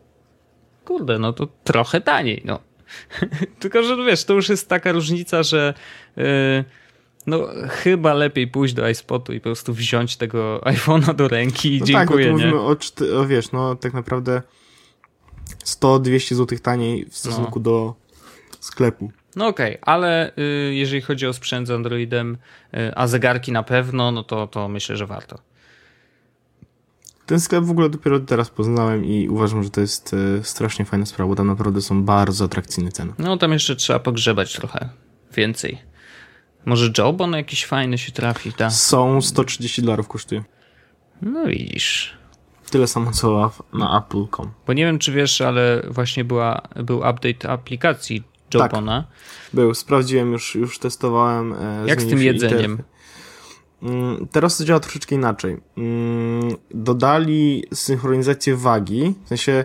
Kurde, 0.85 1.19
no 1.19 1.33
to 1.33 1.47
trochę 1.65 2.01
taniej, 2.01 2.43
no. 2.45 2.61
Tylko, 3.61 3.83
że 3.83 3.97
wiesz, 4.05 4.25
to 4.25 4.35
już 4.35 4.49
jest 4.49 4.69
taka 4.69 4.93
różnica, 4.93 5.43
że. 5.43 5.75
Yy, 6.17 6.25
no, 7.27 7.49
chyba 7.69 8.15
lepiej 8.15 8.49
pójść 8.49 8.75
do 8.75 8.89
iSpotu 8.89 9.33
i 9.33 9.41
po 9.41 9.45
prostu 9.45 9.75
wziąć 9.75 10.17
tego 10.17 10.61
iPhone'a 10.65 11.15
do 11.15 11.29
ręki 11.29 11.77
i 11.77 11.81
No 11.81 11.87
dziękuję, 11.87 12.25
tak, 12.25 12.35
no 12.35 12.39
to 12.39 12.47
nie? 12.47 12.55
o, 12.55 12.77
czty, 12.77 13.19
o 13.19 13.27
wiesz, 13.27 13.53
no 13.53 13.75
tak 13.75 13.95
naprawdę 13.95 14.43
100-200 15.65 16.35
zł 16.35 16.59
taniej 16.59 17.07
w 17.11 17.17
stosunku 17.17 17.59
No. 17.59 17.63
do 17.63 17.95
sklepu. 18.61 19.13
No 19.37 19.47
okej, 19.47 19.79
ale 19.83 20.33
y, 20.39 20.75
jeżeli 20.75 21.03
chodzi 21.03 21.27
o 21.27 21.33
sprzęt 21.33 21.69
z 21.69 21.71
Androidem, 21.71 22.39
y, 22.75 22.93
a 22.97 23.07
zegarki 23.07 23.53
na 23.53 23.63
pewno, 23.63 24.13
no 24.13 24.23
to, 24.23 24.47
to 24.47 24.69
myślę, 24.69 24.97
że 24.97 25.07
warto. 25.07 25.39
Ten 27.31 27.41
sklep 27.41 27.65
w 27.65 27.71
ogóle 27.71 27.91
dopiero 27.91 28.21
teraz 28.21 28.51
poznałem 28.51 29.05
i 29.05 29.29
uważam, 29.29 29.63
że 29.63 29.71
to 29.71 29.81
jest 29.81 30.15
e, 30.39 30.45
strasznie 30.45 30.85
fajna 30.85 31.07
sprawa, 31.07 31.29
bo 31.29 31.37
tam 31.37 31.47
naprawdę 31.47 31.81
są 31.83 32.03
bardzo 32.05 32.45
atrakcyjne 32.45 32.93
ceny. 32.93 33.13
No 33.19 33.37
tam 33.37 33.53
jeszcze 33.53 33.77
trzeba 33.77 33.99
pogrzebać 33.99 34.53
trochę 34.53 34.89
więcej. 35.37 35.79
Może 36.65 36.91
Jobon 36.99 37.33
jakiś 37.33 37.67
fajny 37.67 37.99
się 37.99 38.13
trafi, 38.13 38.53
tak? 38.53 38.73
Są 38.73 39.23
130 39.23 39.83
dolarów 39.83 40.09
kosztuje. 40.09 40.45
No 41.23 41.47
widzisz. 41.47 42.15
Tyle 42.71 42.87
samo 42.87 43.13
co 43.13 43.51
na 43.73 43.99
apple.com. 43.99 44.51
Bo 44.67 44.73
nie 44.73 44.85
wiem, 44.85 44.99
czy 44.99 45.13
wiesz, 45.13 45.41
ale 45.41 45.83
właśnie 45.91 46.25
była, 46.25 46.63
był 46.85 46.97
update 46.99 47.51
aplikacji 47.51 48.23
Tak. 48.51 48.73
Jobona. 48.73 49.05
Był, 49.53 49.75
sprawdziłem 49.75 50.33
już, 50.33 50.55
już 50.55 50.79
testowałem. 50.79 51.53
e, 51.53 51.85
Jak 51.87 52.03
z 52.03 52.09
tym 52.09 52.23
jedzeniem? 52.23 52.61
interfejs. 52.71 52.90
Mm, 53.83 54.27
Teraz 54.33 54.57
to 54.57 54.65
działa 54.65 54.81
troszeczkę 54.81 55.15
inaczej. 55.15 55.57
Mm, 55.79 56.57
Dodali 56.75 57.65
synchronizację 57.75 58.57
wagi, 58.57 59.15
w 59.25 59.29
sensie 59.29 59.65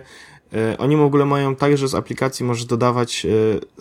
e, 0.54 0.78
oni 0.78 0.96
w 0.96 1.00
ogóle 1.00 1.24
mają 1.24 1.56
tak, 1.56 1.76
że 1.78 1.88
z 1.88 1.94
aplikacji 1.94 2.46
możesz 2.46 2.64
dodawać, 2.64 3.26
e, 3.26 3.30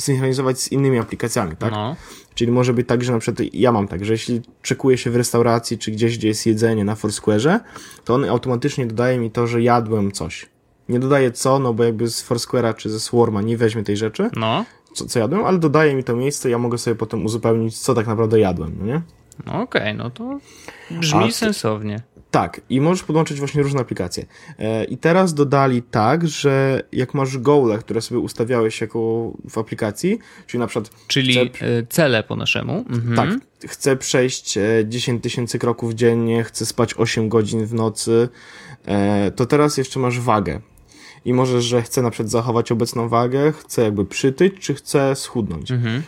synchronizować 0.02 0.60
z 0.60 0.72
innymi 0.72 1.00
aplikacjami, 1.00 1.56
tak? 1.56 1.72
No. 1.72 1.96
Czyli 2.36 2.52
może 2.52 2.74
być 2.74 2.88
tak, 2.88 3.04
że 3.04 3.12
na 3.12 3.20
przykład 3.20 3.48
ja 3.54 3.72
mam 3.72 3.88
tak, 3.88 4.06
że 4.06 4.14
jeśli 4.14 4.42
czekuję 4.62 4.98
się 4.98 5.12
w 5.12 5.16
restauracji 5.16 5.78
czy 5.78 5.92
gdzieś, 5.92 6.18
gdzie 6.18 6.28
jest 6.28 6.46
jedzenie 6.46 6.84
na 6.86 6.96
Foursquare'ze, 6.96 7.60
to 8.06 8.14
on 8.14 8.26
automatycznie 8.26 8.86
dodaje 8.86 9.18
mi 9.20 9.32
to, 9.32 9.48
że 9.48 9.62
jadłem 9.62 10.12
coś. 10.12 10.46
Nie 10.90 11.00
dodaje 11.00 11.32
co, 11.32 11.60
no 11.60 11.74
bo 11.74 11.84
jakby 11.84 12.08
z 12.08 12.30
Foursquare'a 12.30 12.76
czy 12.76 12.90
ze 12.90 13.00
Swarma 13.00 13.42
nie 13.42 13.58
weźmie 13.58 13.84
tej 13.84 13.98
rzeczy, 13.98 14.30
No. 14.36 14.66
co, 14.94 15.06
co 15.06 15.20
jadłem, 15.20 15.46
ale 15.46 15.58
dodaje 15.58 15.96
mi 15.96 16.04
to 16.04 16.16
miejsce, 16.16 16.50
ja 16.50 16.58
mogę 16.58 16.78
sobie 16.78 16.96
potem 16.96 17.26
uzupełnić, 17.26 17.78
co 17.80 17.94
tak 17.94 18.08
naprawdę 18.08 18.40
jadłem, 18.40 18.76
no 18.80 18.86
nie? 18.86 19.02
No 19.46 19.62
okej, 19.62 19.96
no 19.96 20.10
to 20.10 20.40
brzmi 20.92 21.26
ty- 21.26 21.32
sensownie. 21.32 22.00
Tak, 22.32 22.62
i 22.70 22.82
możesz 22.82 23.04
podłączyć 23.04 23.40
właśnie 23.40 23.64
różne 23.64 23.82
aplikacje. 23.82 24.26
E, 24.60 24.84
I 24.84 24.98
teraz 24.98 25.34
dodali 25.34 25.82
tak, 25.82 26.28
że 26.28 26.84
jak 26.92 27.14
masz 27.14 27.38
goale, 27.38 27.78
które 27.78 28.02
sobie 28.02 28.20
ustawiałeś 28.20 28.82
jako 28.82 29.32
w 29.50 29.58
aplikacji, 29.58 30.20
czyli 30.48 30.60
na 30.60 30.68
przykład 30.68 30.90
Czyli 31.08 31.34
Chcę- 31.34 31.66
y, 31.68 31.88
cele 31.90 32.24
po 32.24 32.36
naszemu. 32.36 32.86
Mhm. 32.90 33.16
tak, 33.16 33.30
chcę 33.72 33.96
przejść 33.98 34.58
e, 34.58 34.64
10 34.88 35.24
tysięcy 35.24 35.60
kroków 35.60 35.94
dziennie, 35.94 36.44
chcę 36.44 36.66
spać 36.66 36.94
8 36.98 37.30
godzin 37.30 37.66
w 37.66 37.74
nocy, 37.74 38.30
e, 38.86 39.32
to 39.32 39.46
teraz 39.46 39.78
jeszcze 39.78 40.00
masz 40.00 40.20
wagę. 40.20 40.60
I 41.26 41.34
możesz, 41.34 41.64
że 41.64 41.82
chcę 41.82 42.02
na 42.02 42.12
przykład 42.12 42.30
zachować 42.32 42.72
obecną 42.72 43.10
wagę, 43.10 43.52
chcę 43.52 43.82
jakby 43.84 44.06
przytyć, 44.06 44.54
czy 44.60 44.74
chcę 44.74 45.16
schudnąć. 45.16 45.72
Mhm. 45.72 46.04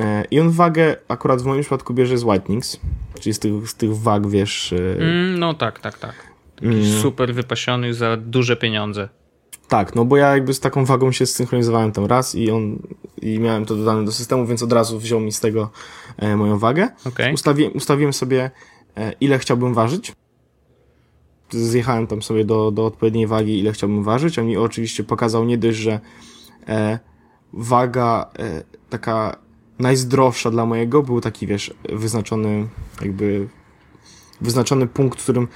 E, 0.00 0.24
I 0.30 0.40
on 0.40 0.50
wagę 0.50 0.96
akurat 1.08 1.42
w 1.42 1.44
moim 1.46 1.60
przypadku 1.60 1.94
bierze 1.94 2.18
z 2.18 2.22
Whitenings, 2.24 2.80
czyli 3.20 3.34
z 3.34 3.38
tych, 3.38 3.68
z 3.70 3.74
tych 3.74 3.96
wag, 3.98 4.26
wiesz... 4.28 4.72
e, 4.72 4.76
Mm, 5.02 5.38
no 5.38 5.54
tak, 5.54 5.80
tak, 5.80 5.98
tak. 5.98 6.14
mm, 6.62 6.84
Super 7.02 7.34
wypasiony 7.34 7.94
za 7.94 8.16
duże 8.16 8.56
pieniądze. 8.56 9.08
Tak, 9.68 9.94
no 9.94 10.04
bo 10.04 10.16
ja 10.16 10.34
jakby 10.34 10.54
z 10.54 10.60
taką 10.60 10.84
wagą 10.84 11.12
się 11.12 11.26
zsynchronizowałem 11.26 11.92
tam 11.92 12.04
raz 12.06 12.34
i 12.34 12.50
on 12.50 12.78
i 13.22 13.38
miałem 13.38 13.66
to 13.66 13.76
dodane 13.76 14.04
do 14.04 14.12
systemu, 14.12 14.46
więc 14.46 14.62
od 14.62 14.72
razu 14.72 14.98
wziął 14.98 15.20
mi 15.20 15.32
z 15.32 15.40
tego 15.40 15.70
e, 16.16 16.36
moją 16.36 16.58
wagę. 16.58 16.88
Okej. 17.06 17.34
Ustawi, 17.34 17.68
ustawiłem 17.68 18.12
sobie 18.12 18.50
e, 18.96 19.12
ile 19.20 19.38
chciałbym 19.38 19.74
ważyć. 19.74 20.12
Zjechałem 21.50 22.06
tam 22.06 22.22
sobie 22.22 22.44
do, 22.44 22.70
do 22.70 22.86
odpowiedniej 22.86 23.26
wagi, 23.26 23.58
ile 23.58 23.72
chciałbym 23.72 24.02
ważyć. 24.04 24.38
On 24.38 24.46
mi 24.46 24.56
oczywiście 24.56 25.04
pokazał 25.04 25.44
nie 25.44 25.58
dość, 25.58 25.78
że 25.78 26.00
e, 26.68 26.98
waga 27.52 28.30
e, 28.38 28.62
taka 28.90 29.36
najzdrowsza 29.80 30.50
dla 30.50 30.66
mojego 30.66 31.02
był 31.02 31.20
taki, 31.20 31.46
wiesz, 31.46 31.74
wyznaczony 31.88 32.68
jakby 33.00 33.48
wyznaczony 34.40 34.86
punkt, 34.86 35.18
w 35.18 35.22
którym 35.22 35.48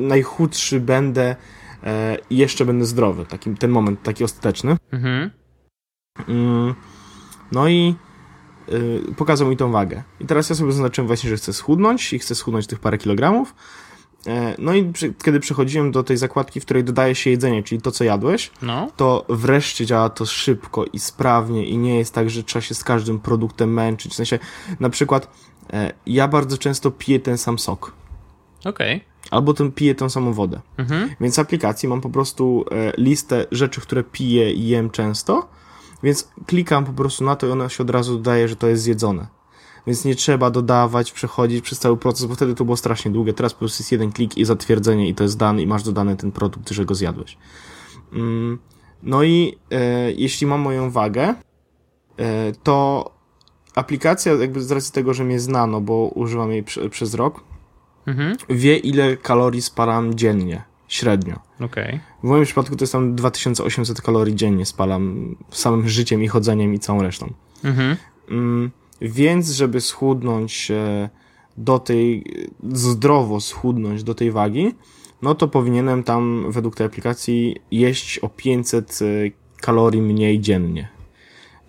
najchudszy 0.00 0.80
będę 0.80 1.36
e, 1.84 2.18
i 2.30 2.36
jeszcze 2.36 2.64
będę 2.64 2.84
zdrowy. 2.84 3.26
Taki, 3.26 3.54
ten 3.54 3.70
moment 3.70 4.02
taki 4.02 4.24
ostateczny. 4.24 4.76
Mhm. 4.92 5.30
Mm, 6.28 6.74
No 7.52 7.68
i 7.68 7.94
y, 8.68 9.14
pokazał 9.16 9.48
mi 9.48 9.56
tą 9.56 9.72
wagę. 9.72 10.02
I 10.20 10.26
teraz 10.26 10.50
ja 10.50 10.56
sobie 10.56 10.72
zaznaczyłem 10.72 11.06
właśnie, 11.06 11.30
że 11.30 11.36
chcę 11.36 11.52
schudnąć 11.52 12.12
i 12.12 12.18
chcę 12.18 12.34
schudnąć 12.34 12.66
tych 12.66 12.80
parę 12.80 12.98
kilogramów. 12.98 13.54
E, 14.26 14.54
No 14.58 14.74
i 14.74 14.92
przy, 14.92 15.14
kiedy 15.24 15.40
przechodziłem 15.40 15.92
do 15.92 16.02
tej 16.02 16.16
zakładki, 16.16 16.60
w 16.60 16.64
której 16.64 16.84
dodaje 16.84 17.14
się 17.14 17.30
jedzenie, 17.30 17.62
czyli 17.62 17.80
to, 17.80 17.90
co 17.92 18.04
jadłeś, 18.04 18.50
No. 18.62 18.90
to 18.96 19.24
wreszcie 19.28 19.86
działa 19.86 20.10
to 20.10 20.26
szybko 20.26 20.84
i 20.84 20.98
sprawnie 20.98 21.66
i 21.66 21.78
nie 21.78 21.98
jest 21.98 22.14
tak, 22.14 22.30
że 22.30 22.42
trzeba 22.42 22.60
się 22.62 22.74
z 22.74 22.84
każdym 22.84 23.20
produktem 23.20 23.72
męczyć. 23.74 24.12
W 24.12 24.14
sensie, 24.16 24.38
na 24.80 24.90
przykład, 24.90 25.28
e, 25.72 25.92
ja 26.06 26.28
bardzo 26.28 26.58
często 26.58 26.90
piję 26.90 27.20
ten 27.20 27.38
sam 27.38 27.58
sok. 27.58 27.92
Okej. 28.64 29.04
Albo 29.30 29.54
ten 29.54 29.72
piję 29.72 29.94
tą 29.94 30.10
samą 30.10 30.32
wodę. 30.32 30.60
Mhm. 30.78 31.10
Więc 31.20 31.36
w 31.36 31.38
aplikacji 31.38 31.88
mam 31.88 32.00
po 32.00 32.10
prostu 32.10 32.64
e, 32.70 32.92
listę 32.98 33.46
rzeczy, 33.52 33.80
które 33.80 34.04
piję 34.04 34.52
i 34.52 34.68
jem 34.68 34.90
często, 34.90 35.48
więc 36.02 36.28
klikam 36.46 36.84
po 36.84 36.92
prostu 36.92 37.24
na 37.24 37.36
to 37.36 37.46
i 37.46 37.50
ona 37.50 37.68
się 37.68 37.82
od 37.82 37.90
razu 37.90 38.16
dodaje, 38.16 38.48
że 38.48 38.56
to 38.56 38.66
jest 38.66 38.82
zjedzone. 38.82 39.26
Więc 39.86 40.04
nie 40.04 40.14
trzeba 40.14 40.50
dodawać, 40.50 41.12
przechodzić 41.12 41.64
przez 41.64 41.78
cały 41.78 41.96
proces, 41.96 42.26
bo 42.26 42.34
wtedy 42.34 42.54
to 42.54 42.64
było 42.64 42.76
strasznie 42.76 43.10
długie. 43.10 43.32
Teraz 43.32 43.52
po 43.52 43.58
prostu 43.58 43.82
jest 43.82 43.92
jeden 43.92 44.12
klik 44.12 44.36
i 44.38 44.44
zatwierdzenie 44.44 45.08
i 45.08 45.14
to 45.14 45.22
jest 45.24 45.36
dane 45.38 45.62
i 45.62 45.66
masz 45.66 45.82
dodany 45.82 46.16
ten 46.16 46.32
produkt, 46.32 46.70
że 46.70 46.84
go 46.84 46.94
zjadłeś. 46.94 47.38
Mm, 48.12 48.58
No 49.02 49.22
i 49.22 49.58
e, 49.70 50.12
jeśli 50.12 50.46
mam 50.46 50.60
moją 50.60 50.90
wagę, 50.90 51.34
e, 52.18 52.52
to 52.62 53.10
aplikacja 53.74 54.32
jakby 54.32 54.62
z 54.62 54.70
racji 54.70 54.92
tego, 54.92 55.14
że 55.14 55.24
mnie 55.24 55.40
znano, 55.40 55.80
bo 55.80 55.94
używam 56.14 56.50
jej 56.52 56.62
prze, 56.62 56.90
przez 56.90 57.14
rok, 57.14 57.40
Mhm. 58.06 58.36
wie 58.48 58.76
ile 58.76 59.16
kalorii 59.16 59.62
spalam 59.62 60.14
dziennie, 60.14 60.62
średnio. 60.88 61.38
Okej. 61.60 62.00
W 62.22 62.26
moim 62.26 62.44
przypadku 62.44 62.76
to 62.76 62.82
jest 62.82 62.92
tam 62.92 63.14
2800 63.14 64.02
kalorii 64.02 64.34
dziennie 64.34 64.66
spalam 64.66 65.34
samym 65.50 65.88
życiem 65.88 66.22
i 66.22 66.28
chodzeniem 66.28 66.74
i 66.74 66.78
całą 66.78 67.02
resztą. 67.02 67.32
Mhm. 67.64 67.96
Mm, 68.30 68.70
Więc, 69.02 69.50
żeby 69.50 69.80
schudnąć 69.80 70.70
e, 70.70 71.08
do 71.56 71.78
tej, 71.78 72.24
zdrowo 72.72 73.40
schudnąć 73.40 74.04
do 74.04 74.14
tej 74.14 74.30
wagi, 74.30 74.74
no 75.22 75.34
to 75.34 75.48
powinienem 75.48 76.02
tam 76.02 76.44
według 76.48 76.76
tej 76.76 76.86
aplikacji 76.86 77.56
jeść 77.70 78.18
o 78.18 78.28
500 78.28 78.98
e, 79.02 79.06
kalorii 79.60 80.02
mniej 80.02 80.40
dziennie. 80.40 80.88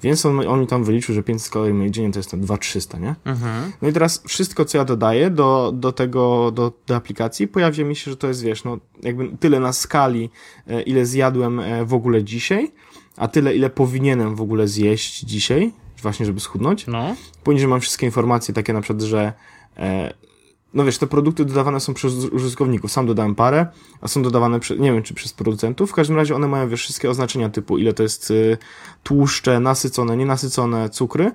Więc 0.03 0.25
on, 0.25 0.47
on 0.47 0.59
mi 0.59 0.67
tam 0.67 0.84
wyliczył, 0.84 1.15
że 1.15 1.23
500 1.23 1.53
kalorii 1.53 1.73
mniej 1.73 1.91
dziennie 1.91 2.11
to 2.11 2.19
jest 2.19 2.31
to 2.31 2.38
2300, 2.38 2.99
nie? 2.99 3.15
Mhm. 3.25 3.71
No 3.81 3.88
i 3.89 3.93
teraz 3.93 4.23
wszystko, 4.27 4.65
co 4.65 4.77
ja 4.77 4.86
dodaję 4.86 5.29
do, 5.29 5.71
do 5.75 5.91
tego, 5.91 6.51
do, 6.51 6.73
do 6.88 6.95
aplikacji, 6.95 7.47
pojawia 7.47 7.86
mi 7.86 7.95
się, 7.95 8.11
że 8.11 8.17
to 8.17 8.27
jest, 8.27 8.43
wiesz, 8.43 8.63
no 8.63 8.77
jakby 9.03 9.38
tyle 9.39 9.59
na 9.59 9.73
skali, 9.73 10.29
e, 10.67 10.81
ile 10.81 11.05
zjadłem 11.05 11.61
w 11.86 11.93
ogóle 11.93 12.23
dzisiaj, 12.23 12.71
a 13.17 13.27
tyle, 13.27 13.55
ile 13.55 13.69
powinienem 13.69 14.36
w 14.36 14.41
ogóle 14.41 14.67
zjeść 14.67 15.19
dzisiaj, 15.19 15.73
właśnie 16.04 16.26
żeby 16.26 16.39
schudnąć. 16.39 16.88
No. 16.88 17.16
Poniżej 17.43 17.68
mam 17.68 17.80
wszystkie 17.80 18.06
informacje 18.06 18.54
takie 18.54 18.74
na 18.74 18.82
przykład, 18.82 19.01
że 19.01 19.34
e, 19.78 20.14
no 20.74 20.86
wiesz, 20.86 20.97
te 20.97 21.08
produkty 21.08 21.45
dodawane 21.45 21.80
są 21.80 21.93
przez 21.93 22.14
użytkowników. 22.14 22.91
Sam 22.91 23.06
dodałem 23.06 23.36
parę, 23.36 23.68
a 24.01 24.08
są 24.08 24.24
dodawane, 24.24 24.60
przy, 24.60 24.80
nie 24.80 24.93
wiem, 24.93 25.04
czy 25.04 25.14
przez 25.14 25.34
producentów. 25.34 25.91
W 25.91 25.93
każdym 25.93 26.18
razie 26.18 26.36
one 26.36 26.47
mają, 26.47 26.70
wiesz, 26.70 26.82
wszystkie 26.82 27.10
oznaczenia 27.10 27.49
typu, 27.49 27.78
ile 27.78 27.93
to 27.93 28.04
jest 28.04 28.32
y, 28.32 28.58
tłuszcze, 29.04 29.60
nasycone, 29.60 30.18
nienasycone, 30.18 30.89
cukry. 30.89 31.32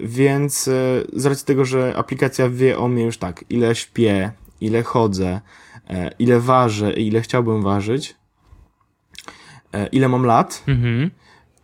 Więc 0.00 0.68
y, 0.68 1.06
z 1.12 1.26
racji 1.26 1.46
tego, 1.46 1.64
że 1.64 1.94
aplikacja 1.96 2.48
wie 2.50 2.78
o 2.78 2.88
mnie 2.88 3.04
już 3.04 3.18
tak, 3.18 3.44
ile 3.50 3.74
śpię, 3.74 4.32
ile 4.60 4.82
chodzę, 4.82 5.40
e, 5.90 6.10
ile 6.18 6.40
ważę 6.40 6.92
i 6.92 7.06
ile 7.06 7.20
chciałbym 7.20 7.62
ważyć, 7.62 8.16
e, 9.72 9.86
ile 9.86 10.08
mam 10.08 10.26
lat, 10.26 10.62
Mhm. 10.68 11.10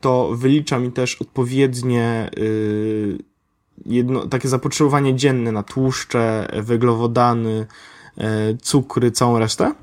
To 0.06 0.30
wylicza 0.34 0.78
mi 0.78 0.92
też 0.92 1.14
odpowiednie 1.14 2.30
y, 2.38 3.18
jedno, 3.86 4.26
takie 4.26 4.48
zapotrzebowanie 4.48 5.14
dzienne 5.14 5.52
na 5.52 5.62
tłuszcze, 5.62 6.48
węglowodany, 6.62 7.66
e, 8.18 8.56
cukry, 8.62 9.10
całą 9.10 9.38
resztę. 9.38 9.74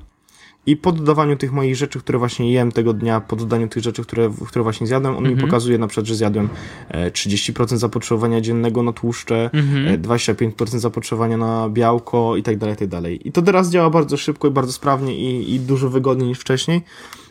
I 0.66 0.76
po 0.76 0.92
dodawaniu 0.92 1.36
tych 1.36 1.52
moich 1.52 1.76
rzeczy, 1.76 1.98
które 1.98 2.18
właśnie 2.18 2.52
jem 2.52 2.72
tego 2.72 2.92
dnia, 2.92 3.20
po 3.20 3.36
dodaniu 3.36 3.68
tych 3.68 3.82
rzeczy, 3.82 4.02
które, 4.02 4.30
które 4.46 4.62
właśnie 4.62 4.86
zjadłem, 4.86 5.16
on 5.16 5.28
mi 5.28 5.36
pokazuje 5.36 5.78
na 5.78 5.86
przykład, 5.86 6.06
że 6.06 6.14
zjadłem 6.14 6.48
e, 6.88 7.10
30% 7.10 7.76
zapotrzebowania 7.76 8.40
dziennego 8.40 8.82
na 8.82 8.92
tłuszcze, 8.92 9.50
e, 9.86 9.98
25% 9.98 10.78
zapotrzebowania 10.78 11.36
na 11.36 11.68
białko 11.68 12.36
i 12.36 12.42
tak 12.42 12.58
dalej, 12.58 12.74
i 12.74 12.78
tak 12.78 12.88
dalej. 12.88 13.28
I 13.28 13.32
to 13.32 13.42
teraz 13.42 13.70
działa 13.70 13.90
bardzo 13.90 14.16
szybko 14.16 14.48
i 14.48 14.50
bardzo 14.50 14.72
sprawnie 14.72 15.16
i, 15.16 15.54
i 15.54 15.60
dużo 15.60 15.90
wygodniej 15.90 16.28
niż 16.28 16.38
wcześniej. 16.38 16.82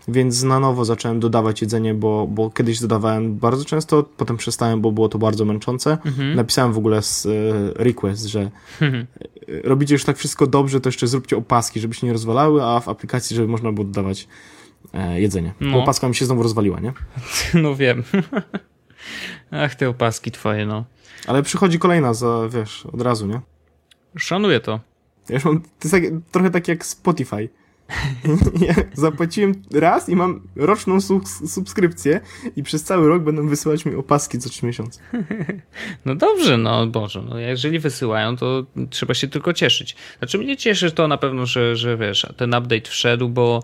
Więc 0.08 0.44
na 0.44 0.60
nowo 0.60 0.86
zacząłem 0.86 1.20
dodawać 1.20 1.62
jedzenie, 1.62 1.94
bo, 1.94 2.28
bo 2.28 2.50
kiedyś 2.50 2.80
dodawałem 2.80 3.38
bardzo 3.38 3.66
często, 3.66 4.04
potem 4.04 4.38
przestałem, 4.38 4.82
bo 4.82 4.92
było 4.92 5.10
to 5.10 5.18
bardzo 5.20 5.46
męczące. 5.46 5.98
Napisałem 6.36 6.74
w 6.74 6.78
ogóle 6.78 7.02
z, 7.02 7.26
e, 7.26 7.30
request, 7.84 8.26
że 8.26 8.42
e, 8.42 8.52
robicie 9.64 9.96
już 9.96 10.04
tak 10.04 10.18
wszystko 10.18 10.48
dobrze, 10.48 10.82
to 10.82 10.90
jeszcze 10.90 11.08
zróbcie 11.08 11.38
opaski, 11.38 11.80
żeby 11.80 11.94
się 11.94 12.08
nie 12.08 12.14
rozwalały, 12.14 12.64
a 12.64 12.80
w 12.80 12.90
aplikacji, 12.90 13.36
żeby 13.36 13.48
można 13.48 13.72
było 13.72 13.86
dodawać 13.86 14.28
e, 14.94 15.22
jedzenie. 15.22 15.54
No. 15.60 15.72
Bo 15.72 15.84
opaska 15.84 16.08
mi 16.08 16.16
się 16.16 16.26
znowu 16.26 16.44
rozwaliła, 16.44 16.80
nie? 16.80 16.94
No 17.64 17.76
wiem. 17.76 18.04
Ach, 19.52 19.76
te 19.76 19.90
opaski 19.90 20.32
twoje, 20.32 20.66
no. 20.66 20.86
Ale 21.28 21.44
przychodzi 21.44 21.80
kolejna 21.80 22.14
za, 22.14 22.50
wiesz, 22.50 22.86
od 22.86 23.02
razu, 23.02 23.28
nie? 23.28 23.42
Szanuję 24.18 24.60
to. 24.60 24.80
Mam, 25.46 25.62
to 25.62 25.68
jest 25.84 25.92
tak, 25.92 26.04
trochę 26.32 26.52
tak 26.52 26.68
jak 26.68 26.86
Spotify. 26.86 27.50
Ja 28.68 28.74
zapłaciłem 28.94 29.54
raz 29.74 30.10
i 30.10 30.16
mam 30.16 30.42
roczną 30.56 30.98
subs- 30.98 31.48
subskrypcję 31.48 32.22
i 32.56 32.64
przez 32.64 32.84
cały 32.84 33.08
rok 33.08 33.24
będą 33.24 33.48
wysyłać 33.48 33.86
mi 33.86 33.96
opaski 33.96 34.40
co 34.40 34.50
trzy 34.50 34.66
miesiące. 34.66 35.00
No 36.06 36.16
dobrze, 36.16 36.58
no 36.58 36.88
Boże, 36.88 37.22
no 37.30 37.40
jeżeli 37.40 37.80
wysyłają, 37.80 38.38
to 38.38 38.66
trzeba 38.90 39.14
się 39.14 39.28
tylko 39.28 39.54
cieszyć. 39.54 39.96
Znaczy 40.20 40.38
mnie 40.38 40.58
cieszy 40.58 40.92
to 40.92 41.08
na 41.08 41.18
pewno, 41.18 41.46
że, 41.46 41.76
że 41.76 41.98
wiesz, 41.98 42.28
ten 42.38 42.56
update 42.56 42.90
wszedł, 42.90 43.30
bo 43.30 43.64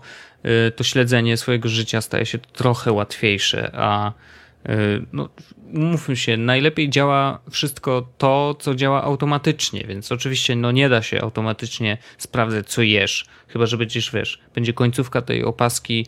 y, 0.68 0.70
to 0.70 0.84
śledzenie 0.84 1.36
swojego 1.36 1.68
życia 1.68 2.00
staje 2.00 2.26
się 2.26 2.38
trochę 2.38 2.92
łatwiejsze, 2.92 3.70
a 3.74 4.12
y, 4.68 4.72
no, 5.12 5.28
mówmy 5.72 6.16
się, 6.16 6.36
najlepiej 6.36 6.90
działa 6.90 7.40
wszystko 7.50 8.08
to, 8.18 8.56
co 8.58 8.74
działa 8.74 9.02
automatycznie, 9.02 9.84
więc 9.84 10.12
oczywiście 10.12 10.56
no 10.56 10.72
nie 10.72 10.88
da 10.88 11.02
się 11.02 11.20
automatycznie 11.20 11.98
sprawdzać, 12.18 12.68
co 12.68 12.82
jesz, 12.82 13.26
chyba, 13.48 13.66
że 13.66 13.76
będziesz, 13.76 14.12
wiesz, 14.12 14.40
będzie 14.54 14.72
końcówka 14.72 15.22
tej 15.22 15.44
opaski, 15.44 16.06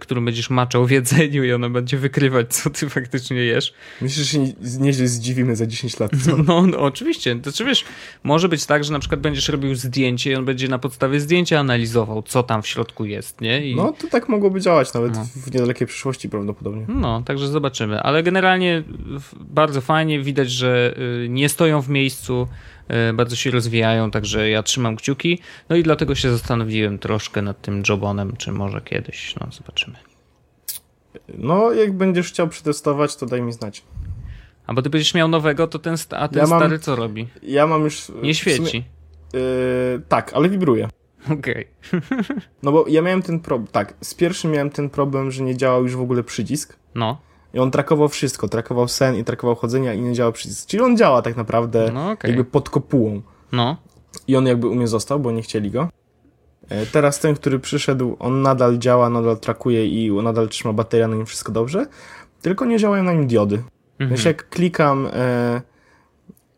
którą 0.00 0.24
będziesz 0.24 0.50
maczał 0.50 0.86
w 0.86 0.90
jedzeniu 0.90 1.44
i 1.44 1.52
ona 1.52 1.70
będzie 1.70 1.98
wykrywać, 1.98 2.54
co 2.54 2.70
ty 2.70 2.88
faktycznie 2.88 3.36
jesz. 3.36 3.74
Myślę, 4.02 4.24
że 4.24 4.30
się 4.30 4.38
nie- 4.38 4.52
nieźle 4.80 5.06
zdziwimy 5.08 5.56
za 5.56 5.66
10 5.66 6.00
lat. 6.00 6.10
Co? 6.24 6.36
No, 6.46 6.66
no 6.66 6.78
oczywiście. 6.78 7.36
To 7.36 7.52
czy 7.52 7.64
wiesz, 7.64 7.84
może 8.24 8.48
być 8.48 8.66
tak, 8.66 8.84
że 8.84 8.92
na 8.92 8.98
przykład 8.98 9.20
będziesz 9.20 9.48
robił 9.48 9.74
zdjęcie 9.74 10.30
i 10.32 10.34
on 10.34 10.44
będzie 10.44 10.68
na 10.68 10.78
podstawie 10.78 11.20
zdjęcia 11.20 11.60
analizował, 11.60 12.22
co 12.22 12.42
tam 12.42 12.62
w 12.62 12.66
środku 12.66 13.04
jest, 13.04 13.40
nie? 13.40 13.66
I, 13.70 13.76
No 13.76 13.92
to 13.92 14.08
tak 14.08 14.28
mogłoby 14.28 14.60
działać 14.60 14.94
nawet 14.94 15.14
No. 15.14 15.26
w 15.36 15.52
niedalekiej 15.54 15.86
przyszłości 15.86 16.28
prawdopodobnie. 16.28 16.84
no, 16.88 17.22
także 17.22 17.48
zobaczymy. 17.48 18.00
Ale 18.00 18.22
generalnie 18.22 18.82
bardzo 19.40 19.80
fajnie 19.80 20.20
widać, 20.20 20.50
że 20.50 20.94
y, 21.24 21.28
nie 21.28 21.48
stoją 21.48 21.82
w 21.82 21.88
miejscu, 21.88 22.42
y, 22.42 22.75
bardzo 23.14 23.36
się 23.36 23.50
rozwijają, 23.50 24.10
także 24.10 24.48
ja 24.50 24.62
trzymam 24.62 24.96
kciuki. 24.96 25.38
No 25.68 25.76
i 25.76 25.82
dlatego 25.82 26.14
się 26.14 26.30
zastanowiłem 26.30 26.98
troszkę 26.98 27.42
nad 27.42 27.60
tym 27.62 27.82
jobonem, 27.88 28.36
czy 28.36 28.52
może 28.52 28.80
kiedyś, 28.80 29.34
no 29.40 29.46
zobaczymy. 29.52 29.96
No 31.38 31.72
jak 31.72 31.92
będziesz 31.92 32.28
chciał 32.28 32.48
przetestować, 32.48 33.16
to 33.16 33.26
daj 33.26 33.42
mi 33.42 33.52
znać. 33.52 33.82
A 34.66 34.74
bo 34.74 34.82
ty 34.82 34.90
będziesz 34.90 35.14
miał 35.14 35.28
nowego, 35.28 35.66
to 35.66 35.78
ten, 35.78 35.98
sta- 35.98 36.18
a 36.18 36.28
ten 36.28 36.38
Ja 36.38 36.46
mam- 36.46 36.60
stary 36.60 36.78
co 36.78 36.96
robi? 36.96 37.28
Ja 37.42 37.66
mam 37.66 37.82
już... 37.84 38.08
Nie 38.08 38.14
w 38.14 38.20
sumie- 38.20 38.34
świeci. 38.34 38.84
Yy, 39.32 39.40
tak, 40.08 40.32
ale 40.34 40.48
wibruje. 40.48 40.88
Okej. 41.32 41.66
No 42.62 42.72
bo 42.72 42.84
ja 42.88 43.02
miałem 43.02 43.22
ten 43.22 43.40
problem, 43.40 43.68
tak, 43.72 43.94
z 44.00 44.14
pierwszym 44.14 44.50
miałem 44.50 44.70
ten 44.70 44.90
problem, 44.90 45.30
że 45.30 45.42
nie 45.42 45.56
działał 45.56 45.82
już 45.82 45.96
w 45.96 46.00
ogóle 46.00 46.22
przycisk. 46.22 46.76
No, 46.94 47.20
I 47.56 47.58
on 47.58 47.70
trakował 47.70 48.08
wszystko, 48.08 48.48
trakował 48.48 48.88
sen 48.88 49.16
i 49.16 49.24
trakował 49.24 49.56
chodzenia 49.56 49.94
i 49.94 50.00
nie 50.00 50.12
działał 50.12 50.32
przycisk. 50.32 50.68
Czyli 50.68 50.82
on 50.82 50.96
działa 50.96 51.22
tak 51.22 51.36
naprawdę 51.36 51.90
no 51.94 52.10
okej. 52.10 52.28
jakby 52.30 52.44
pod 52.44 52.70
kopułą. 52.70 53.22
No, 53.52 53.76
I 54.28 54.36
on 54.36 54.46
jakby 54.46 54.68
u 54.68 54.74
mnie 54.74 54.88
został, 54.88 55.20
bo 55.20 55.32
nie 55.32 55.42
chcieli 55.42 55.70
go. 55.70 55.88
E, 56.68 56.86
Teraz 56.86 57.20
ten, 57.20 57.34
który 57.34 57.58
przyszedł, 57.58 58.16
on 58.18 58.42
nadal 58.42 58.78
działa, 58.78 59.10
nadal 59.10 59.38
trakuje 59.38 59.86
i 59.86 60.12
nadal 60.22 60.48
trzyma 60.48 60.72
bateria 60.72 61.08
na 61.08 61.16
nim 61.16 61.26
wszystko 61.26 61.52
dobrze, 61.52 61.86
tylko 62.42 62.64
nie 62.64 62.78
działają 62.78 63.04
na 63.04 63.12
nim 63.12 63.26
diody. 63.26 63.56
Mhm. 63.56 64.10
Więc 64.10 64.24
jak 64.24 64.48
klikam, 64.48 65.08
e, 65.12 65.62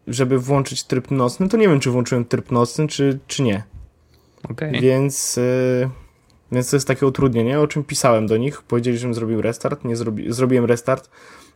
żeby 0.06 0.38
włączyć 0.38 0.84
tryb 0.84 1.10
nocny, 1.10 1.48
to 1.48 1.56
nie 1.56 1.68
wiem, 1.68 1.80
czy 1.80 1.90
włączyłem 1.90 2.24
tryb 2.24 2.50
nocny, 2.50 2.88
czy, 2.88 3.18
czy 3.26 3.42
nie. 3.42 3.62
okej. 4.50 4.80
Więc, 4.80 5.38
e, 5.38 5.90
więc 6.52 6.70
to 6.70 6.76
jest 6.76 6.88
takie 6.88 7.06
utrudnienie, 7.06 7.60
o 7.60 7.66
czym 7.66 7.84
pisałem 7.84 8.26
do 8.26 8.36
nich. 8.36 8.62
Powiedzieli, 8.62 8.98
żebym 8.98 9.14
zrobił 9.14 9.42
restart, 9.42 9.84
nie 9.84 9.96
zrobi, 9.96 10.32
zrobiłem 10.32 10.64
restart. 10.64 11.10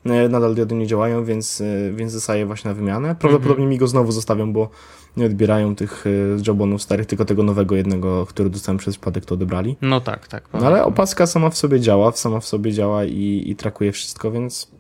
E, 0.05 0.29
Nadal 0.29 0.55
diody 0.55 0.75
nie 0.75 0.87
działają, 0.87 1.25
więc, 1.25 1.61
e, 1.61 1.93
więc 1.93 2.13
zostaje 2.13 2.47
właśnie 2.47 2.69
na 2.69 2.75
wymianę. 2.75 3.15
Prawdopodobnie 3.15 3.67
mi 3.67 3.79
go 3.79 3.87
znowu 3.87 4.13
zostawią, 4.13 4.53
bo 4.53 4.71
nie 5.17 5.27
odbierają 5.27 5.77
tych 5.77 6.05
e, 6.07 6.11
jobonów 6.47 6.83
starych, 6.83 7.07
tylko 7.07 7.25
tego 7.25 7.43
nowego 7.43 7.77
jednego, 7.77 8.27
który 8.27 8.51
dostałem 8.51 8.79
przez 8.79 8.95
przypadek, 8.95 9.25
to 9.25 9.35
odebrali. 9.35 9.77
No 9.83 10.01
tak, 10.01 10.29
tak. 10.29 10.45
No 10.53 10.67
ale 10.67 10.85
opaska 10.85 11.27
sama 11.27 11.51
w 11.51 11.57
sobie 11.57 11.81
działa, 11.81 12.13
sama 12.13 12.41
w 12.41 12.47
sobie 12.47 12.73
działa 12.73 13.05
i, 13.05 13.45
i 13.47 13.57
trakuje 13.57 13.93
wszystko, 13.93 14.31
więc 14.31 14.71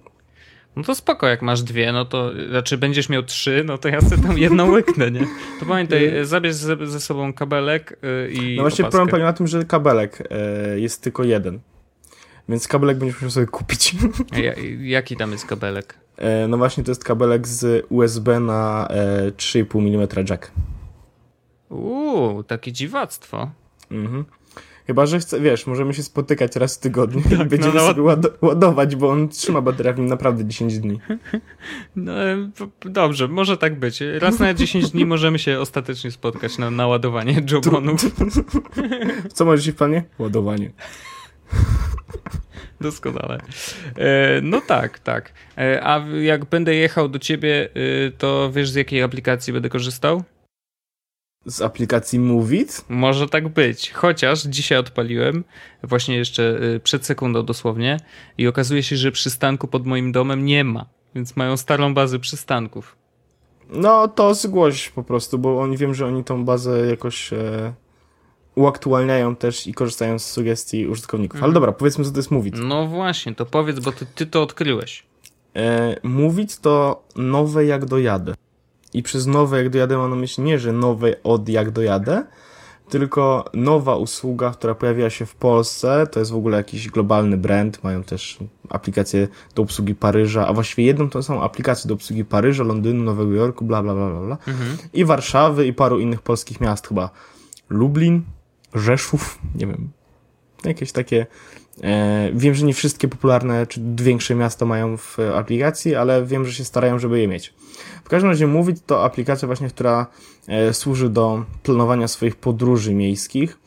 No 0.76 0.82
to 0.82 0.94
spoko, 0.94 1.26
jak 1.28 1.42
masz 1.42 1.62
dwie, 1.62 1.92
no 1.92 2.04
to 2.04 2.30
znaczy 2.48 2.78
będziesz 2.78 3.08
miał 3.08 3.22
trzy, 3.22 3.64
no 3.66 3.78
to 3.78 3.88
ja 3.88 4.00
sobie 4.00 4.22
tam 4.22 4.38
jedną 4.38 4.70
łyknę, 4.70 5.10
nie? 5.10 5.26
To 5.60 5.66
pamiętaj, 5.68 6.10
zabierz 6.22 6.54
ze, 6.54 6.86
ze 6.86 7.00
sobą 7.00 7.32
kabelek 7.32 7.98
y, 8.26 8.32
i 8.32 8.56
No 8.56 8.62
właśnie 8.62 8.82
opaskę. 8.84 8.90
problem 8.90 9.08
polega 9.08 9.26
na 9.26 9.32
tym, 9.32 9.46
że 9.46 9.64
kabelek 9.64 10.22
e, 10.30 10.80
jest 10.80 11.02
tylko 11.02 11.24
jeden. 11.24 11.60
Więc 12.48 12.68
kabelek 12.68 12.98
będziesz 12.98 13.16
musiał 13.16 13.30
sobie 13.30 13.46
kupić. 13.46 13.94
A 14.32 14.38
Ja, 14.38 14.52
jaki 14.80 15.16
tam 15.16 15.32
jest 15.32 15.46
kabelek? 15.46 15.94
E, 16.16 16.48
no 16.48 16.56
właśnie 16.56 16.84
to 16.84 16.90
jest 16.90 17.04
kabelek 17.04 17.48
z 17.48 17.86
USB 17.88 18.40
na 18.40 18.88
e, 18.90 19.30
3,5 19.30 19.94
mm 19.94 20.26
jack. 20.30 20.50
Uuu, 21.70 22.42
takie 22.42 22.72
dziwactwo. 22.72 23.50
Mhm. 23.90 24.24
Chyba, 24.86 25.06
że 25.06 25.18
chcę, 25.18 25.40
wiesz, 25.40 25.66
możemy 25.66 25.94
się 25.94 26.02
spotykać 26.02 26.56
raz 26.56 26.76
w 26.76 26.80
tygodniu 26.80 27.22
i 27.30 27.44
będziemy 27.44 27.74
no, 27.74 27.80
no. 27.80 27.88
sobie 27.88 28.02
ład 28.02 28.26
ładować, 28.42 28.96
bo 28.96 29.10
on 29.10 29.28
trzyma 29.28 29.60
baterię 29.60 29.92
w 29.92 29.98
nim 29.98 30.06
naprawdę 30.06 30.44
10 30.44 30.78
dni. 30.78 31.00
No 31.96 32.12
dobrze, 32.80 33.28
może 33.28 33.56
tak 33.56 33.78
być. 33.78 34.02
Raz 34.18 34.38
na 34.38 34.54
10 34.54 34.90
dni 34.90 35.06
możemy 35.06 35.38
się 35.38 35.60
ostatecznie 35.60 36.10
spotkać 36.10 36.58
na 36.58 36.70
naładowanie 36.70 37.42
jobonów. 37.50 38.00
Co 39.32 39.44
masz 39.44 39.70
w 39.70 39.74
planie? 39.74 40.04
Ładowanie. 40.18 40.70
Doskonale. 42.80 43.38
E, 43.98 44.40
no 44.42 44.60
tak, 44.60 44.98
tak. 44.98 45.32
E, 45.58 45.80
a 45.84 46.04
jak 46.22 46.44
będę 46.44 46.74
jechał 46.74 47.08
do 47.08 47.18
ciebie, 47.18 47.68
y, 47.76 48.12
to 48.18 48.52
wiesz 48.52 48.70
z 48.70 48.74
jakiej 48.74 49.02
aplikacji 49.02 49.52
będę 49.52 49.68
korzystał? 49.68 50.22
Z 51.47 51.62
aplikacji 51.62 52.18
Movit? 52.18 52.84
Może 52.88 53.28
tak 53.28 53.49
być. 53.49 53.90
Chociaż 53.90 54.43
dzisiaj 54.43 54.78
odpaliłem, 54.78 55.45
właśnie 55.82 56.16
jeszcze 56.16 56.62
y, 56.62 56.80
przed 56.80 57.07
sekundą 57.07 57.43
dosłownie, 57.43 58.01
i 58.38 58.47
okazuje 58.47 58.82
się, 58.82 58.97
że 58.97 59.12
przystanku 59.12 59.68
pod 59.68 59.86
moim 59.86 60.12
domem 60.12 60.45
nie 60.45 60.64
ma. 60.64 60.86
Więc 61.14 61.36
mają 61.36 61.57
starą 61.57 61.95
bazę 61.95 62.18
przystanków. 62.18 62.97
No 63.70 64.09
to 64.09 64.34
zgłoś 64.34 64.88
po 64.88 65.03
prostu, 65.03 65.38
bo 65.38 65.61
oni 65.61 65.76
wiem, 65.76 65.95
że 65.95 66.07
oni 66.07 66.24
tą 66.24 66.45
bazę 66.45 66.86
jakoś 66.86 67.32
e, 67.32 67.72
uaktualniają 68.55 69.36
też 69.36 69.66
i 69.66 69.74
korzystają 69.74 70.18
z 70.18 70.24
sugestii 70.30 70.86
użytkowników. 70.86 71.36
Mhm. 71.36 71.45
Ale 71.45 71.55
dobra, 71.55 71.72
powiedzmy, 71.72 72.05
co 72.05 72.11
to 72.11 72.16
jest 72.16 72.30
Movit. 72.30 72.55
No 72.59 72.86
właśnie, 72.86 73.34
to 73.34 73.47
powiedz, 73.47 73.80
bo 73.80 73.93
ty, 73.93 74.07
ty 74.07 74.26
to 74.26 74.43
odkryłeś. 74.43 75.07
E, 75.57 75.97
Movit 76.03 76.61
to 76.61 77.05
nowe 77.16 77.64
jak 77.64 77.84
dojadę. 77.84 78.34
I 78.95 79.03
przez 79.03 79.26
nowe 79.26 79.59
jak 79.59 79.70
dojadę 79.70 79.97
mam 79.97 80.11
na 80.11 80.16
myśli 80.16 80.45
nie, 80.45 80.59
że 80.59 80.72
nowe 80.72 81.22
od 81.22 81.49
jak 81.49 81.70
dojadę, 81.70 82.24
tylko 82.88 83.45
nowa 83.55 83.97
usługa, 83.97 84.51
która 84.51 84.74
pojawiła 84.74 85.11
się 85.11 85.26
w 85.26 85.34
Polsce, 85.34 86.07
to 86.07 86.20
jest 86.20 86.32
w 86.32 86.36
ogóle 86.36 86.57
jakiś 86.57 86.88
globalny 86.88 87.36
brand, 87.36 87.84
mają 87.84 88.03
też 88.03 88.38
aplikację 88.68 89.28
do 89.55 89.62
obsługi 89.62 89.95
Paryża, 89.95 90.47
a 90.47 90.53
właściwie 90.53 90.84
jedną 90.84 91.11
tą 91.11 91.22
samą 91.22 91.43
aplikację 91.43 91.88
do 91.88 91.95
obsługi 91.95 92.24
Paryża, 92.24 92.64
Londynu, 92.64 93.05
Nowego 93.05 93.32
Jorku, 93.32 93.64
bla 93.64 93.82
bla 93.82 93.95
bla 93.95 94.11
bla, 94.11 94.20
bla. 94.20 94.38
Mhm. 94.49 94.76
i 94.93 95.05
Warszawy 95.05 95.66
i 95.66 95.72
paru 95.72 95.99
innych 95.99 96.22
polskich 96.22 96.61
miast 96.61 96.88
chyba. 96.88 97.11
Lublin, 97.68 98.22
Rzeszów, 98.74 99.38
nie 99.55 99.66
wiem, 99.66 99.90
jakieś 100.64 100.93
takie 100.93 101.26
wiem, 102.34 102.54
że 102.54 102.66
nie 102.66 102.74
wszystkie 102.74 103.08
popularne 103.08 103.66
czy 103.66 103.80
większe 103.94 104.34
miasta 104.34 104.66
mają 104.66 104.96
w 104.96 105.18
aplikacji, 105.34 105.94
ale 105.94 106.24
wiem, 106.24 106.44
że 106.46 106.52
się 106.52 106.64
starają, 106.64 106.98
żeby 106.98 107.20
je 107.20 107.28
mieć. 107.28 107.54
W 108.04 108.08
każdym 108.08 108.30
razie 108.30 108.46
Movit 108.46 108.86
to 108.86 109.04
aplikacja 109.04 109.46
właśnie, 109.46 109.68
która 109.68 110.06
e, 110.48 110.74
służy 110.74 111.08
do 111.08 111.44
planowania 111.62 112.08
swoich 112.08 112.36
podróży 112.36 112.94
miejskich. 112.94 113.58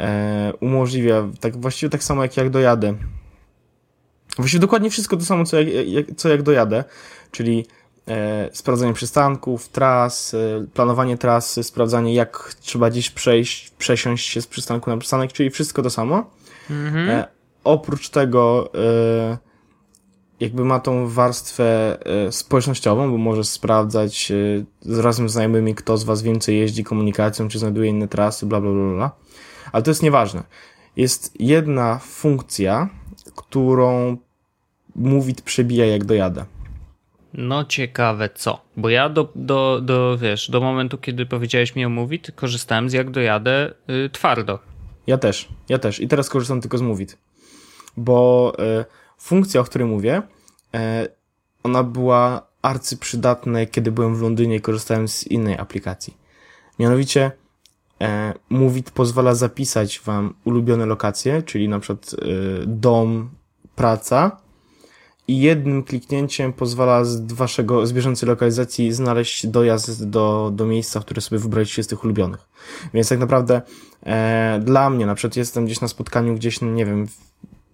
E, 0.00 0.52
umożliwia, 0.60 1.28
tak 1.40 1.60
właściwie 1.60 1.90
tak 1.90 2.04
samo 2.04 2.22
jak 2.22 2.36
jak 2.36 2.50
dojadę. 2.50 2.94
Właściwie 4.36 4.60
dokładnie 4.60 4.90
wszystko 4.90 5.16
to 5.16 5.24
samo, 5.24 5.44
co 5.44 5.60
jak, 5.60 5.88
jak, 5.88 6.06
co 6.16 6.28
jak 6.28 6.42
dojadę, 6.42 6.84
czyli 7.30 7.66
e, 8.08 8.50
sprawdzanie 8.52 8.92
przystanków, 8.92 9.68
tras, 9.68 10.34
e, 10.34 10.66
planowanie 10.74 11.18
trasy, 11.18 11.62
sprawdzanie 11.62 12.14
jak 12.14 12.54
trzeba 12.60 12.90
gdzieś 12.90 13.10
przejść, 13.10 13.70
przesiąść 13.70 14.28
się 14.28 14.42
z 14.42 14.46
przystanku 14.46 14.90
na 14.90 14.96
przystanek, 14.96 15.32
czyli 15.32 15.50
wszystko 15.50 15.82
to 15.82 15.90
samo. 15.90 16.30
Mhm. 16.70 17.24
Oprócz 17.66 18.08
tego 18.08 18.70
e, 18.74 19.38
jakby 20.40 20.64
ma 20.64 20.80
tą 20.80 21.08
warstwę 21.08 21.98
e, 22.06 22.32
społecznościową, 22.32 23.10
bo 23.10 23.18
może 23.18 23.44
sprawdzać 23.44 24.32
e, 24.86 25.02
razem 25.02 25.28
z 25.28 25.32
znajomymi, 25.32 25.74
kto 25.74 25.96
z 25.96 26.04
was 26.04 26.22
więcej 26.22 26.58
jeździ 26.58 26.84
komunikacją, 26.84 27.48
czy 27.48 27.58
znajduje 27.58 27.90
inne 27.90 28.08
trasy, 28.08 28.46
bla, 28.46 28.60
bla, 28.60 28.70
bla, 28.70 28.94
bla. 28.94 29.10
Ale 29.72 29.82
to 29.82 29.90
jest 29.90 30.02
nieważne. 30.02 30.42
Jest 30.96 31.40
jedna 31.40 31.98
funkcja, 31.98 32.88
którą 33.36 34.16
Movit 34.96 35.42
przebija 35.42 35.86
jak 35.86 36.04
dojadę. 36.04 36.44
No 37.34 37.64
ciekawe 37.64 38.28
co, 38.34 38.60
bo 38.76 38.88
ja 38.88 39.08
do, 39.08 39.32
do, 39.34 39.80
do, 39.82 40.18
wiesz, 40.18 40.50
do 40.50 40.60
momentu, 40.60 40.98
kiedy 40.98 41.26
powiedziałeś 41.26 41.74
mi 41.74 41.84
o 41.84 41.88
Movit, 41.88 42.32
korzystałem 42.36 42.90
z 42.90 42.92
jak 42.92 43.10
dojadę 43.10 43.74
y, 44.06 44.10
twardo. 44.10 44.58
Ja 45.06 45.18
też, 45.18 45.48
ja 45.68 45.78
też 45.78 46.00
i 46.00 46.08
teraz 46.08 46.28
korzystam 46.28 46.60
tylko 46.60 46.78
z 46.78 46.82
Movit 46.82 47.25
bo 47.96 48.52
e, 48.58 48.84
funkcja, 49.18 49.60
o 49.60 49.64
której 49.64 49.88
mówię, 49.88 50.22
e, 50.74 51.08
ona 51.62 51.82
była 51.82 52.46
arcyprzydatna, 52.62 53.66
kiedy 53.66 53.92
byłem 53.92 54.16
w 54.16 54.22
Londynie 54.22 54.56
i 54.56 54.60
korzystałem 54.60 55.08
z 55.08 55.26
innej 55.26 55.58
aplikacji. 55.58 56.16
Mianowicie 56.78 57.32
e, 58.00 58.34
Movit 58.50 58.90
pozwala 58.90 59.34
zapisać 59.34 60.00
wam 60.00 60.34
ulubione 60.44 60.86
lokacje, 60.86 61.42
czyli 61.42 61.68
na 61.68 61.80
przykład 61.80 62.16
dom, 62.66 63.30
praca 63.76 64.46
i 65.28 65.40
jednym 65.40 65.82
kliknięciem 65.82 66.52
pozwala 66.52 67.04
z 67.04 67.32
waszego, 67.32 67.86
z 67.86 67.92
bieżącej 67.92 68.28
lokalizacji 68.28 68.92
znaleźć 68.92 69.46
dojazd 69.46 70.10
do, 70.10 70.52
do 70.54 70.66
miejsca, 70.66 71.00
które 71.00 71.20
sobie 71.20 71.38
wybraliście 71.38 71.82
z 71.82 71.86
tych 71.86 72.04
ulubionych. 72.04 72.48
Więc 72.94 73.08
tak 73.08 73.18
naprawdę 73.18 73.62
e, 74.02 74.60
dla 74.64 74.90
mnie, 74.90 75.06
na 75.06 75.14
przykład 75.14 75.36
jestem 75.36 75.64
gdzieś 75.64 75.80
na 75.80 75.88
spotkaniu, 75.88 76.34
gdzieś, 76.34 76.60
nie 76.60 76.86
wiem, 76.86 77.06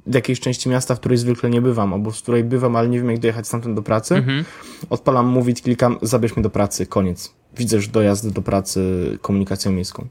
w 0.07 0.15
jakiejś 0.15 0.41
części 0.41 0.69
miasta, 0.69 0.95
w 0.95 1.01
której 1.01 1.19
zwykle 1.19 1.51
nie 1.51 1.63
bywam, 1.63 1.93
albo 1.93 2.11
w 2.11 2.23
której 2.23 2.45
bywam, 2.45 2.77
ale 2.77 2.89
nie 2.89 2.99
wiem 2.99 3.11
jak 3.11 3.21
dojechać 3.21 3.47
stamtąd 3.47 3.77
do 3.77 3.83
pracy, 3.83 4.15
mhm. 4.15 4.45
odpalam 4.91 5.27
mówić, 5.27 5.63
klikam, 5.63 5.99
zabierz 6.03 6.37
mnie 6.37 6.43
do 6.43 6.51
pracy, 6.51 6.87
koniec. 6.87 7.35
Widzę 7.57 7.77
już 7.77 7.89
dojazd 7.89 8.33
do 8.33 8.43
pracy 8.43 8.83
komunikacją 9.23 9.73
miejską. 9.73 10.09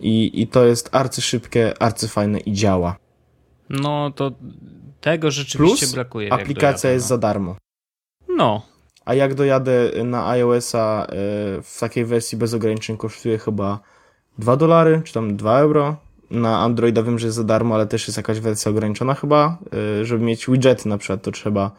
I, 0.00 0.42
i 0.42 0.46
to 0.46 0.64
jest 0.64 0.88
arcyszybkie, 0.92 1.82
arcyfajne 1.82 2.38
i 2.38 2.52
działa. 2.52 2.96
No 3.70 4.10
to 4.10 4.32
tego 5.00 5.30
rzeczywiście 5.30 5.86
Plus 5.86 5.94
brakuje. 5.94 6.32
aplikacja 6.32 6.90
jest 6.90 7.06
za 7.06 7.18
darmo. 7.18 7.56
No. 8.28 8.62
A 9.04 9.14
jak 9.14 9.34
dojadę 9.34 9.90
na 10.04 10.28
iOS-a 10.28 11.06
e, 11.06 11.06
w 11.62 11.76
takiej 11.80 12.04
wersji 12.04 12.38
bez 12.38 12.54
ograniczeń 12.54 12.96
kosztuje 12.96 13.38
chyba 13.38 13.80
2 14.38 14.56
dolary, 14.56 15.02
czy 15.04 15.12
tam 15.12 15.36
2 15.36 15.58
euro 15.58 15.96
na 16.32 16.58
Androida 16.58 17.02
wiem, 17.02 17.18
że 17.18 17.26
jest 17.26 17.36
za 17.36 17.44
darmo, 17.44 17.74
ale 17.74 17.86
też 17.86 18.06
jest 18.06 18.16
jakaś 18.16 18.40
wersja 18.40 18.70
ograniczona 18.70 19.14
chyba. 19.14 19.58
Y, 20.00 20.04
żeby 20.04 20.24
mieć 20.24 20.46
widgety 20.46 20.88
na 20.88 20.98
przykład, 20.98 21.22
to 21.22 21.30
trzeba 21.30 21.70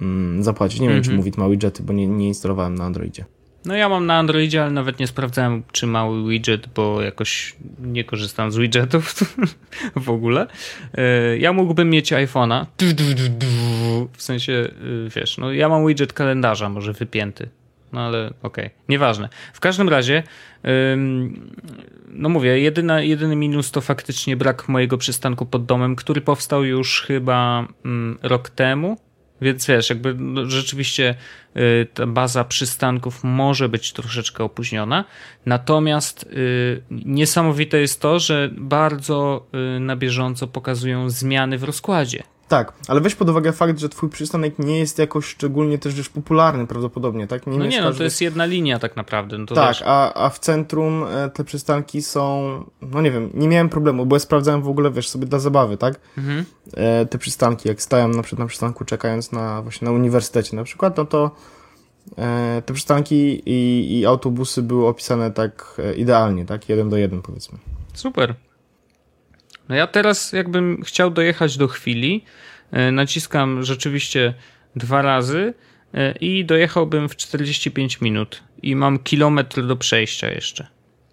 mm, 0.00 0.42
zapłacić. 0.42 0.80
Nie 0.80 0.88
wiem, 0.88 1.02
czy 1.02 1.10
mhm. 1.10 1.16
Movit 1.16 1.36
ma 1.36 1.48
widgety, 1.48 1.82
bo 1.82 1.92
nie, 1.92 2.06
nie 2.06 2.28
instalowałem 2.28 2.74
na 2.74 2.84
Androidzie. 2.84 3.24
No 3.64 3.76
ja 3.76 3.88
mam 3.88 4.06
na 4.06 4.18
Androidzie, 4.18 4.62
ale 4.62 4.70
nawet 4.70 4.98
nie 4.98 5.06
sprawdzałem, 5.06 5.62
czy 5.72 5.86
mały 5.86 6.30
widget, 6.30 6.66
bo 6.74 7.02
jakoś 7.02 7.56
nie 7.80 8.04
korzystam 8.04 8.52
z 8.52 8.56
widgetów 8.56 9.14
w 10.06 10.10
ogóle. 10.10 10.46
Y, 10.98 11.38
ja 11.38 11.52
mógłbym 11.52 11.90
mieć 11.90 12.12
iPhone'a. 12.12 12.66
W 14.12 14.22
sensie, 14.22 14.52
y, 14.52 15.08
wiesz, 15.16 15.38
no 15.38 15.52
ja 15.52 15.68
mam 15.68 15.86
widget 15.86 16.12
kalendarza 16.12 16.68
może 16.68 16.92
wypięty. 16.92 17.48
No 17.92 18.00
ale 18.00 18.26
okej, 18.26 18.66
okay. 18.66 18.70
nieważne. 18.88 19.28
W 19.52 19.60
każdym 19.60 19.88
razie, 19.88 20.22
no 22.08 22.28
mówię, 22.28 22.60
jedyna, 22.60 23.00
jedyny 23.00 23.36
minus 23.36 23.70
to 23.70 23.80
faktycznie 23.80 24.36
brak 24.36 24.68
mojego 24.68 24.98
przystanku 24.98 25.46
pod 25.46 25.64
domem, 25.64 25.96
który 25.96 26.20
powstał 26.20 26.64
już 26.64 27.02
chyba 27.02 27.66
mm, 27.84 28.18
rok 28.22 28.50
temu. 28.50 28.96
Więc 29.40 29.66
wiesz, 29.66 29.90
jakby 29.90 30.14
no, 30.14 30.46
rzeczywiście 30.46 31.14
y, 31.56 31.86
ta 31.94 32.06
baza 32.06 32.44
przystanków 32.44 33.24
może 33.24 33.68
być 33.68 33.92
troszeczkę 33.92 34.44
opóźniona. 34.44 35.04
Natomiast 35.46 36.22
y, 36.22 36.82
niesamowite 36.90 37.80
jest 37.80 38.00
to, 38.00 38.18
że 38.18 38.50
bardzo 38.52 39.46
y, 39.76 39.80
na 39.80 39.96
bieżąco 39.96 40.46
pokazują 40.46 41.10
zmiany 41.10 41.58
w 41.58 41.64
rozkładzie. 41.64 42.22
Tak, 42.50 42.72
ale 42.88 43.00
weź 43.00 43.14
pod 43.14 43.30
uwagę 43.30 43.52
fakt, 43.52 43.78
że 43.78 43.88
twój 43.88 44.08
przystanek 44.08 44.58
nie 44.58 44.78
jest 44.78 44.98
jakoś 44.98 45.26
szczególnie 45.26 45.78
też 45.78 45.98
już 45.98 46.08
popularny 46.08 46.66
prawdopodobnie, 46.66 47.26
tak? 47.26 47.46
Nie 47.46 47.58
no 47.58 47.66
nie, 47.66 47.80
no 47.80 47.92
to 47.92 48.02
jest 48.02 48.20
jedna 48.20 48.44
linia 48.46 48.78
tak 48.78 48.96
naprawdę. 48.96 49.38
No 49.38 49.46
tak, 49.46 49.76
a, 49.84 50.14
a 50.14 50.28
w 50.28 50.38
centrum 50.38 51.04
e, 51.04 51.30
te 51.30 51.44
przystanki 51.44 52.02
są, 52.02 52.52
no 52.82 53.02
nie 53.02 53.10
wiem, 53.10 53.30
nie 53.34 53.48
miałem 53.48 53.68
problemu, 53.68 54.06
bo 54.06 54.16
ja 54.16 54.20
sprawdzałem 54.20 54.62
w 54.62 54.68
ogóle, 54.68 54.90
wiesz, 54.90 55.08
sobie 55.08 55.26
dla 55.26 55.38
zabawy, 55.38 55.76
tak? 55.76 56.00
Mhm. 56.18 56.44
E, 56.74 57.06
te 57.06 57.18
przystanki, 57.18 57.68
jak 57.68 57.82
stałem 57.82 58.10
na 58.10 58.22
przykład 58.22 58.38
na 58.38 58.46
przystanku 58.46 58.84
czekając 58.84 59.32
na 59.32 59.62
właśnie 59.62 59.84
na 59.84 59.92
uniwersytecie 59.92 60.56
na 60.56 60.64
przykład, 60.64 60.96
no 60.96 61.04
to 61.04 61.30
e, 62.18 62.62
te 62.66 62.74
przystanki 62.74 63.42
i, 63.46 63.98
i 63.98 64.06
autobusy 64.06 64.62
były 64.62 64.86
opisane 64.86 65.30
tak 65.30 65.74
e, 65.78 65.94
idealnie, 65.94 66.46
tak? 66.46 66.68
Jeden 66.68 66.88
do 66.88 66.96
jeden 66.96 67.22
powiedzmy. 67.22 67.58
Super. 67.94 68.34
No 69.70 69.76
ja 69.76 69.86
teraz 69.86 70.32
jakbym 70.32 70.82
chciał 70.82 71.10
dojechać 71.10 71.56
do 71.56 71.68
chwili, 71.68 72.24
e, 72.70 72.92
naciskam 72.92 73.62
rzeczywiście 73.62 74.34
dwa 74.76 75.02
razy 75.02 75.54
e, 75.94 76.12
i 76.12 76.44
dojechałbym 76.44 77.08
w 77.08 77.16
45 77.16 78.00
minut 78.00 78.42
i 78.62 78.76
mam 78.76 78.98
kilometr 78.98 79.66
do 79.66 79.76
przejścia 79.76 80.30
jeszcze. 80.30 80.66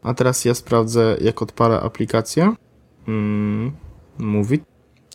A 0.04 0.14
teraz 0.14 0.46
ja 0.46 0.54
sprawdzę, 0.54 1.18
jak 1.22 1.42
odpalę 1.42 1.80
aplikację. 1.80 2.54
Mm, 3.08 3.72
mówi. 4.18 4.60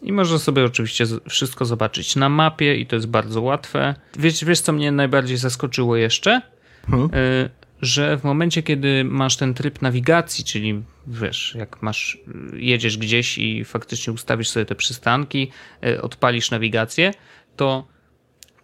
I 0.03 0.13
można 0.13 0.39
sobie 0.39 0.65
oczywiście 0.65 1.05
wszystko 1.29 1.65
zobaczyć 1.65 2.17
na 2.17 2.29
mapie 2.29 2.77
i 2.77 2.87
to 2.87 2.97
jest 2.97 3.09
bardzo 3.09 3.43
łatwe. 3.43 3.95
Wiesz, 4.19 4.45
wiesz 4.45 4.61
co 4.61 4.73
mnie 4.73 4.93
najbardziej 4.93 5.37
zaskoczyło 5.37 5.97
jeszcze? 5.97 6.43
Hmm? 6.91 7.09
Że 7.83 8.19
w 8.19 8.25
momencie, 8.25 8.63
kiedy 8.63 9.05
masz 9.05 9.37
ten 9.37 9.55
tryb 9.55 9.83
nawigacji, 9.83 10.45
czyli 10.45 10.83
wiesz, 11.07 11.55
jak 11.59 11.83
masz, 11.83 12.19
jedziesz 12.53 12.99
gdzieś 12.99 13.39
i 13.39 13.65
faktycznie 13.65 14.13
ustawisz 14.13 14.49
sobie 14.49 14.67
te 14.67 14.75
przystanki, 14.75 15.51
e, 15.85 16.03
odpalisz 16.03 16.51
nawigację, 16.51 17.13
to 17.57 17.93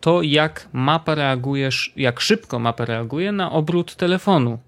to 0.00 0.22
jak 0.22 0.68
mapa 0.72 1.14
reagujesz, 1.14 1.92
jak 1.96 2.20
szybko 2.20 2.58
mapa 2.58 2.84
reaguje 2.84 3.32
na 3.32 3.52
obrót 3.52 3.96
telefonu. 3.96 4.58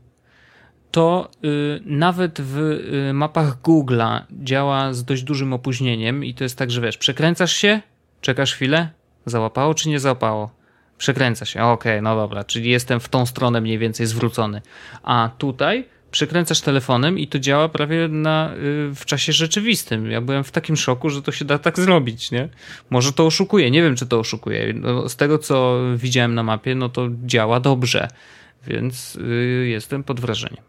To 0.90 1.30
y, 1.44 1.80
nawet 1.84 2.40
w 2.40 2.58
y, 2.58 3.12
mapach 3.12 3.60
Google'a 3.62 4.20
działa 4.30 4.92
z 4.92 5.04
dość 5.04 5.22
dużym 5.22 5.52
opóźnieniem 5.52 6.24
i 6.24 6.34
to 6.34 6.44
jest 6.44 6.58
tak, 6.58 6.70
że 6.70 6.80
wiesz, 6.80 6.98
przekręcasz 6.98 7.52
się, 7.52 7.80
czekasz 8.20 8.54
chwilę, 8.54 8.90
załapało 9.26 9.74
czy 9.74 9.88
nie 9.88 10.00
załapało 10.00 10.59
Przekręca 11.00 11.44
się, 11.44 11.62
okej, 11.62 11.92
okay, 11.92 12.02
no 12.02 12.16
dobra, 12.16 12.44
czyli 12.44 12.70
jestem 12.70 13.00
w 13.00 13.08
tą 13.08 13.26
stronę 13.26 13.60
mniej 13.60 13.78
więcej 13.78 14.06
zwrócony. 14.06 14.62
A 15.02 15.30
tutaj 15.38 15.84
przekręcasz 16.10 16.60
telefonem 16.60 17.18
i 17.18 17.28
to 17.28 17.38
działa 17.38 17.68
prawie 17.68 18.08
na, 18.08 18.50
y, 18.54 18.94
w 18.94 19.04
czasie 19.04 19.32
rzeczywistym. 19.32 20.10
Ja 20.10 20.20
byłem 20.20 20.44
w 20.44 20.50
takim 20.50 20.76
szoku, 20.76 21.10
że 21.10 21.22
to 21.22 21.32
się 21.32 21.44
da 21.44 21.58
tak 21.58 21.78
zrobić, 21.78 22.30
nie? 22.30 22.48
Może 22.90 23.12
to 23.12 23.26
oszukuje, 23.26 23.70
nie 23.70 23.82
wiem 23.82 23.96
czy 23.96 24.06
to 24.06 24.18
oszukuje. 24.18 24.72
No, 24.74 25.08
z 25.08 25.16
tego 25.16 25.38
co 25.38 25.78
widziałem 25.96 26.34
na 26.34 26.42
mapie, 26.42 26.74
no 26.74 26.88
to 26.88 27.08
działa 27.24 27.60
dobrze. 27.60 28.08
więc 28.66 29.16
y, 29.16 29.66
jestem 29.68 30.04
pod 30.04 30.20
wrażeniem. 30.20 30.64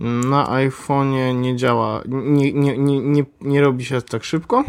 Na 0.00 0.44
iPhone'ie 0.46 1.34
nie 1.40 1.56
działa, 1.56 2.02
nie, 2.08 2.52
nie, 2.52 2.78
nie, 2.78 3.00
nie, 3.00 3.24
nie 3.40 3.60
robi 3.60 3.84
się 3.84 4.02
tak 4.02 4.24
szybko, 4.24 4.64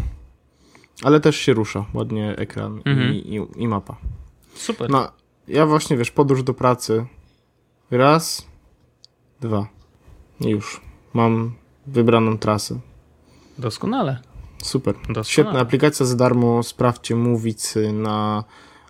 ale 1.02 1.20
też 1.20 1.36
się 1.36 1.52
rusza 1.52 1.84
ładnie 1.94 2.36
ekran 2.36 2.80
Mhm. 2.84 3.14
i, 3.14 3.18
i, 3.18 3.62
i 3.62 3.68
mapa. 3.68 3.96
Super. 4.60 4.90
No, 4.90 5.08
ja 5.48 5.66
właśnie, 5.66 5.96
wiesz, 5.96 6.10
podróż 6.10 6.42
do 6.42 6.54
pracy. 6.54 7.06
Raz, 7.90 8.46
dwa. 9.40 9.66
Już. 10.40 10.80
Mam 11.14 11.52
wybraną 11.86 12.38
trasę. 12.38 12.80
Doskonale. 13.58 14.20
Super. 14.62 14.94
Doskonale. 14.94 15.24
Świetna 15.24 15.60
aplikacja 15.60 16.06
za 16.06 16.16
darmo. 16.16 16.62
Sprawdźcie 16.62 17.16
Movic 17.16 17.74
na 17.92 18.44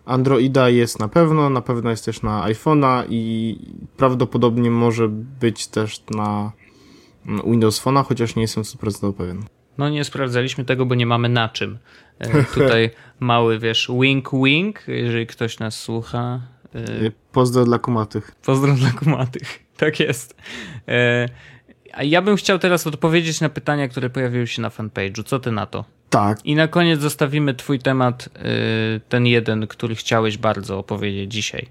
Androida 0.05 0.69
jest 0.69 0.99
na 0.99 1.09
pewno, 1.09 1.51
na 1.51 1.61
pewno 1.61 1.91
jest 1.91 2.05
też 2.05 2.23
na 2.23 2.43
iPhone'a 2.49 3.05
i 3.09 3.57
prawdopodobnie 3.97 4.71
może 4.71 5.09
być 5.09 5.67
też 5.67 6.05
na 6.11 6.53
Windows 7.45 7.83
Phone'a, 7.83 8.05
chociaż 8.05 8.37
nie 8.37 8.43
jestem 8.43 8.63
100% 8.63 9.13
pewien. 9.13 9.45
No 9.81 9.89
nie 9.89 10.05
sprawdzaliśmy 10.05 10.65
tego, 10.65 10.87
bo 10.87 10.95
nie 10.95 11.07
mamy 11.07 11.29
na 11.29 11.49
czym. 11.49 11.79
E, 12.19 12.45
tutaj 12.55 12.91
mały, 13.21 13.59
wiesz, 13.59 13.91
wink 14.01 14.29
wink, 14.45 14.83
jeżeli 14.89 15.27
ktoś 15.27 15.59
nas 15.59 15.81
słucha. 15.81 16.41
E, 16.75 17.11
Pozdro 17.33 17.65
dla 17.65 17.79
kumatych. 17.79 18.33
Pozdro 18.45 18.75
dla 18.75 18.91
kumatych. 18.91 19.43
Tak 19.77 20.01
jest. 20.01 20.37
E, 20.89 21.29
a 21.93 22.03
ja 22.03 22.23
bym 22.23 22.37
chciał 22.37 22.59
teraz 22.59 22.87
odpowiedzieć 22.87 23.41
na 23.41 23.49
pytania, 23.49 23.89
które 23.89 24.11
pojawiły 24.11 24.47
się 24.47 24.63
na 24.63 24.69
fanpage'u. 24.69 25.25
Co 25.25 25.39
ty 25.39 25.53
na 25.53 25.67
to? 25.67 25.85
Tak, 26.11 26.47
I 26.47 26.55
na 26.55 26.69
koniec 26.69 27.01
zostawimy 27.01 27.55
twój 27.55 27.79
temat, 27.79 28.29
ten 29.09 29.27
jeden, 29.27 29.67
który 29.67 29.95
chciałeś 29.95 30.39
bardzo 30.39 30.79
opowiedzieć 30.79 31.33
dzisiaj. 31.33 31.67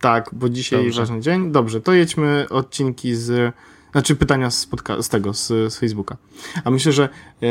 tak, 0.00 0.30
bo 0.32 0.48
dzisiaj 0.48 0.84
Dobrze. 0.84 1.00
ważny 1.00 1.20
dzień. 1.20 1.52
Dobrze, 1.52 1.80
to 1.80 1.92
jedźmy 1.92 2.46
odcinki 2.50 3.14
z, 3.14 3.54
znaczy 3.92 4.16
pytania 4.16 4.50
z, 4.50 4.66
podca- 4.66 5.02
z 5.02 5.08
tego, 5.08 5.34
z, 5.34 5.46
z 5.48 5.76
Facebooka. 5.78 6.16
A 6.64 6.70
myślę, 6.70 6.92
że 6.92 7.08
e, 7.42 7.46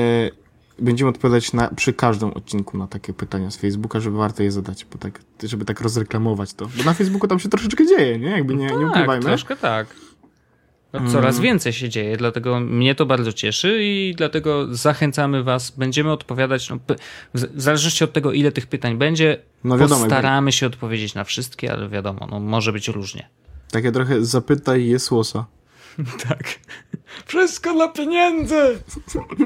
będziemy 0.79 1.09
odpowiadać 1.09 1.53
na, 1.53 1.67
przy 1.67 1.93
każdym 1.93 2.29
odcinku 2.29 2.77
na 2.77 2.87
takie 2.87 3.13
pytania 3.13 3.51
z 3.51 3.57
Facebooka, 3.57 3.99
żeby 3.99 4.17
warto 4.17 4.43
je 4.43 4.51
zadać, 4.51 4.85
bo 4.91 4.97
tak, 4.97 5.19
żeby 5.43 5.65
tak 5.65 5.81
rozreklamować 5.81 6.53
to. 6.53 6.69
Bo 6.77 6.83
na 6.83 6.93
Facebooku 6.93 7.27
tam 7.27 7.39
się 7.39 7.49
troszeczkę 7.49 7.85
dzieje, 7.87 8.19
nie? 8.19 8.29
Jakby 8.29 8.55
nie, 8.55 8.65
nie 8.65 8.71
tak, 8.71 8.89
ukrywajmy. 8.89 9.25
troszkę 9.25 9.55
tak. 9.55 9.87
No, 10.93 10.99
Mm. 10.99 11.11
coraz 11.11 11.39
więcej 11.39 11.73
się 11.73 11.89
dzieje, 11.89 12.17
dlatego 12.17 12.59
mnie 12.59 12.95
to 12.95 13.05
bardzo 13.05 13.33
cieszy 13.33 13.77
i 13.83 14.13
dlatego 14.17 14.75
zachęcamy 14.75 15.43
was. 15.43 15.71
Będziemy 15.71 16.11
odpowiadać, 16.11 16.69
no, 16.69 16.77
w 17.33 17.61
zależności 17.61 18.03
od 18.03 18.13
tego, 18.13 18.31
ile 18.31 18.51
tych 18.51 18.67
pytań 18.67 18.97
będzie, 18.97 19.37
No 19.63 19.77
wiadomo, 19.77 20.01
postaramy 20.01 20.51
się 20.51 20.65
odpowiedzieć 20.67 21.13
na 21.15 21.23
wszystkie, 21.23 21.71
ale 21.73 21.89
wiadomo, 21.89 22.27
no, 22.31 22.39
może 22.39 22.73
być 22.73 22.87
różnie. 22.87 23.29
Takie 23.71 23.91
trochę 23.91 24.25
zapytaj 24.25 24.85
jest 24.87 25.11
łosa. 25.11 25.45
Tak. 26.29 26.43
Wszystko 27.25 27.73
dla 27.73 27.87
pieniędzy! 27.87 28.79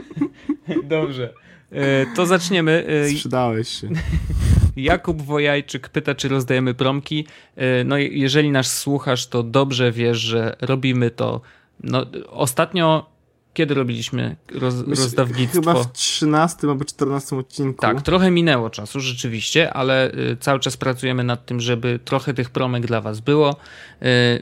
Dobrze. 0.83 1.33
E, 1.71 2.05
To 2.15 2.25
zaczniemy. 2.25 2.85
E, 2.87 3.09
Sprzedałeś 3.09 3.67
się. 3.69 3.89
Jakub 4.75 5.21
Wojajczyk 5.21 5.89
pyta, 5.89 6.15
czy 6.15 6.27
rozdajemy 6.27 6.73
promki. 6.73 7.27
E, 7.55 7.83
No, 7.83 7.97
jeżeli 7.97 8.51
nas 8.51 8.77
słuchasz, 8.79 9.27
to 9.27 9.43
dobrze 9.43 9.91
wiesz, 9.91 10.17
że 10.17 10.55
robimy 10.61 11.11
to. 11.11 11.41
No, 11.83 12.05
ostatnio, 12.29 13.09
kiedy 13.53 13.73
robiliśmy 13.73 14.35
roz, 14.51 14.75
rozdawnictwo? 14.87 15.59
Chyba 15.59 15.73
w 15.83 15.91
13 15.91 16.67
albo 16.67 16.85
14 16.85 17.35
odcinku. 17.37 17.81
Tak, 17.81 18.01
trochę 18.01 18.31
minęło 18.31 18.69
czasu, 18.69 18.99
rzeczywiście, 18.99 19.73
ale 19.73 20.11
cały 20.39 20.59
czas 20.59 20.77
pracujemy 20.77 21.23
nad 21.23 21.45
tym, 21.45 21.59
żeby 21.59 21.99
trochę 22.05 22.33
tych 22.33 22.49
promek 22.49 22.85
dla 22.85 23.01
Was 23.01 23.19
było. 23.19 23.55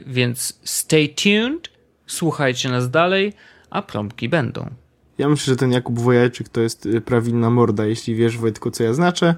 Więc 0.06 0.58
stay 0.64 1.08
tuned, 1.08 1.71
słuchajcie 2.06 2.68
nas 2.68 2.90
dalej, 2.90 3.32
a 3.70 3.82
promki 3.82 4.28
będą. 4.28 4.70
Ja 5.18 5.28
myślę, 5.28 5.52
że 5.52 5.56
ten 5.56 5.72
Jakub 5.72 5.98
Wojajczyk 5.98 6.48
to 6.48 6.60
jest 6.60 6.86
y, 6.86 7.00
prawilna 7.00 7.50
morda, 7.50 7.86
jeśli 7.86 8.14
wiesz 8.14 8.38
Wojtku, 8.38 8.70
co 8.70 8.84
ja 8.84 8.94
znaczę. 8.94 9.34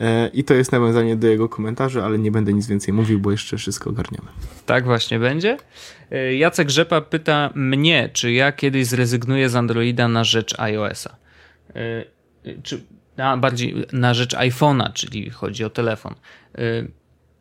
E, 0.00 0.28
I 0.28 0.44
to 0.44 0.54
jest 0.54 0.72
nawiązanie 0.72 1.16
do 1.16 1.26
jego 1.26 1.48
komentarzy, 1.48 2.02
ale 2.02 2.18
nie 2.18 2.30
będę 2.30 2.52
nic 2.52 2.66
więcej 2.66 2.94
mówił, 2.94 3.20
bo 3.20 3.30
jeszcze 3.30 3.56
wszystko 3.56 3.90
ogarniamy. 3.90 4.28
Tak 4.66 4.84
właśnie 4.84 5.18
będzie. 5.18 5.56
Y, 6.12 6.34
Jacek 6.34 6.70
Rzepa 6.70 7.00
pyta 7.00 7.50
mnie, 7.54 8.10
czy 8.12 8.32
ja 8.32 8.52
kiedyś 8.52 8.86
zrezygnuję 8.86 9.48
z 9.48 9.56
Androida 9.56 10.08
na 10.08 10.24
rzecz 10.24 10.60
iOS-a. 10.60 11.16
Y, 11.76 12.62
Czy 12.62 12.82
a 13.16 13.36
bardziej 13.36 13.74
na 13.92 14.14
rzecz 14.14 14.34
iPhone'a, 14.34 14.92
czyli 14.92 15.30
chodzi 15.30 15.64
o 15.64 15.70
telefon. 15.70 16.14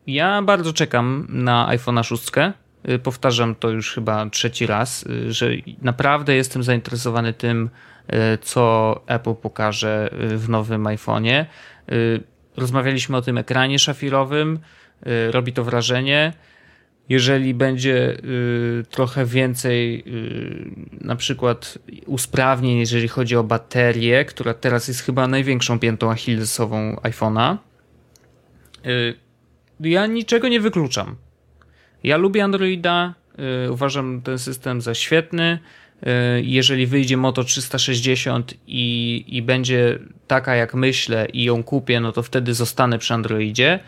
Ja 0.08 0.42
bardzo 0.42 0.74
czekam 0.74 1.28
na 1.30 1.68
iPhone'a 1.70 2.04
6. 2.04 2.24
Y, 2.90 3.00
Powtarzam 3.00 3.56
to 3.56 3.70
już 3.70 3.94
chyba 3.94 4.30
trzeci 4.30 4.68
raz, 4.68 5.04
y, 5.04 5.34
że 5.34 5.50
naprawdę 5.82 6.36
jestem 6.36 6.64
zainteresowany 6.64 7.34
tym, 7.34 7.70
y, 8.14 8.38
co 8.42 8.96
Apple 9.08 9.36
pokaże 9.36 10.10
w 10.36 10.50
nowym 10.50 10.84
iPhone'ie. 10.84 11.46
Rozmawialiśmy 12.58 13.18
o 13.18 13.22
tym 13.22 13.38
ekranie 13.38 13.80
szafirowym, 13.80 14.60
robi 15.32 15.54
to 15.54 15.64
wrażenie. 15.64 16.34
Jeżeli 17.10 17.54
będzie 17.54 18.18
trochę 18.90 19.26
więcej 19.26 20.04
na 21.02 21.16
przykład 21.16 21.78
usprawnień, 22.06 22.78
jeżeli 22.78 23.08
chodzi 23.08 23.36
o 23.36 23.44
baterię, 23.44 24.26
która 24.26 24.54
teraz 24.54 24.88
jest 24.88 25.02
chyba 25.02 25.28
największą 25.28 25.80
piętą 25.80 26.12
achillesową 26.12 26.96
iPhone'a, 26.96 27.58
ja 29.80 30.08
niczego 30.08 30.48
nie 30.48 30.60
wykluczam. 30.60 31.16
Ja 32.06 32.18
lubię 32.18 32.44
Androida, 32.44 33.14
y, 33.66 33.72
uważam 33.72 34.22
ten 34.22 34.40
system 34.40 34.82
za 34.82 34.94
świetny. 34.94 35.60
Y, 36.04 36.08
Jeżeli 36.44 36.88
wyjdzie 36.88 37.18
Moto 37.18 37.44
360 37.44 38.54
i, 38.68 39.26
i 39.28 39.42
będzie 39.42 40.00
taka 40.28 40.56
jak 40.56 40.74
myślę 40.74 41.28
i 41.34 41.44
ją 41.44 41.64
kupię, 41.64 42.00
no 42.00 42.12
to 42.12 42.24
wtedy 42.24 42.54
zostanę 42.54 43.00
przy 43.00 43.14
Androidzie. 43.14 43.80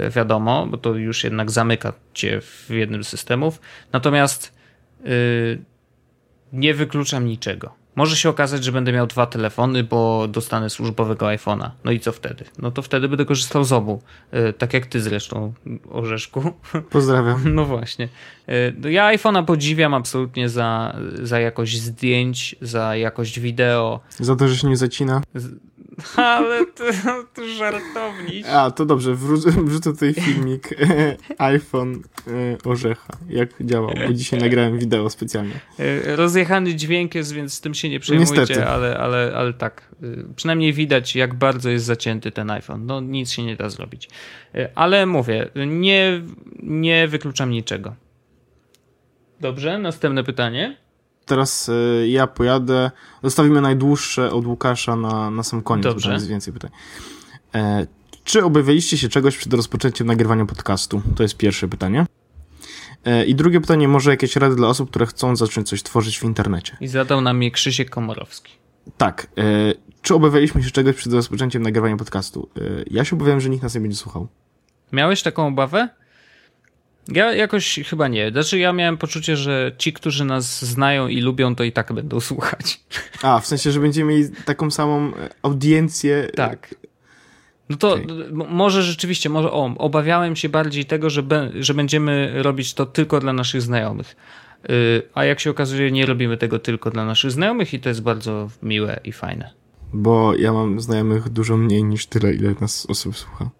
Y, 0.00 0.10
Wiadomo, 0.10 0.66
bo 0.66 0.78
to 0.78 0.94
już 0.94 1.24
jednak 1.24 1.50
zamyka 1.50 1.92
cię 2.14 2.40
w 2.40 2.70
jednym 2.70 3.04
z 3.04 3.08
systemów. 3.08 3.60
Natomiast 3.92 4.62
nie 6.52 6.74
wykluczam 6.74 7.26
niczego. 7.26 7.74
Może 7.96 8.16
się 8.16 8.28
okazać, 8.28 8.64
że 8.64 8.72
będę 8.72 8.92
miał 8.92 9.06
dwa 9.06 9.26
telefony, 9.26 9.84
bo 9.84 10.28
dostanę 10.28 10.70
służbowego 10.70 11.26
iPhone'a. 11.26 11.70
No 11.84 11.90
i 11.90 12.00
co 12.00 12.12
wtedy? 12.12 12.44
No 12.58 12.70
to 12.70 12.82
wtedy 12.82 13.08
będę 13.08 13.24
korzystał 13.24 13.64
z 13.64 13.72
obu. 13.72 14.02
Y, 14.34 14.52
Tak 14.52 14.74
jak 14.74 14.86
ty 14.86 15.00
zresztą, 15.00 15.52
Orzeszku. 15.90 16.52
Pozdrawiam. 16.90 17.42
No 17.54 17.64
właśnie. 17.64 18.08
Y, 18.48 18.74
no 18.78 18.88
Ja 18.88 19.16
iPhone'a 19.16 19.44
podziwiam 19.44 19.94
absolutnie 19.94 20.48
za, 20.48 20.96
za 21.22 21.40
jakość 21.40 21.80
zdjęć, 21.80 22.56
za 22.60 22.96
jakość 22.96 23.40
wideo. 23.40 24.00
Za 24.20 24.36
to, 24.36 24.48
że 24.48 24.56
się 24.56 24.68
nie 24.68 24.76
zacina. 24.76 25.22
Ale 26.16 26.66
to, 26.66 26.84
to 27.34 27.48
żartowniś. 27.48 28.46
A, 28.46 28.70
to 28.70 28.86
dobrze, 28.86 29.14
wrzucę, 29.64 29.92
tutaj 29.92 30.14
filmik 30.14 30.68
iPhone 31.38 32.02
e, 32.26 32.70
Orzecha, 32.70 33.12
jak 33.28 33.48
działał, 33.60 33.94
bo 34.06 34.12
dzisiaj 34.12 34.40
nagrałem 34.40 34.78
wideo 34.78 35.10
specjalnie. 35.10 35.54
Y, 35.80 36.16
Rozjechany 36.16 36.74
dźwięk 36.74 37.14
jest, 37.14 37.32
więc 37.32 37.54
z 37.54 37.60
tym 37.60 37.74
się 37.74 37.88
nie 37.88 38.00
przejmujcie, 38.00 38.34
Niestety. 38.34 38.66
ale, 38.66 38.98
ale, 38.98 39.32
ale 39.36 39.52
tak. 39.52 39.92
Przynajmniej 40.36 40.72
widać, 40.72 41.16
jak 41.16 41.34
bardzo 41.34 41.70
jest 41.70 41.84
zacięty 41.84 42.30
ten 42.32 42.50
iPhone. 42.50 42.86
No 42.86 43.00
nic 43.00 43.30
się 43.30 43.42
nie 43.42 43.56
da 43.56 43.70
zrobić. 43.70 44.08
Ale 44.74 45.06
mówię, 45.06 45.50
nie, 45.66 46.22
nie 46.62 47.08
wykluczam 47.08 47.50
niczego. 47.50 47.94
Dobrze, 49.40 49.78
następne 49.78 50.24
pytanie. 50.24 50.76
Teraz 51.26 51.68
e, 51.68 52.08
ja 52.08 52.26
pojadę, 52.26 52.90
zostawimy 53.22 53.60
najdłuższe 53.60 54.32
od 54.32 54.46
Łukasza 54.46 54.96
na, 54.96 55.30
na 55.30 55.42
sam 55.42 55.62
koniec, 55.62 55.84
Dobrze. 55.84 56.08
bo 56.08 56.14
jest 56.14 56.26
więcej 56.26 56.52
pytań. 56.52 56.70
E, 57.54 57.86
czy 58.24 58.44
obawialiście 58.44 58.98
się 58.98 59.08
czegoś 59.08 59.36
przed 59.36 59.52
rozpoczęciem 59.54 60.06
nagrywania 60.06 60.46
podcastu? 60.46 61.02
To 61.16 61.22
jest 61.22 61.36
pierwsze 61.36 61.68
pytanie. 61.68 62.06
E, 63.04 63.24
I 63.24 63.34
drugie 63.34 63.60
pytanie, 63.60 63.88
może 63.88 64.10
jakieś 64.10 64.36
rady 64.36 64.56
dla 64.56 64.68
osób, 64.68 64.90
które 64.90 65.06
chcą 65.06 65.36
zacząć 65.36 65.68
coś 65.68 65.82
tworzyć 65.82 66.18
w 66.18 66.24
internecie? 66.24 66.76
I 66.80 66.88
zadał 66.88 67.20
nam 67.20 67.42
je 67.42 67.50
Krzysiek 67.50 67.90
Komorowski. 67.90 68.52
Tak. 68.96 69.26
E, 69.38 69.42
czy 70.02 70.14
obawialiśmy 70.14 70.62
się 70.62 70.70
czegoś 70.70 70.96
przed 70.96 71.12
rozpoczęciem 71.12 71.62
nagrywania 71.62 71.96
podcastu? 71.96 72.48
E, 72.56 72.60
ja 72.90 73.04
się 73.04 73.16
obawiałem, 73.16 73.40
że 73.40 73.50
nikt 73.50 73.62
nas 73.62 73.74
nie 73.74 73.80
będzie 73.80 73.96
słuchał. 73.96 74.28
Miałeś 74.92 75.22
taką 75.22 75.46
obawę? 75.46 75.88
Ja 77.08 77.34
jakoś 77.34 77.80
chyba 77.86 78.08
nie. 78.08 78.30
Znaczy, 78.30 78.58
ja 78.58 78.72
miałem 78.72 78.98
poczucie, 78.98 79.36
że 79.36 79.72
ci, 79.78 79.92
którzy 79.92 80.24
nas 80.24 80.64
znają 80.64 81.08
i 81.08 81.20
lubią, 81.20 81.54
to 81.54 81.64
i 81.64 81.72
tak 81.72 81.92
będą 81.92 82.20
słuchać. 82.30 82.80
A, 83.22 83.40
w 83.40 83.46
sensie, 83.46 83.70
że 83.70 83.80
będziemy 83.80 84.12
mieli 84.12 84.28
taką 84.44 84.70
samą 84.70 85.12
e, 85.16 85.28
audiencję. 85.42 86.28
Tak. 86.36 86.74
No 87.68 87.76
to 87.76 87.94
m- 87.98 88.42
może 88.48 88.82
rzeczywiście, 88.82 89.28
może 89.28 89.52
o, 89.52 89.74
obawiałem 89.78 90.36
się 90.36 90.48
bardziej 90.48 90.84
tego, 90.84 91.10
że, 91.10 91.22
be, 91.22 91.50
że 91.60 91.74
będziemy 91.74 92.42
robić 92.42 92.74
to 92.74 92.86
tylko 92.86 93.20
dla 93.20 93.32
naszych 93.32 93.62
znajomych. 93.62 94.16
Yy, 94.68 95.02
a 95.14 95.24
jak 95.24 95.40
się 95.40 95.50
okazuje, 95.50 95.92
nie 95.92 96.06
robimy 96.06 96.36
tego 96.36 96.58
tylko 96.58 96.90
dla 96.90 97.04
naszych 97.04 97.30
znajomych 97.30 97.74
i 97.74 97.80
to 97.80 97.88
jest 97.88 98.02
bardzo 98.02 98.50
miłe 98.62 99.00
i 99.04 99.12
fajne. 99.12 99.50
Bo 99.92 100.34
ja 100.36 100.52
mam 100.52 100.80
znajomych 100.80 101.28
dużo 101.28 101.56
mniej 101.56 101.84
niż 101.84 102.06
tyle, 102.06 102.34
ile 102.34 102.54
nas 102.60 102.86
osób 102.86 103.16
słucha. 103.18 103.50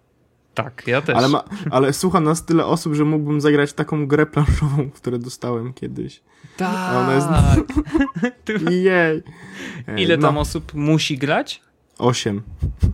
Tak, 0.53 0.83
ja 0.87 1.01
też. 1.01 1.15
Ale, 1.15 1.29
ma, 1.29 1.43
ale 1.71 1.93
słucha 1.93 2.19
nas 2.19 2.45
tyle 2.45 2.65
osób, 2.65 2.93
że 2.93 3.05
mógłbym 3.05 3.41
zagrać 3.41 3.73
taką 3.73 4.07
grę 4.07 4.25
planszową, 4.25 4.89
którą 4.89 5.19
dostałem 5.19 5.73
kiedyś. 5.73 6.21
Tak. 6.57 6.95
Ona 6.95 7.13
jest... 7.15 7.27
Jej. 8.71 9.23
Ile 9.97 10.17
tam 10.17 10.35
no. 10.35 10.41
osób 10.41 10.73
musi 10.73 11.17
grać? 11.17 11.61
Osiem. 11.97 12.41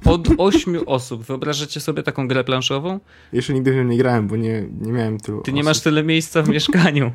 Od 0.06 0.28
ośmiu 0.38 0.84
osób. 0.98 1.24
Wyobrażacie 1.24 1.80
sobie 1.80 2.04
taką 2.04 2.28
grę 2.28 2.44
planszową? 2.44 3.00
Jeszcze 3.34 3.54
nigdy 3.54 3.72
w 3.72 3.76
nią 3.76 3.84
nie 3.84 3.98
grałem, 3.98 4.28
bo 4.28 4.36
nie, 4.36 4.68
nie 4.82 4.92
miałem 4.92 5.20
tylu 5.20 5.42
Ty 5.42 5.54
nie 5.54 5.64
masz 5.64 5.80
tyle 5.82 6.04
miejsca 6.04 6.42
w 6.42 6.50
mieszkaniu. 6.56 7.12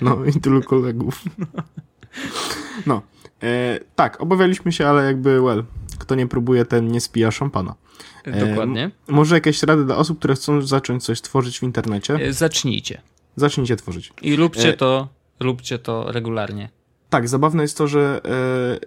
No 0.00 0.24
i 0.24 0.40
tylu 0.40 0.62
kolegów. 0.62 1.24
No. 2.86 3.02
E, 3.42 3.80
tak, 3.94 4.20
obawialiśmy 4.20 4.72
się, 4.72 4.86
ale 4.86 5.04
jakby, 5.04 5.40
well, 5.40 5.64
kto 5.98 6.14
nie 6.14 6.26
próbuje, 6.26 6.64
ten 6.64 6.88
nie 6.88 7.00
spija 7.00 7.30
szampana. 7.30 7.74
E, 8.24 8.46
Dokładnie. 8.48 8.90
może 9.08 9.34
jakieś 9.34 9.62
rady 9.62 9.84
dla 9.84 9.96
osób, 9.96 10.18
które 10.18 10.34
chcą 10.34 10.62
zacząć 10.62 11.04
coś 11.04 11.20
tworzyć 11.20 11.58
w 11.58 11.62
internecie? 11.62 12.14
E, 12.14 12.32
zacznijcie. 12.32 13.02
Zacznijcie 13.36 13.76
tworzyć. 13.76 14.12
I 14.22 14.36
róbcie 14.36 14.68
e, 14.68 14.76
to, 14.76 15.08
róbcie 15.40 15.78
to 15.78 16.12
regularnie. 16.12 16.68
Tak, 17.10 17.28
zabawne 17.28 17.62
jest 17.62 17.78
to, 17.78 17.88
że 17.88 18.20
e, 18.82 18.86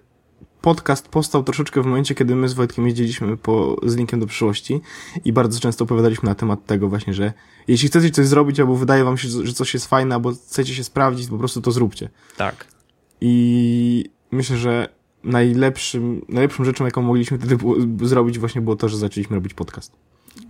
podcast 0.61 1.07
powstał 1.07 1.43
troszeczkę 1.43 1.81
w 1.81 1.85
momencie, 1.85 2.15
kiedy 2.15 2.35
my 2.35 2.49
z 2.49 2.53
Wojtkiem 2.53 2.87
jeździliśmy 2.87 3.37
po, 3.37 3.77
z 3.83 3.95
linkiem 3.95 4.19
do 4.19 4.25
przyszłości 4.27 4.81
i 5.25 5.33
bardzo 5.33 5.59
często 5.59 5.83
opowiadaliśmy 5.83 6.29
na 6.29 6.35
temat 6.35 6.65
tego 6.65 6.89
właśnie, 6.89 7.13
że 7.13 7.33
jeśli 7.67 7.87
chcecie 7.87 8.09
coś 8.09 8.27
zrobić, 8.27 8.59
albo 8.59 8.75
wydaje 8.75 9.03
wam 9.03 9.17
się, 9.17 9.29
że 9.43 9.53
coś 9.53 9.73
jest 9.73 9.87
fajne, 9.87 10.15
albo 10.15 10.31
chcecie 10.31 10.75
się 10.75 10.83
sprawdzić, 10.83 11.29
po 11.29 11.37
prostu 11.37 11.61
to 11.61 11.71
zróbcie. 11.71 12.09
Tak. 12.37 12.67
I 13.21 14.09
myślę, 14.31 14.57
że 14.57 14.98
najlepszym, 15.23 16.21
najlepszą 16.29 16.63
rzeczą, 16.63 16.85
jaką 16.85 17.01
mogliśmy 17.01 17.37
wtedy 17.37 17.57
było, 17.57 17.75
zrobić 18.01 18.39
właśnie 18.39 18.61
było 18.61 18.75
to, 18.75 18.89
że 18.89 18.97
zaczęliśmy 18.97 19.35
robić 19.35 19.53
podcast. 19.53 19.91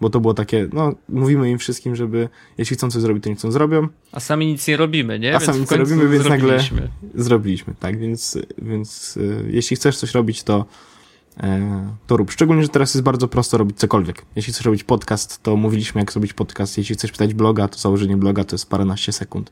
Bo 0.01 0.09
to 0.09 0.19
było 0.19 0.33
takie, 0.33 0.69
no, 0.73 0.93
mówimy 1.09 1.51
im 1.51 1.57
wszystkim, 1.57 1.95
żeby 1.95 2.29
jeśli 2.57 2.75
chcą 2.75 2.91
coś 2.91 3.01
zrobić, 3.01 3.23
to 3.23 3.29
niech 3.29 3.37
chcą 3.37 3.51
zrobią. 3.51 3.87
A 4.11 4.19
sami 4.19 4.47
nic 4.47 4.67
nie 4.67 4.77
robimy, 4.77 5.19
nie? 5.19 5.35
A 5.35 5.39
sami 5.39 5.59
nic 5.59 5.71
nie 5.71 5.77
robimy, 5.77 6.09
więc 6.09 6.29
nagle 6.29 6.59
zrobiliśmy, 7.15 7.73
tak, 7.79 7.99
więc, 7.99 8.37
więc 8.57 9.17
y, 9.17 9.45
jeśli 9.49 9.75
chcesz 9.75 9.97
coś 9.97 10.11
robić, 10.13 10.43
to 10.43 10.65
e, 11.39 11.89
to 12.07 12.17
rób. 12.17 12.31
Szczególnie, 12.31 12.63
że 12.63 12.69
teraz 12.69 12.93
jest 12.93 13.03
bardzo 13.03 13.27
prosto 13.27 13.57
robić 13.57 13.77
cokolwiek. 13.77 14.25
Jeśli 14.35 14.53
chcesz 14.53 14.65
robić 14.65 14.83
podcast, 14.83 15.43
to 15.43 15.55
mówiliśmy, 15.55 16.01
jak 16.01 16.11
zrobić 16.11 16.33
podcast. 16.33 16.77
Jeśli 16.77 16.95
chcesz 16.95 17.11
pytać 17.11 17.33
bloga, 17.33 17.67
to 17.67 17.79
założenie 17.79 18.17
bloga 18.17 18.43
to 18.43 18.55
jest 18.55 18.69
paręnaście 18.69 19.11
sekund. 19.11 19.51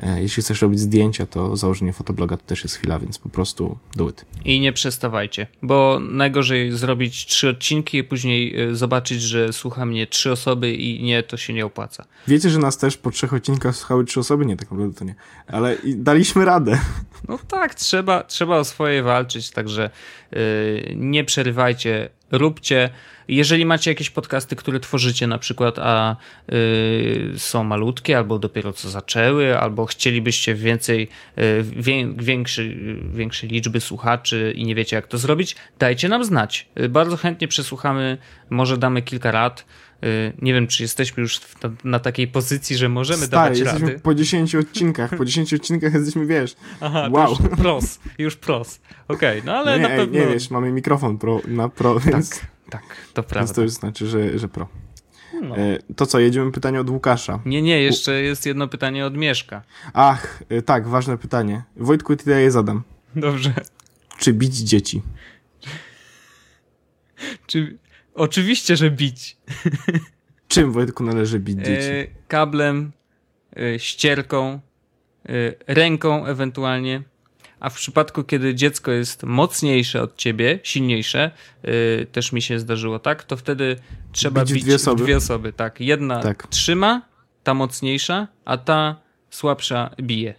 E, 0.00 0.22
jeśli 0.22 0.42
chcesz 0.42 0.62
robić 0.62 0.80
zdjęcia, 0.80 1.26
to 1.26 1.56
założenie 1.56 1.92
fotobloga 1.92 2.36
to 2.36 2.42
też 2.46 2.64
jest 2.64 2.76
chwila, 2.76 2.98
więc 2.98 3.18
po 3.18 3.28
prostu 3.28 3.78
do 3.96 4.08
it. 4.08 4.24
I 4.44 4.60
nie 4.60 4.72
przestawajcie, 4.72 5.46
bo 5.62 6.00
najgorzej 6.00 6.72
zrobić 6.72 7.26
trzy 7.26 7.48
odcinki 7.48 7.98
i 7.98 8.04
później 8.04 8.60
e, 8.60 8.74
zobaczyć, 8.74 9.22
że 9.22 9.52
słucha 9.52 9.86
mnie 9.86 10.06
trzy 10.06 10.32
osoby 10.32 10.74
i 10.74 11.02
nie, 11.02 11.22
to 11.22 11.36
się 11.36 11.52
nie 11.52 11.66
opłaca. 11.66 12.04
Wiecie, 12.28 12.50
że 12.50 12.58
nas 12.58 12.78
też 12.78 12.96
po 12.96 13.10
trzech 13.10 13.32
odcinkach 13.32 13.76
słuchały 13.76 14.04
trzy 14.04 14.20
osoby? 14.20 14.46
Nie, 14.46 14.56
tak 14.56 14.70
naprawdę 14.70 14.98
to 14.98 15.04
nie. 15.04 15.14
Ale 15.46 15.76
daliśmy 15.84 16.44
radę. 16.44 16.80
No 17.28 17.38
tak, 17.48 17.74
trzeba, 17.74 18.22
trzeba 18.22 18.58
o 18.58 18.64
swoje 18.64 19.02
walczyć, 19.02 19.50
także 19.50 19.90
yy, 20.32 20.38
nie 20.96 21.24
przerywajcie, 21.24 22.08
róbcie. 22.32 22.90
Jeżeli 23.28 23.66
macie 23.66 23.90
jakieś 23.90 24.10
podcasty, 24.10 24.56
które 24.56 24.80
tworzycie 24.80 25.26
na 25.26 25.38
przykład, 25.38 25.78
a 25.78 26.16
y, 26.52 27.32
są 27.36 27.64
malutkie, 27.64 28.16
albo 28.16 28.38
dopiero 28.38 28.72
co 28.72 28.90
zaczęły, 28.90 29.58
albo 29.58 29.86
chcielibyście 29.86 30.54
więcej, 30.54 31.08
y, 31.38 31.64
większy, 32.16 32.76
większej 33.14 33.48
liczby 33.48 33.80
słuchaczy 33.80 34.52
i 34.56 34.64
nie 34.64 34.74
wiecie 34.74 34.96
jak 34.96 35.06
to 35.06 35.18
zrobić, 35.18 35.56
dajcie 35.78 36.08
nam 36.08 36.24
znać. 36.24 36.68
Y, 36.80 36.88
bardzo 36.88 37.16
chętnie 37.16 37.48
przesłuchamy, 37.48 38.18
może 38.50 38.78
damy 38.78 39.02
kilka 39.02 39.30
rad. 39.30 39.64
Y, 40.04 40.32
nie 40.42 40.54
wiem, 40.54 40.66
czy 40.66 40.82
jesteśmy 40.82 41.20
już 41.20 41.40
na, 41.84 41.98
takiej 41.98 42.28
pozycji, 42.28 42.76
że 42.76 42.88
możemy 42.88 43.26
Stary, 43.26 43.30
dawać 43.30 43.58
jesteśmy 43.58 43.88
rady. 43.88 44.00
po 44.00 44.14
10 44.14 44.54
odcinkach. 44.54 45.16
Po 45.16 45.24
10 45.24 45.54
odcinkach 45.54 45.94
jesteśmy, 45.94 46.26
wiesz, 46.26 46.56
Aha, 46.80 47.08
wow. 47.10 47.30
już 47.30 47.38
pros, 47.58 47.98
już 48.18 48.36
pros. 48.36 48.80
Okej, 49.08 49.40
okay, 49.40 49.42
no 49.46 49.52
ale 49.52 49.76
nie, 49.76 49.82
na 49.82 49.88
pewno... 49.88 50.18
Nie, 50.18 50.26
wiesz, 50.26 50.50
mamy 50.50 50.72
mikrofon 50.72 51.18
pro, 51.18 51.40
na 51.46 51.68
pro, 51.68 52.00
więc... 52.00 52.30
Tak, 52.30 52.46
tak, 52.70 52.82
to 53.14 53.22
prawda. 53.22 53.40
Więc 53.40 53.52
to 53.52 53.62
już 53.62 53.70
znaczy, 53.70 54.06
że, 54.06 54.38
że 54.38 54.48
pro. 54.48 54.68
No. 55.42 55.56
E, 55.56 55.78
to 55.96 56.06
co, 56.06 56.18
jedziemy 56.18 56.52
pytanie 56.52 56.80
od 56.80 56.90
Łukasza. 56.90 57.40
Nie, 57.46 57.62
nie, 57.62 57.82
jeszcze 57.82 58.22
jest 58.22 58.46
jedno 58.46 58.68
pytanie 58.68 59.06
od 59.06 59.16
Mieszka. 59.16 59.62
Ach, 59.92 60.42
e, 60.48 60.62
tak, 60.62 60.88
ważne 60.88 61.18
pytanie. 61.18 61.62
Wojtku, 61.76 62.16
ty 62.16 62.40
je 62.40 62.50
zadam. 62.50 62.82
Dobrze. 63.16 63.54
Czy 64.18 64.32
bić 64.32 64.56
dzieci? 64.56 65.02
Czy... 67.46 67.78
Oczywiście, 68.14 68.76
że 68.76 68.90
bić. 68.90 69.36
Czym, 70.48 70.72
Wojtku, 70.72 71.04
należy 71.04 71.40
bić 71.40 71.58
e, 71.58 71.62
dzieci? 71.62 72.14
Kablem, 72.28 72.92
e, 73.56 73.78
ścierką, 73.78 74.60
e, 75.28 75.30
ręką 75.66 76.26
ewentualnie. 76.26 77.02
A 77.60 77.70
w 77.70 77.74
przypadku, 77.74 78.24
kiedy 78.24 78.54
dziecko 78.54 78.90
jest 78.90 79.22
mocniejsze 79.22 80.02
od 80.02 80.16
ciebie, 80.16 80.60
silniejsze, 80.62 81.30
też 82.12 82.32
mi 82.32 82.42
się 82.42 82.58
zdarzyło 82.58 82.98
tak, 82.98 83.24
to 83.24 83.36
wtedy 83.36 83.76
trzeba 84.12 84.40
bić, 84.44 84.52
bić 84.52 84.64
dwie 84.64 84.74
osoby. 84.74 85.02
dwie 85.02 85.16
osoby. 85.16 85.52
Tak, 85.52 85.80
jedna 85.80 86.20
tak. 86.20 86.46
trzyma, 86.46 87.02
ta 87.42 87.54
mocniejsza, 87.54 88.28
a 88.44 88.58
ta 88.58 89.00
słabsza 89.30 89.90
bije. 90.02 90.34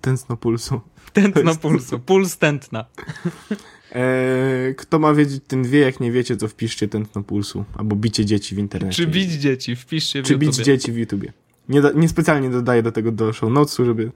Tętno 0.00 0.36
pulsu. 0.36 0.80
Tętno 1.12 1.56
pulsu, 1.56 1.98
puls 1.98 2.38
tętna. 2.38 2.84
Eee, 3.92 4.74
kto 4.74 4.98
ma 4.98 5.14
wiedzieć, 5.14 5.42
ten 5.46 5.62
wie, 5.62 5.80
jak 5.80 6.00
nie 6.00 6.12
wiecie, 6.12 6.36
to 6.36 6.48
wpiszcie 6.48 6.88
tętno 6.88 7.22
pulsu. 7.22 7.64
Albo 7.76 7.96
bicie 7.96 8.24
dzieci 8.24 8.54
w 8.54 8.58
internecie. 8.58 8.96
Czy 8.96 9.06
bić 9.06 9.30
dzieci, 9.30 9.76
wpiszcie 9.76 10.22
w 10.22 10.26
Czy 10.26 10.36
bić 10.36 10.56
dzieci 10.56 10.92
w 10.92 10.96
YouTubie. 10.96 11.32
Nie, 11.68 11.80
da, 11.80 11.90
niespecjalnie 11.92 12.50
dodaję 12.50 12.82
do 12.82 12.92
tego 12.92 13.12
do 13.12 13.32
show 13.32 13.50
notesu, 13.50 13.84
żeby 13.84 14.12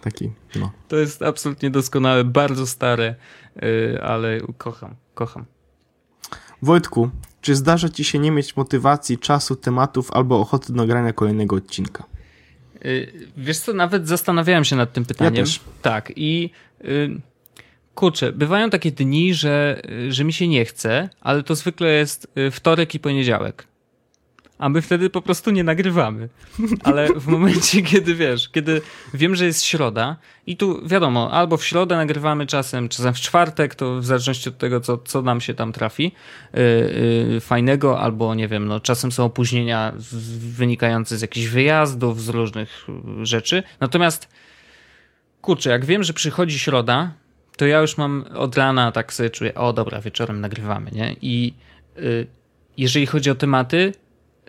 taki, 0.00 0.30
no. 0.56 0.72
To 0.88 0.96
jest 0.96 1.22
absolutnie 1.22 1.70
doskonałe, 1.70 2.24
bardzo 2.24 2.66
stare, 2.66 3.14
yy, 3.56 4.02
ale 4.02 4.40
kocham, 4.58 4.94
kocham. 5.14 5.44
Wojtku, 6.62 7.10
czy 7.40 7.56
zdarza 7.56 7.88
ci 7.88 8.04
się 8.04 8.18
nie 8.18 8.30
mieć 8.30 8.56
motywacji, 8.56 9.18
czasu, 9.18 9.56
tematów 9.56 10.12
albo 10.12 10.40
ochoty 10.40 10.72
do 10.72 10.76
nagrania 10.76 11.12
kolejnego 11.12 11.56
odcinka? 11.56 12.04
Yy, 12.84 13.12
wiesz 13.36 13.58
co, 13.58 13.72
nawet 13.72 14.08
zastanawiałem 14.08 14.64
się 14.64 14.76
nad 14.76 14.92
tym 14.92 15.04
pytaniem. 15.04 15.34
Ja 15.34 15.42
też. 15.42 15.60
Tak 15.82 16.12
i... 16.16 16.50
Yy, 16.84 17.20
Kurczę, 18.00 18.32
bywają 18.32 18.70
takie 18.70 18.90
dni, 18.90 19.34
że, 19.34 19.82
że 20.08 20.24
mi 20.24 20.32
się 20.32 20.48
nie 20.48 20.64
chce, 20.64 21.08
ale 21.20 21.42
to 21.42 21.54
zwykle 21.54 21.88
jest 21.88 22.32
y, 22.38 22.50
wtorek 22.50 22.94
i 22.94 23.00
poniedziałek. 23.00 23.66
A 24.58 24.68
my 24.68 24.82
wtedy 24.82 25.10
po 25.10 25.22
prostu 25.22 25.50
nie 25.50 25.64
nagrywamy. 25.64 26.28
Ale 26.84 27.08
w 27.16 27.26
momencie, 27.26 27.82
kiedy 27.92 28.14
wiesz, 28.14 28.48
kiedy 28.48 28.82
wiem, 29.14 29.36
że 29.36 29.46
jest 29.46 29.64
środa 29.64 30.16
i 30.46 30.56
tu 30.56 30.88
wiadomo, 30.88 31.32
albo 31.32 31.56
w 31.56 31.64
środę 31.64 31.96
nagrywamy 31.96 32.46
czasem, 32.46 32.88
czasem 32.88 33.14
w 33.14 33.20
czwartek, 33.20 33.74
to 33.74 33.96
w 33.96 34.04
zależności 34.04 34.48
od 34.48 34.58
tego, 34.58 34.80
co, 34.80 34.98
co 34.98 35.22
nam 35.22 35.40
się 35.40 35.54
tam 35.54 35.72
trafi 35.72 36.12
yy, 36.54 36.60
yy, 37.32 37.40
fajnego, 37.40 38.00
albo 38.00 38.34
nie 38.34 38.48
wiem, 38.48 38.68
no 38.68 38.80
czasem 38.80 39.12
są 39.12 39.24
opóźnienia 39.24 39.92
wynikające 40.56 41.18
z 41.18 41.22
jakichś 41.22 41.46
wyjazdów, 41.46 42.22
z 42.22 42.28
różnych 42.28 42.86
rzeczy. 43.22 43.62
Natomiast 43.80 44.28
kurczę, 45.42 45.70
jak 45.70 45.84
wiem, 45.84 46.02
że 46.02 46.12
przychodzi 46.12 46.58
środa, 46.58 47.12
to 47.60 47.66
ja 47.66 47.78
już 47.78 47.98
mam 47.98 48.24
od 48.34 48.56
rana 48.56 48.92
tak 48.92 49.12
sobie 49.12 49.30
czuję, 49.30 49.54
o 49.54 49.72
dobra, 49.72 50.00
wieczorem 50.00 50.40
nagrywamy, 50.40 50.90
nie? 50.90 51.16
I 51.22 51.54
y, 51.98 52.26
jeżeli 52.76 53.06
chodzi 53.06 53.30
o 53.30 53.34
tematy, 53.34 53.92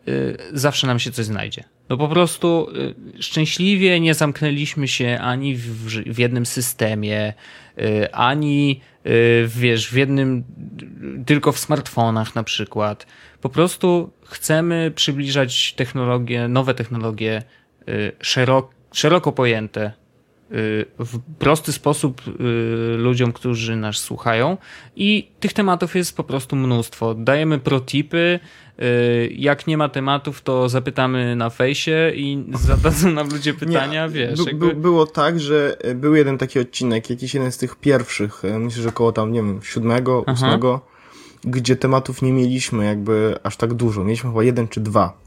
y, 0.08 0.38
zawsze 0.54 0.88
nam 0.88 1.00
się 1.00 1.12
coś 1.12 1.26
znajdzie. 1.26 1.64
No 1.90 1.98
po 1.98 2.08
prostu 2.08 2.68
y, 3.20 3.24
szczęśliwie 3.24 4.00
nie 4.00 4.14
zamknęliśmy 4.14 4.88
się 4.88 5.20
ani 5.22 5.56
w, 5.56 5.86
w 6.14 6.20
jednym 6.20 6.46
systemie, 6.46 7.34
ani 8.12 8.82
wiesz, 9.48 9.90
w 9.90 9.94
jednym, 9.94 10.44
tylko 11.26 11.52
w 11.52 11.60
smartfonach 11.60 12.36
na 12.36 12.44
przykład. 12.44 13.08
Po 13.42 13.50
prostu 13.50 14.12
chcemy 14.26 14.92
przybliżać 14.96 15.74
technologie, 15.74 16.48
nowe 16.48 16.74
technologie 16.74 17.44
szeroko 18.92 19.32
pojęte 19.32 20.01
w 21.00 21.20
prosty 21.40 21.72
sposób 21.72 22.22
y, 22.28 22.98
ludziom, 22.98 23.34
którzy 23.34 23.76
nas 23.76 23.96
słuchają 23.96 24.58
i 24.96 25.32
tych 25.40 25.54
tematów 25.54 25.96
jest 25.96 26.18
po 26.18 26.24
prostu 26.24 26.56
mnóstwo. 26.56 27.14
Dajemy 27.14 27.60
protipy, 27.60 28.40
y, 28.80 29.34
jak 29.36 29.68
nie 29.68 29.78
ma 29.78 29.90
tematów, 29.90 30.42
to 30.42 30.70
zapytamy 30.70 31.36
na 31.36 31.50
fejsie 31.50 32.12
i 32.16 32.46
zadadzą 32.68 33.12
nam 33.12 33.30
ludzie 33.30 33.54
pytania, 33.54 34.08
nie, 34.08 34.14
wiesz. 34.14 34.46
Jakby... 34.46 34.76
Było 34.76 35.06
tak, 35.06 35.40
że 35.40 35.78
był 35.96 36.16
jeden 36.16 36.38
taki 36.38 36.60
odcinek, 36.60 37.10
jakiś 37.10 37.34
jeden 37.34 37.52
z 37.52 37.58
tych 37.58 37.76
pierwszych, 37.76 38.44
myślę, 38.60 38.84
że 38.84 38.90
około 38.90 39.12
tam, 39.12 39.32
nie 39.32 39.40
wiem, 39.40 39.60
siódmego, 39.64 40.26
ósmego, 40.34 40.82
gdzie 41.44 41.76
tematów 41.76 42.22
nie 42.22 42.34
mieliśmy 42.34 42.86
jakby 42.86 43.36
aż 43.44 43.58
tak 43.58 43.74
dużo. 43.74 44.04
Mieliśmy 44.04 44.30
chyba 44.30 44.44
jeden 44.44 44.68
czy 44.68 44.80
dwa. 44.80 45.21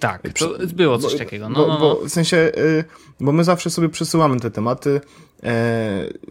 Tak, 0.00 0.22
to 0.38 0.54
było 0.74 0.98
coś 0.98 1.12
bo, 1.12 1.18
takiego. 1.18 1.48
No, 1.48 1.54
bo, 1.54 1.66
no, 1.66 1.74
no. 1.74 1.80
bo 1.80 2.00
w 2.04 2.08
sensie, 2.08 2.36
y, 2.36 2.84
bo 3.20 3.32
my 3.32 3.44
zawsze 3.44 3.70
sobie 3.70 3.88
przesyłamy 3.88 4.40
te 4.40 4.50
tematy 4.50 5.00
e, 5.42 5.50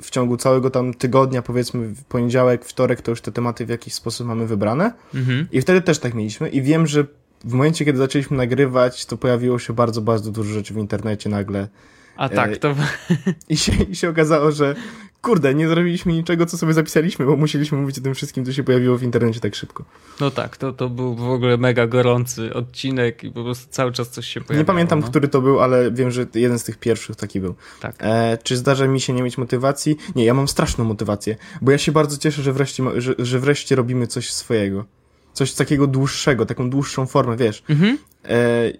w 0.02 0.10
ciągu 0.10 0.38
całego 0.38 0.70
tam 0.70 0.94
tygodnia, 0.94 1.42
powiedzmy 1.42 1.88
w 1.88 2.04
poniedziałek, 2.04 2.66
wtorek, 2.66 3.02
to 3.02 3.12
już 3.12 3.22
te 3.22 3.32
tematy 3.32 3.66
w 3.66 3.70
jakiś 3.70 3.94
sposób 3.94 4.28
mamy 4.28 4.48
wybrane. 4.48 4.94
Mhm. 5.16 5.48
I 5.52 5.62
wtedy 5.62 5.82
też 5.82 6.00
tak 6.00 6.14
mieliśmy 6.14 6.50
i 6.50 6.62
wiem, 6.62 6.88
że 6.88 7.06
w 7.44 7.54
momencie, 7.54 7.86
kiedy 7.86 7.98
zaczęliśmy 7.98 8.38
nagrywać, 8.38 9.06
to 9.06 9.18
pojawiło 9.18 9.60
się 9.60 9.74
bardzo, 9.74 10.02
bardzo 10.02 10.32
dużo 10.32 10.54
rzeczy 10.54 10.74
w 10.74 10.78
internecie 10.78 11.30
nagle. 11.30 11.68
A 12.16 12.30
tak, 12.30 12.58
to 12.58 12.76
I 13.50 13.58
się, 13.58 13.72
I 13.90 13.96
się 13.96 14.10
okazało, 14.10 14.52
że 14.52 14.76
kurde, 15.22 15.56
nie 15.56 15.68
zrobiliśmy 15.68 16.14
niczego, 16.14 16.46
co 16.46 16.58
sobie 16.58 16.74
zapisaliśmy, 16.74 17.26
bo 17.26 17.36
musieliśmy 17.36 17.78
mówić 17.78 17.98
o 18.00 18.02
tym 18.02 18.16
wszystkim, 18.16 18.46
co 18.46 18.54
się 18.54 18.64
pojawiło 18.64 18.98
w 18.98 19.04
internecie 19.04 19.40
tak 19.40 19.56
szybko. 19.56 19.86
no 20.20 20.32
tak, 20.32 20.58
to, 20.58 20.74
to 20.74 20.90
był 20.90 21.16
w 21.16 21.30
ogóle 21.30 21.58
mega 21.58 21.88
gorący 21.88 22.54
odcinek 22.54 23.24
i 23.24 23.32
po 23.32 23.44
prostu 23.44 23.68
cały 23.70 23.92
czas 23.92 24.10
coś 24.10 24.28
się 24.28 24.42
pojawiało. 24.42 24.62
Nie 24.62 24.66
pamiętam, 24.66 25.00
no. 25.00 25.08
który 25.08 25.28
to 25.28 25.42
był, 25.42 25.60
ale 25.60 25.92
wiem, 25.92 26.12
że 26.12 26.26
jeden 26.36 26.60
z 26.60 26.64
tych 26.64 26.78
pierwszych 26.78 27.16
taki 27.16 27.40
był. 27.40 27.56
Tak. 27.80 27.96
E, 28.00 28.38
czy 28.44 28.58
zdarza 28.58 28.88
mi 28.88 29.02
się 29.02 29.14
nie 29.14 29.24
mieć 29.24 29.38
motywacji? 29.38 29.98
Nie, 30.16 30.26
ja 30.26 30.34
mam 30.34 30.48
straszną 30.48 30.86
motywację, 30.86 31.36
bo 31.62 31.72
ja 31.72 31.78
się 31.78 31.92
bardzo 31.92 32.18
cieszę, 32.18 32.42
że 32.42 32.54
wreszcie, 32.54 32.84
że, 32.98 33.16
że 33.20 33.40
wreszcie 33.40 33.76
robimy 33.76 34.08
coś 34.08 34.32
swojego. 34.32 34.86
Coś 35.34 35.54
takiego 35.54 35.88
dłuższego, 35.88 36.46
taką 36.46 36.70
dłuższą 36.70 37.06
formę, 37.06 37.38
wiesz. 37.38 37.64
Mhm. 37.70 37.98
E, 38.26 38.72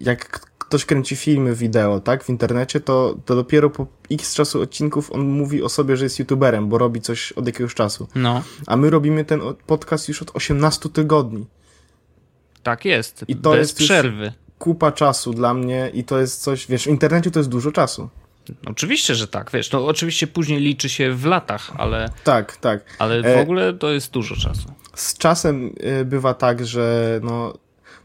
jak 0.00 0.40
ktoś 0.74 0.84
kręci 0.84 1.16
filmy, 1.16 1.54
wideo, 1.54 2.00
tak, 2.00 2.24
w 2.24 2.28
internecie, 2.30 2.80
to, 2.80 3.16
to 3.24 3.34
dopiero 3.36 3.70
po 3.70 3.86
x 4.10 4.34
czasu 4.34 4.60
odcinków 4.62 5.12
on 5.12 5.20
mówi 5.20 5.62
o 5.62 5.68
sobie, 5.68 5.96
że 5.96 6.04
jest 6.04 6.18
youtuberem, 6.18 6.68
bo 6.68 6.78
robi 6.78 7.00
coś 7.00 7.32
od 7.32 7.46
jakiegoś 7.46 7.74
czasu. 7.74 8.08
No, 8.14 8.42
A 8.66 8.76
my 8.76 8.90
robimy 8.90 9.24
ten 9.24 9.40
podcast 9.66 10.08
już 10.08 10.22
od 10.22 10.30
18 10.36 10.88
tygodni. 10.88 11.46
tak 12.62 12.84
jest. 12.84 13.24
I 13.28 13.36
to 13.36 13.50
Bez 13.50 13.58
jest 13.58 13.76
przerwy. 13.78 14.32
Kupa 14.58 14.92
czasu 14.92 15.32
dla 15.32 15.54
mnie 15.54 15.90
i 15.94 16.04
to 16.04 16.18
jest 16.20 16.42
coś, 16.42 16.66
wiesz, 16.66 16.84
w 16.84 16.86
internecie 16.86 17.30
to 17.30 17.40
jest 17.40 17.50
dużo 17.50 17.72
czasu. 17.72 18.08
Oczywiście, 18.66 19.14
że 19.14 19.28
tak, 19.28 19.50
wiesz, 19.52 19.72
no 19.72 19.86
oczywiście 19.86 20.26
później 20.26 20.60
liczy 20.60 20.88
się 20.88 21.12
w 21.12 21.24
latach, 21.26 21.72
ale, 21.76 22.10
Tak, 22.24 22.56
tak. 22.56 22.84
ale 22.98 23.22
w 23.22 23.26
E, 23.26 23.42
ogóle 23.42 23.72
to 23.74 23.90
jest 23.92 24.10
dużo 24.12 24.36
czasu. 24.36 24.68
z 24.94 25.18
czasem 25.18 25.74
y, 26.00 26.04
bywa 26.04 26.34
tak, 26.34 26.66
że 26.66 27.20
no, 27.22 27.54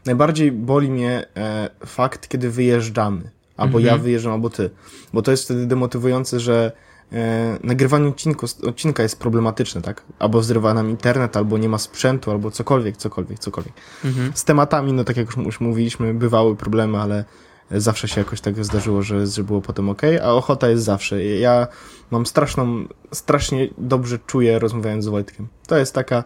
najbardziej 0.06 0.52
boli 0.52 0.90
mnie 0.90 1.26
e, 1.36 1.70
fakt, 1.86 2.28
kiedy 2.28 2.50
wyjeżdżamy. 2.50 3.30
Albo 3.56 3.78
Mhm. 3.78 3.96
ja 3.96 4.02
wyjeżdżam, 4.02 4.32
albo 4.32 4.50
ty. 4.50 4.70
Bo 5.12 5.22
to 5.22 5.30
jest 5.30 5.44
wtedy 5.44 5.66
demotywujące, 5.66 6.40
że 6.40 6.72
e, 7.12 7.58
nagrywanie 7.64 8.08
odcinku, 8.08 8.46
odcinka 8.66 9.02
jest 9.02 9.18
problematyczne, 9.18 9.82
tak? 9.82 10.02
Albo 10.18 10.42
zrywa 10.42 10.74
nam 10.74 10.90
internet, 10.90 11.36
albo 11.36 11.58
nie 11.58 11.68
ma 11.68 11.78
sprzętu, 11.78 12.30
albo 12.30 12.50
cokolwiek, 12.50 12.96
cokolwiek, 12.96 13.38
cokolwiek. 13.38 13.72
Mhm. 14.04 14.32
Z 14.34 14.44
tematami, 14.44 14.92
no 14.92 15.04
tak 15.04 15.16
jak 15.16 15.26
już, 15.26 15.36
już 15.36 15.60
mówiliśmy, 15.60 16.14
bywały 16.14 16.56
problemy, 16.56 16.98
ale 16.98 17.24
zawsze 17.70 18.08
się 18.08 18.20
jakoś 18.20 18.40
tak 18.40 18.64
zdarzyło, 18.64 19.02
że, 19.02 19.26
że 19.26 19.44
było 19.44 19.60
potem 19.60 19.88
ok, 19.88 20.02
a 20.22 20.32
ochota 20.32 20.68
jest 20.68 20.84
zawsze. 20.84 21.24
Ja 21.24 21.66
mam 22.10 22.26
straszną, 22.26 22.84
strasznie 23.12 23.68
dobrze 23.78 24.18
czuję 24.26 24.58
rozmawiając 24.58 25.04
z 25.04 25.08
Wojtkiem. 25.08 25.48
To 25.66 25.76
jest 25.78 25.94
taka 25.94 26.24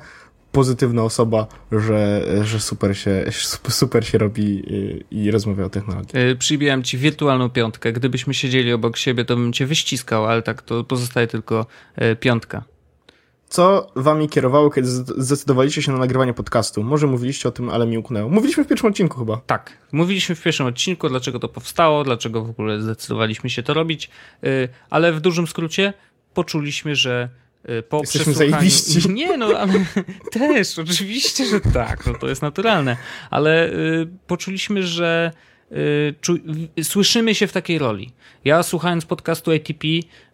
pozytywna 0.55 1.03
osoba, 1.03 1.47
że, 1.73 2.25
że 2.45 2.61
super 2.61 2.99
się, 2.99 3.25
super 3.69 4.07
się 4.07 4.19
robi 4.19 4.63
i, 4.67 5.05
i 5.11 5.31
rozmawia 5.31 5.65
o 5.65 5.71
technologii. 5.71 6.19
Yy, 6.19 6.37
Przybijam 6.37 6.83
ci 6.83 6.99
wirtualną 6.99 7.51
piątkę. 7.51 7.93
Gdybyśmy 7.93 8.35
siedzieli 8.35 8.73
obok 8.73 8.97
siebie, 8.97 9.25
to 9.25 9.37
bym 9.37 9.53
cię 9.53 9.67
wyściskał, 9.67 10.27
ale 10.27 10.43
tak 10.43 10.63
to 10.63 10.85
pozostaje 10.85 11.27
tylko 11.27 11.67
yy, 11.97 12.17
piątka. 12.17 12.65
Co 13.49 13.93
wami 13.97 14.29
kierowało, 14.29 14.71
kiedy 14.71 14.89
zde- 14.89 15.15
zdecydowaliście 15.17 15.83
się 15.83 15.93
na 15.93 15.99
nagrywanie 15.99 16.35
podcastu? 16.35 16.83
Może 16.83 17.07
mówiliście 17.07 17.49
o 17.49 17.53
tym, 17.53 17.71
ale 17.71 17.87
mi 17.87 17.99
uknęło. 17.99 18.31
Mówiliśmy 18.31 18.65
w 18.65 18.69
pierwszym 18.69 18.89
odcinku 18.91 19.19
chyba. 19.19 19.41
Tak, 19.47 19.79
mówiliśmy 19.93 20.35
w 20.35 20.43
pierwszym 20.43 20.67
odcinku, 20.67 21.09
dlaczego 21.09 21.39
to 21.39 21.49
powstało, 21.49 22.05
dlaczego 22.05 22.45
w 22.45 22.51
ogóle 22.51 22.81
zdecydowaliśmy 22.81 23.51
się 23.51 23.63
to 23.63 23.75
robić, 23.75 24.11
yy, 24.43 24.69
ale 24.91 25.13
w 25.13 25.21
dużym 25.21 25.47
skrócie 25.47 25.93
poczuliśmy, 26.35 26.97
że 26.97 27.29
po 27.89 28.01
Jesteśmy 28.01 28.33
przesłuchaniu... 28.33 28.51
zajebiści. 28.51 29.09
Nie, 29.21 29.37
no, 29.37 29.47
ale 29.47 29.73
też, 30.33 30.79
oczywiście, 30.79 31.47
że 31.47 31.61
tak, 31.61 32.07
no 32.07 32.15
to 32.15 32.29
jest 32.29 32.43
naturalne, 32.43 32.97
ale 33.31 33.69
yy, 33.69 34.09
poczuliśmy, 34.27 34.83
że 34.83 35.33
w- 35.71 36.85
słyszymy 36.85 37.35
się 37.35 37.47
w 37.47 37.53
takiej 37.53 37.79
roli. 37.79 38.13
Ja 38.45 38.63
słuchając 38.63 39.05
podcastu 39.07 39.51
ATP 39.53 39.87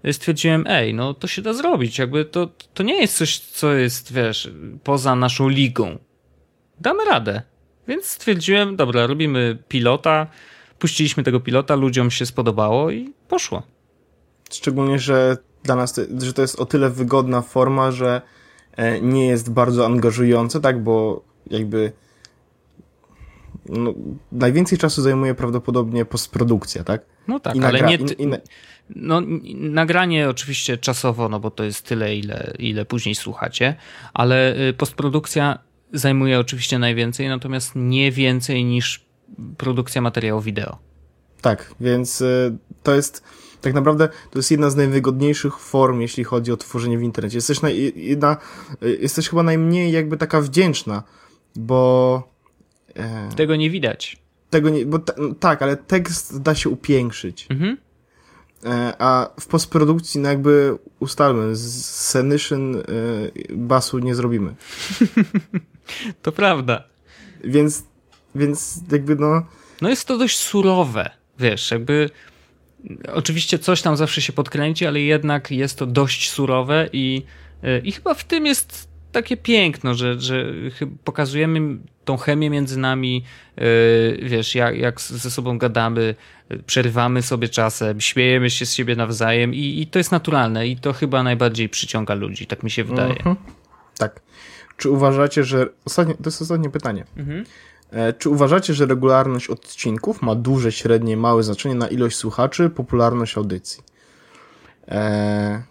yy, 0.02 0.12
stwierdziłem, 0.12 0.64
ej, 0.68 0.94
no 0.94 1.14
to 1.14 1.26
się 1.26 1.42
da 1.42 1.52
zrobić, 1.52 1.98
jakby 1.98 2.24
to, 2.24 2.48
to 2.74 2.82
nie 2.82 3.00
jest 3.00 3.16
coś, 3.16 3.38
co 3.38 3.72
jest, 3.72 4.12
wiesz, 4.12 4.50
poza 4.84 5.16
naszą 5.16 5.48
ligą. 5.48 5.98
Damy 6.80 7.04
radę. 7.04 7.42
Więc 7.88 8.06
stwierdziłem, 8.06 8.76
dobra, 8.76 9.06
robimy 9.06 9.58
pilota, 9.68 10.26
puściliśmy 10.78 11.22
tego 11.22 11.40
pilota, 11.40 11.74
ludziom 11.74 12.10
się 12.10 12.26
spodobało 12.26 12.90
i 12.90 13.12
poszło. 13.28 13.62
Szczególnie, 14.52 14.98
że 14.98 15.36
dla 15.62 15.76
nas, 15.76 15.92
to, 15.92 16.02
że 16.18 16.32
to 16.32 16.42
jest 16.42 16.60
o 16.60 16.66
tyle 16.66 16.90
wygodna 16.90 17.42
forma, 17.42 17.92
że 17.92 18.22
e, 18.76 19.00
nie 19.00 19.26
jest 19.26 19.50
bardzo 19.52 19.86
angażujące, 19.86 20.60
tak, 20.60 20.82
bo 20.82 21.24
jakby 21.50 21.92
no, 23.68 23.94
najwięcej 24.32 24.78
czasu 24.78 25.02
zajmuje 25.02 25.34
prawdopodobnie 25.34 26.04
postprodukcja, 26.04 26.84
tak? 26.84 27.02
No 27.28 27.40
tak, 27.40 27.56
ale 27.64 27.82
nie... 27.82 27.94
i- 27.96 28.22
i 28.22 28.26
na- 28.26 28.38
No, 28.96 29.22
nagranie 29.54 30.28
oczywiście 30.28 30.78
czasowo, 30.78 31.28
no 31.28 31.40
bo 31.40 31.50
to 31.50 31.64
jest 31.64 31.86
tyle, 31.86 32.16
ile, 32.16 32.54
ile 32.58 32.84
później 32.84 33.14
słuchacie, 33.14 33.74
ale 34.14 34.68
y, 34.68 34.72
postprodukcja 34.72 35.58
zajmuje 35.92 36.38
oczywiście 36.38 36.78
najwięcej, 36.78 37.28
natomiast 37.28 37.72
nie 37.76 38.12
więcej 38.12 38.64
niż 38.64 39.04
produkcja 39.56 40.00
materiału 40.02 40.40
wideo. 40.40 40.78
Tak, 41.40 41.74
więc 41.80 42.20
y, 42.20 42.56
to 42.82 42.94
jest 42.94 43.24
tak 43.60 43.74
naprawdę 43.74 44.08
to 44.30 44.38
jest 44.38 44.50
jedna 44.50 44.70
z 44.70 44.76
najwygodniejszych 44.76 45.58
form, 45.58 46.00
jeśli 46.00 46.24
chodzi 46.24 46.52
o 46.52 46.56
tworzenie 46.56 46.98
w 46.98 47.02
internecie. 47.02 47.36
Jesteś, 47.36 47.62
naj, 47.62 47.92
jedna, 47.96 48.36
jesteś 48.80 49.28
chyba 49.28 49.42
najmniej 49.42 49.92
jakby 49.92 50.16
taka 50.16 50.40
wdzięczna, 50.40 51.02
bo 51.56 52.22
e, 52.96 53.28
Tego 53.36 53.56
nie 53.56 53.70
widać. 53.70 54.18
tego 54.50 54.70
nie, 54.70 54.86
bo 54.86 54.98
ta, 54.98 55.12
tak, 55.40 55.62
ale 55.62 55.76
tekst 55.76 56.42
da 56.42 56.54
się 56.54 56.70
upiększyć. 56.70 57.46
Mhm. 57.50 57.76
E, 58.64 58.94
a 58.98 59.30
w 59.40 59.46
postprodukcji 59.46 60.20
no 60.20 60.28
jakby 60.28 60.78
ustalmy, 61.00 61.56
z 61.56 62.16
e, 62.16 62.22
basu 63.56 63.98
nie 63.98 64.14
zrobimy. 64.14 64.54
To 66.22 66.32
prawda. 66.32 66.84
Więc, 67.44 67.82
więc 68.34 68.80
jakby 68.92 69.16
no, 69.16 69.42
No 69.80 69.88
jest 69.88 70.04
to 70.06 70.18
dość 70.18 70.38
surowe, 70.38 71.10
wiesz, 71.38 71.70
jakby 71.70 72.10
oczywiście 73.12 73.58
coś 73.58 73.82
tam 73.82 73.96
zawsze 73.96 74.22
się 74.22 74.32
podkręci, 74.32 74.86
ale 74.86 75.00
jednak 75.00 75.50
jest 75.50 75.78
to 75.78 75.86
dość 75.86 76.30
surowe 76.30 76.88
i, 76.92 77.22
y, 77.64 77.82
i 77.84 77.92
chyba 77.92 78.14
w 78.14 78.24
tym 78.24 78.46
jest 78.46 78.88
takie 79.12 79.36
piękno, 79.36 79.94
że, 79.94 80.20
że 80.20 80.46
pokazujemy 81.04 81.78
tą 82.04 82.16
chemię 82.16 82.50
między 82.50 82.78
nami, 82.78 83.24
y, 83.58 84.20
wiesz, 84.22 84.54
jak, 84.54 84.76
jak 84.76 85.00
ze 85.00 85.30
sobą 85.30 85.58
gadamy, 85.58 86.14
przerywamy 86.66 87.22
sobie 87.22 87.48
czasem, 87.48 88.00
śmiejemy 88.00 88.50
się 88.50 88.66
z 88.66 88.72
siebie 88.72 88.96
nawzajem 88.96 89.54
i, 89.54 89.80
i 89.80 89.86
to 89.86 89.98
jest 89.98 90.12
naturalne 90.12 90.68
i 90.68 90.76
to 90.76 90.92
chyba 90.92 91.22
najbardziej 91.22 91.68
przyciąga 91.68 92.14
ludzi, 92.14 92.46
tak 92.46 92.62
mi 92.62 92.70
się 92.70 92.84
wydaje. 92.84 93.16
Mhm. 93.16 93.36
Tak. 93.98 94.20
Czy 94.76 94.90
uważacie, 94.90 95.44
że. 95.44 95.68
Ostatnie, 95.84 96.14
to 96.14 96.22
jest 96.24 96.42
ostatnie 96.42 96.70
pytanie. 96.70 97.04
Mhm. 97.16 97.44
E, 97.92 98.12
czy 98.12 98.30
uważacie, 98.30 98.74
że 98.74 98.86
regularność 98.86 99.50
odcinków 99.50 100.22
ma 100.22 100.34
duże, 100.34 100.72
średnie, 100.72 101.16
małe 101.16 101.42
znaczenie 101.42 101.74
na 101.74 101.88
ilość 101.88 102.16
słuchaczy, 102.16 102.70
popularność 102.70 103.36
audycji? 103.36 103.82
E, 104.88 105.62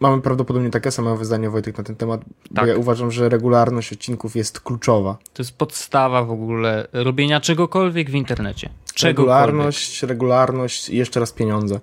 mamy 0.00 0.22
prawdopodobnie 0.22 0.70
takie 0.70 0.90
same 0.90 1.24
zdanie, 1.24 1.50
Wojtek, 1.50 1.78
na 1.78 1.84
ten 1.84 1.96
temat, 1.96 2.20
Tak. 2.54 2.64
bo 2.64 2.70
ja 2.70 2.76
uważam, 2.76 3.10
że 3.10 3.28
regularność 3.28 3.92
odcinków 3.92 4.36
jest 4.36 4.60
kluczowa. 4.60 5.18
To 5.32 5.42
jest 5.42 5.56
podstawa 5.56 6.24
w 6.24 6.30
ogóle 6.30 6.88
robienia 6.92 7.40
czegokolwiek 7.40 8.10
w 8.10 8.14
internecie. 8.14 8.70
Czegokolwiek. 8.94 9.46
Regularność, 9.46 10.02
regularność 10.02 10.88
i 10.88 10.96
jeszcze 10.96 11.20
raz 11.20 11.32
pieniądze. 11.32 11.80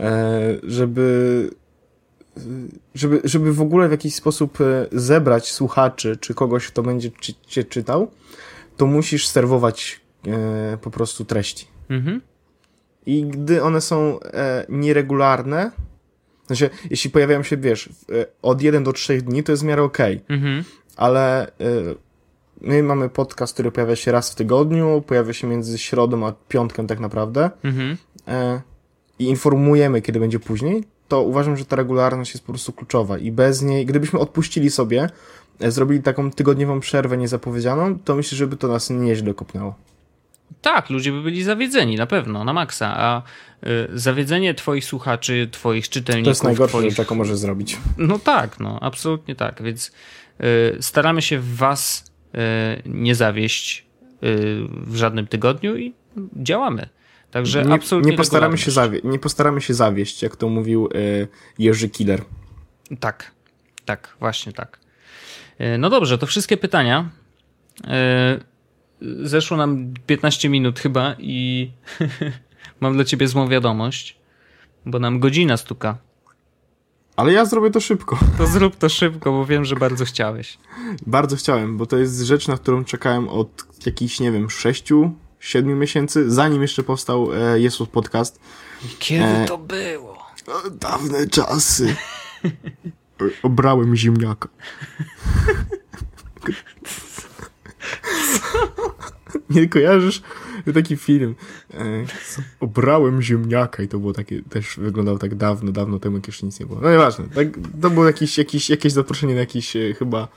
E, 0.00 0.40
żeby, 0.62 1.50
żeby, 2.94 3.20
żeby 3.24 3.52
w 3.52 3.60
ogóle 3.60 3.88
w 3.88 3.90
jakiś 3.90 4.14
sposób 4.14 4.60
e, 4.60 4.86
zebrać 4.92 5.52
słuchaczy, 5.52 6.16
czy 6.20 6.34
kogoś, 6.34 6.66
kto 6.66 6.82
będzie 6.82 7.10
ci, 7.20 7.34
cię 7.46 7.64
czytał, 7.64 8.10
to 8.78 8.86
musisz 8.86 9.26
serwować 9.28 10.00
e, 10.26 10.78
po 10.80 10.90
prostu 10.90 11.24
treści. 11.24 11.66
Mhm. 11.90 12.20
I 13.06 13.24
gdy 13.24 13.62
one 13.62 13.80
są 13.80 14.20
e, 14.20 14.66
nieregularne, 14.68 15.70
znaczy, 16.46 16.70
jeśli 16.90 17.10
pojawiają 17.10 17.42
się, 17.42 17.56
wiesz, 17.56 17.88
e, 17.88 18.26
od 18.42 18.62
1 18.62 18.84
do 18.84 18.92
3 18.92 19.22
dni, 19.22 19.42
to 19.42 19.52
jest 19.52 19.62
w 19.62 19.66
miarę 19.66 19.82
okej 19.82 20.20
Mhm. 20.28 20.64
ale 20.96 21.46
y, 21.48 21.50
my 22.60 22.82
mamy 22.82 23.08
podcast, 23.08 23.54
który 23.54 23.72
pojawia 23.72 23.96
się 23.96 24.12
raz 24.12 24.30
w 24.32 24.34
tygodniu, 24.34 25.02
pojawia 25.06 25.32
się 25.32 25.46
między 25.46 25.78
środą 25.78 26.26
a 26.26 26.32
piątkiem 26.48 26.86
tak 26.86 27.00
naprawdę 27.00 27.50
Mhm. 27.64 27.96
e, 28.28 28.60
i 29.18 29.24
informujemy, 29.24 30.02
kiedy 30.02 30.20
będzie 30.20 30.38
później, 30.40 30.84
to 31.08 31.22
uważam, 31.22 31.56
że 31.56 31.64
ta 31.64 31.76
regularność 31.76 32.32
jest 32.34 32.44
po 32.46 32.52
prostu 32.52 32.72
kluczowa 32.72 33.18
i 33.18 33.32
bez 33.32 33.62
niej, 33.62 33.86
gdybyśmy 33.86 34.18
odpuścili 34.18 34.70
sobie, 34.70 35.02
e, 35.02 35.08
zrobili 35.60 36.02
taką 36.02 36.30
tygodniową 36.30 36.80
przerwę 36.80 37.16
niezapowiedzianą, 37.16 37.98
to 37.98 38.14
myślę, 38.14 38.38
żeby 38.38 38.56
to 38.56 38.68
nas 38.68 38.90
nieźle 38.90 39.34
kopnęło. 39.34 39.74
Tak, 40.62 40.90
ludzie 40.90 41.12
by 41.12 41.22
byli 41.22 41.42
zawiedzeni, 41.42 41.96
na 41.96 42.06
pewno, 42.06 42.44
na 42.44 42.52
maksa. 42.52 42.94
A 42.96 43.22
y, 43.66 43.98
zawiedzenie 43.98 44.54
twoich 44.54 44.84
słuchaczy, 44.84 45.48
twoich 45.52 45.88
czytelników... 45.88 46.24
To 46.24 46.30
jest 46.30 46.44
najgorsze, 46.44 46.78
twoich... 46.78 46.90
że 46.90 46.96
taką 46.96 47.14
może 47.14 47.36
zrobić. 47.36 47.78
No 47.98 48.18
tak, 48.18 48.60
no, 48.60 48.78
absolutnie 48.80 49.34
tak. 49.34 49.62
Więc 49.62 49.92
y, 50.40 50.76
staramy 50.80 51.22
się 51.22 51.40
was 51.42 52.12
y, 52.34 52.38
nie 52.86 53.14
zawieść 53.14 53.88
w 54.86 54.96
żadnym 54.96 55.26
tygodniu 55.26 55.76
i 55.76 55.94
działamy. 56.36 56.88
Także 57.30 57.64
nie, 57.64 57.74
absolutnie 57.74 58.10
nie 58.10 58.16
postaramy, 58.16 58.58
się 58.58 58.70
zawie- 58.70 59.04
nie 59.04 59.18
postaramy 59.18 59.60
się 59.60 59.74
zawieść, 59.74 60.22
jak 60.22 60.36
to 60.36 60.48
mówił 60.48 60.88
Jerzy 61.58 61.88
Killer. 61.88 62.22
Tak, 63.00 63.30
tak, 63.84 64.16
właśnie 64.20 64.52
tak. 64.52 64.78
Y, 65.60 65.78
no 65.78 65.90
dobrze, 65.90 66.18
to 66.18 66.26
wszystkie 66.26 66.56
pytania. 66.56 67.10
Y, 69.02 69.28
zeszło 69.28 69.56
nam 69.56 69.94
15 70.06 70.48
minut 70.48 70.80
chyba 70.80 71.14
i 71.18 71.70
mam 72.80 72.94
dla 72.94 73.04
ciebie 73.04 73.28
złą 73.28 73.48
wiadomość, 73.48 74.18
bo 74.86 74.98
nam 74.98 75.20
godzina 75.20 75.56
stuka. 75.56 75.98
Ale 77.16 77.32
ja 77.32 77.44
zrobię 77.44 77.70
to 77.70 77.80
szybko. 77.80 78.18
To 78.38 78.46
zrób 78.46 78.76
to 78.76 78.88
szybko, 78.88 79.32
bo 79.32 79.46
wiem, 79.46 79.64
że 79.64 79.76
bardzo 79.76 80.04
chciałeś. 80.04 80.58
Bardzo 81.06 81.36
chciałem, 81.36 81.76
bo 81.76 81.86
to 81.86 81.98
jest 81.98 82.20
rzecz, 82.20 82.48
na 82.48 82.56
którą 82.56 82.84
czekałem 82.84 83.28
od 83.28 83.64
jakichś, 83.86 84.20
nie 84.20 84.32
wiem, 84.32 84.50
sześciu, 84.50 85.12
siedmiu 85.40 85.76
miesięcy, 85.76 86.30
zanim 86.30 86.62
jeszcze 86.62 86.82
powstał 86.82 87.28
e, 87.34 87.60
Jesus 87.60 87.88
Podcast. 87.88 88.40
Kiedy 88.98 89.24
e... 89.24 89.44
to 89.46 89.58
było? 89.58 90.18
O, 90.46 90.70
dawne 90.70 91.26
czasy. 91.26 91.96
Obrałem 93.42 93.96
ziemniaka. 93.96 94.48
Nie 99.50 99.68
kojarzysz? 99.68 100.22
Taki 100.74 100.96
film. 100.96 101.34
E, 101.74 102.04
obrałem 102.60 103.22
ziemniaka 103.22 103.82
i 103.82 103.88
to 103.88 103.98
było 103.98 104.12
takie, 104.12 104.42
też 104.42 104.76
wyglądało 104.76 105.18
tak 105.18 105.34
dawno, 105.34 105.72
dawno 105.72 105.98
temu, 105.98 106.16
jak 106.16 106.26
jeszcze 106.26 106.46
nic 106.46 106.60
nie 106.60 106.66
było. 106.66 106.80
No 106.80 106.90
nieważne. 106.90 107.24
Tak, 107.34 107.48
to 107.82 107.90
było 107.90 108.06
jakieś, 108.06 108.38
jakieś, 108.38 108.70
jakieś 108.70 108.92
zaproszenie 108.92 109.34
na 109.34 109.40
jakiś 109.40 109.76
e, 109.76 109.94
chyba 109.94 110.28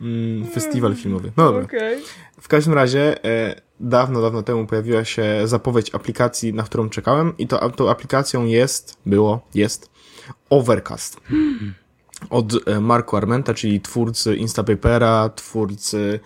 mm, 0.00 0.46
festiwal 0.46 0.94
filmowy. 0.94 1.32
No 1.36 1.44
dobra. 1.44 1.62
Okay. 1.62 2.00
W 2.40 2.48
każdym 2.48 2.74
razie 2.74 3.24
e, 3.24 3.60
dawno, 3.80 4.22
dawno 4.22 4.42
temu 4.42 4.66
pojawiła 4.66 5.04
się 5.04 5.24
zapowiedź 5.44 5.94
aplikacji, 5.94 6.54
na 6.54 6.62
którą 6.62 6.88
czekałem 6.88 7.36
i 7.38 7.46
to, 7.46 7.70
tą 7.70 7.90
aplikacją 7.90 8.44
jest, 8.44 8.96
było, 9.06 9.48
jest 9.54 9.90
Overcast. 10.50 11.20
Od 12.30 12.68
e, 12.68 12.80
Marku 12.80 13.16
Armenta, 13.16 13.54
czyli 13.54 13.80
twórcy 13.80 14.36
Instapapera, 14.36 15.28
twórcy 15.28 16.20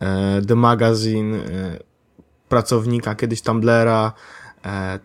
e, 0.00 0.42
The 0.48 0.54
Magazine, 0.54 1.34
e, 1.34 1.78
pracownika 2.48 3.14
kiedyś 3.14 3.42
Tumblera, 3.42 4.12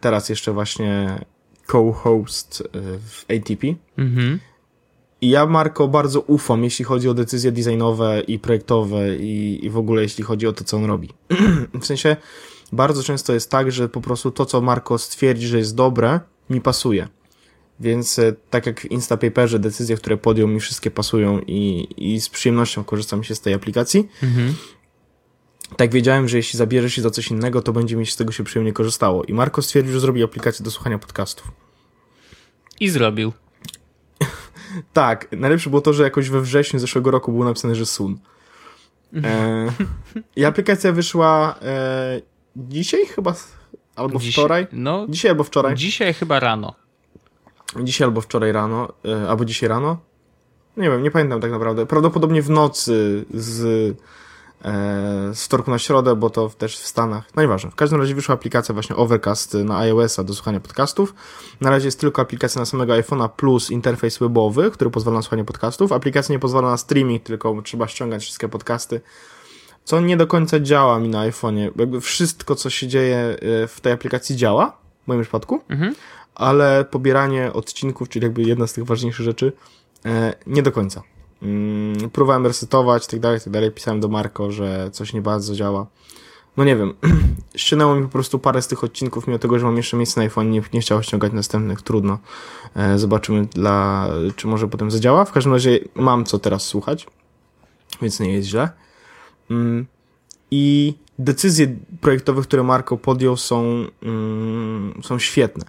teraz 0.02 0.30
jeszcze 0.30 0.54
właśnie 0.54 1.20
co-host 1.68 2.64
w 3.10 3.24
ATP. 3.24 3.68
Mhm. 3.98 4.40
I 5.22 5.30
ja 5.30 5.46
Marko 5.46 5.88
bardzo 5.88 6.22
ufam, 6.22 6.64
jeśli 6.64 6.86
chodzi 6.86 7.10
o 7.10 7.14
decyzje 7.14 7.52
designowe 7.52 8.22
i 8.22 8.40
projektowe 8.40 9.16
i, 9.18 9.66
i 9.66 9.70
w 9.70 9.78
ogóle 9.78 10.02
jeśli 10.02 10.24
chodzi 10.24 10.48
o 10.48 10.54
to, 10.54 10.64
co 10.64 10.78
on 10.78 10.86
robi. 10.86 11.10
w 11.82 11.86
sensie 11.86 12.18
bardzo 12.72 13.04
często 13.04 13.34
jest 13.34 13.52
tak, 13.52 13.72
że 13.72 13.90
po 13.90 14.02
prostu 14.02 14.32
to, 14.32 14.46
co 14.46 14.62
Marko 14.62 14.98
stwierdzi, 14.98 15.48
że 15.48 15.58
jest 15.58 15.76
dobre, 15.76 16.20
mi 16.50 16.62
pasuje. 16.62 17.08
Więc 17.80 18.20
e, 18.20 18.34
tak 18.50 18.66
jak 18.66 18.82
w 18.82 18.86
Instapaperze 18.86 19.60
decyzje, 19.60 19.96
które 19.96 20.18
podjął 20.18 20.48
mi 20.48 20.60
wszystkie 20.60 20.92
pasują 20.92 21.40
i, 21.40 21.88
i 21.98 22.22
z 22.22 22.30
przyjemnością 22.30 22.84
korzystam 22.84 23.24
się 23.24 23.36
z 23.36 23.42
tej 23.42 23.54
aplikacji. 23.54 24.08
Mhm. 24.24 24.54
Tak 25.78 25.92
wiedziałem, 25.92 26.28
że 26.28 26.38
jeśli 26.38 26.58
zabierze 26.58 26.90
się 26.90 27.02
za 27.02 27.10
coś 27.10 27.32
innego, 27.32 27.62
to 27.62 27.74
będzie 27.74 27.96
mi 27.96 28.06
z 28.06 28.16
tego 28.16 28.32
się 28.32 28.44
przyjemnie 28.44 28.74
korzystało. 28.74 29.24
I 29.24 29.34
Marko 29.34 29.62
stwierdził, 29.62 29.94
że 29.94 30.00
zrobi 30.00 30.24
aplikację 30.24 30.66
do 30.66 30.72
słuchania 30.72 31.00
podcastów. 31.00 31.52
I 32.80 32.90
zrobił. 32.90 33.34
tak, 34.94 35.28
najlepsze 35.32 35.70
było 35.70 35.82
to, 35.82 35.94
że 35.94 36.04
jakoś 36.04 36.30
we 36.30 36.42
wrześniu 36.42 36.80
zeszłego 36.80 37.12
roku 37.12 37.32
było 37.32 37.46
napisane, 37.46 37.76
że 37.76 37.86
Sun. 37.86 38.20
E, 39.24 39.72
I 40.36 40.46
aplikacja 40.46 40.92
wyszła 40.92 41.56
e, 41.62 42.22
dzisiaj 42.56 43.06
chyba, 43.06 43.34
albo 43.96 44.20
Dziś, 44.20 44.34
wczoraj. 44.34 44.68
No, 44.72 45.06
dzisiaj 45.10 45.32
albo 45.32 45.44
wczoraj. 45.44 45.76
Dzisiaj 45.76 46.14
chyba 46.14 46.40
rano. 46.40 46.81
Dzisiaj 47.80 48.06
albo 48.06 48.22
wczoraj 48.22 48.52
rano, 48.52 48.88
e, 49.06 49.30
albo 49.30 49.46
dzisiaj 49.46 49.70
rano. 49.70 49.98
Nie 50.78 50.90
wiem, 50.90 51.04
nie 51.04 51.12
pamiętam 51.12 51.42
tak 51.42 51.52
naprawdę. 51.52 51.86
Prawdopodobnie 51.86 52.42
w 52.42 52.50
nocy 52.50 53.26
z 53.34 53.98
E, 54.66 55.34
z 55.34 55.46
wtorku 55.46 55.72
na 55.72 55.80
środę, 55.80 56.16
bo 56.16 56.30
to 56.30 56.50
też 56.50 56.78
w 56.78 56.88
Stanach. 56.88 57.24
No 57.36 57.42
nieważne. 57.42 57.72
W 57.72 57.76
każdym 57.76 58.00
razie 58.00 58.16
wyszła 58.16 58.36
aplikacja 58.36 58.74
właśnie 58.74 58.96
Overcast 58.96 59.54
na 59.54 59.78
iOS-a 59.78 60.24
do 60.24 60.34
słuchania 60.34 60.60
podcastów. 60.60 61.14
Na 61.62 61.70
razie 61.70 61.88
jest 61.88 62.00
tylko 62.00 62.22
aplikacja 62.22 62.60
na 62.60 62.66
samego 62.66 62.94
iPhone'a 62.94 63.30
plus 63.30 63.72
interfejs 63.72 64.18
webowy, 64.18 64.72
który 64.72 64.90
pozwala 64.90 65.18
na 65.18 65.22
słuchanie 65.22 65.46
podcastów. 65.46 65.92
Aplikacja 65.92 66.34
nie 66.34 66.40
pozwala 66.40 66.72
na 66.72 66.78
streaming, 66.78 67.24
tylko 67.24 67.62
trzeba 67.62 67.88
ściągać 67.88 68.22
wszystkie 68.24 68.50
podcasty. 68.50 69.02
Co 69.84 70.02
nie 70.02 70.18
do 70.18 70.28
końca 70.28 70.60
działa 70.60 71.00
mi 71.00 71.10
na 71.10 71.30
iPhone'ie. 71.30 71.72
Jakby 71.76 72.02
wszystko, 72.02 72.56
co 72.56 72.70
się 72.70 72.88
dzieje 72.88 73.18
e, 73.64 73.68
w 73.68 73.82
tej 73.82 73.94
aplikacji 73.94 74.36
działa, 74.36 74.78
w 75.04 75.08
moim 75.08 75.22
przypadku, 75.22 75.62
mhm. 75.70 75.96
Ale 76.36 76.86
pobieranie 76.86 77.54
odcinków, 77.54 78.10
czyli 78.10 78.24
jakby 78.24 78.42
jedna 78.42 78.68
z 78.68 78.74
tych 78.74 78.86
ważniejszych 78.86 79.26
rzeczy, 79.26 79.54
e, 80.06 80.34
nie 80.48 80.64
do 80.64 80.72
końca. 80.72 81.04
Mm, 81.42 82.10
próbowałem 82.10 82.48
resetować, 82.48 83.08
tak 83.08 83.20
dalej, 83.20 83.40
tak 83.40 83.54
dalej. 83.54 83.72
Pisałem 83.72 84.00
do 84.00 84.08
Marko, 84.08 84.52
że 84.52 84.90
coś 84.92 85.14
nie 85.14 85.22
bardzo 85.22 85.56
działa. 85.56 85.88
No 86.58 86.64
nie 86.64 86.76
wiem, 86.76 86.94
ściągnęło 87.56 87.96
mi 87.96 88.04
po 88.04 88.10
prostu 88.10 88.40
parę 88.40 88.62
z 88.62 88.68
tych 88.68 88.84
odcinków, 88.84 89.28
mimo 89.28 89.40
tego, 89.40 89.60
że 89.60 89.66
mam 89.66 89.78
jeszcze 89.78 89.98
miejsce 89.98 90.20
na 90.20 90.24
iPhone, 90.24 90.52
nie, 90.52 90.62
nie 90.74 90.82
chciało 90.82 91.02
ściągać 91.02 91.34
następnych, 91.34 91.82
trudno. 91.82 92.20
E, 92.76 93.00
zobaczymy, 93.00 93.46
dla, 93.46 94.10
czy 94.36 94.48
może 94.48 94.68
potem 94.68 94.92
zadziała. 94.92 95.26
W 95.26 95.32
każdym 95.32 95.54
razie 95.54 95.80
mam 95.96 96.26
co 96.26 96.40
teraz 96.40 96.64
słuchać, 96.64 97.08
więc 98.02 98.20
nie 98.20 98.34
jest 98.34 98.48
źle. 98.48 98.70
Mm, 99.52 99.86
I 100.52 100.94
decyzje 101.20 101.76
projektowe, 102.02 102.42
które 102.42 102.64
Marko 102.64 102.98
podjął 102.98 103.38
są, 103.38 103.86
mm, 104.04 105.02
są 105.04 105.20
świetne. 105.20 105.66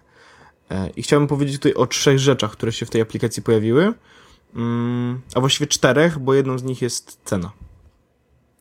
E, 0.73 0.91
I 0.97 1.03
chciałbym 1.03 1.29
powiedzieć 1.29 1.57
tutaj 1.57 1.75
o 1.75 1.87
trzech 1.87 2.19
rzeczach, 2.19 2.53
które 2.53 2.73
się 2.73 2.87
w 2.87 2.91
tej 2.91 3.01
aplikacji 3.01 3.43
pojawiły. 3.43 3.93
Mm, 4.55 5.21
a 5.35 5.41
właściwie 5.41 5.67
czterech, 5.67 6.19
bo 6.19 6.35
jedną 6.35 6.59
z 6.59 6.63
nich 6.63 6.83
jest 6.83 7.21
cena. 7.25 7.53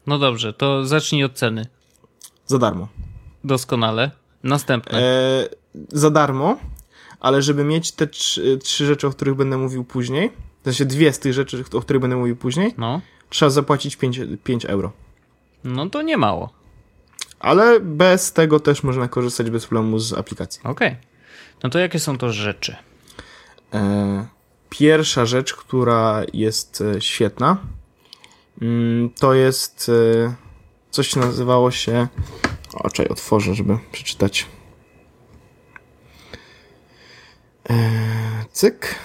No 0.07 0.19
dobrze, 0.19 0.53
to 0.53 0.85
zacznij 0.85 1.23
od 1.23 1.33
ceny. 1.33 1.65
Za 2.47 2.57
darmo. 2.57 2.87
Doskonale. 3.43 4.11
Następne. 4.43 4.99
E, 4.99 5.49
za 5.89 6.09
darmo, 6.09 6.57
ale 7.19 7.41
żeby 7.41 7.63
mieć 7.63 7.91
te 7.91 8.07
trzy, 8.07 8.57
trzy, 8.57 8.85
rzeczy, 8.85 9.07
o 9.07 9.11
których 9.11 9.35
będę 9.35 9.57
mówił 9.57 9.83
później, 9.83 10.31
w 10.61 10.63
sensie 10.63 10.85
dwie 10.85 11.13
z 11.13 11.19
tych 11.19 11.33
rzeczy, 11.33 11.63
o 11.73 11.81
których 11.81 12.01
będę 12.01 12.17
mówił 12.17 12.35
później, 12.35 12.73
no. 12.77 13.01
trzeba 13.29 13.49
zapłacić 13.49 13.95
5, 13.95 14.19
5 14.43 14.65
euro. 14.65 14.91
No 15.63 15.89
to 15.89 16.01
nie 16.01 16.17
mało. 16.17 16.49
Ale 17.39 17.79
bez 17.79 18.33
tego 18.33 18.59
też 18.59 18.83
można 18.83 19.07
korzystać 19.07 19.49
bez 19.49 19.65
problemu 19.65 19.99
z 19.99 20.13
aplikacji. 20.13 20.61
Okej. 20.63 20.87
Okay. 20.87 21.10
No 21.63 21.69
to 21.69 21.79
jakie 21.79 21.99
są 21.99 22.17
to 22.17 22.31
rzeczy? 22.31 22.75
E, 23.73 24.25
Pierwsza 24.69 25.25
rzecz, 25.25 25.53
która 25.53 26.21
jest 26.33 26.81
e, 26.81 27.01
świetna, 27.01 27.57
mm, 28.61 29.09
to 29.09 29.33
jest 29.33 29.91
e, 30.25 30.35
coś 30.91 31.15
nazywało 31.15 31.71
się. 31.71 32.07
O, 32.73 32.89
czekaj, 32.89 33.11
otworzę, 33.11 33.55
żeby 33.55 33.77
przeczytać. 33.91 34.47
Cyk. 38.51 38.95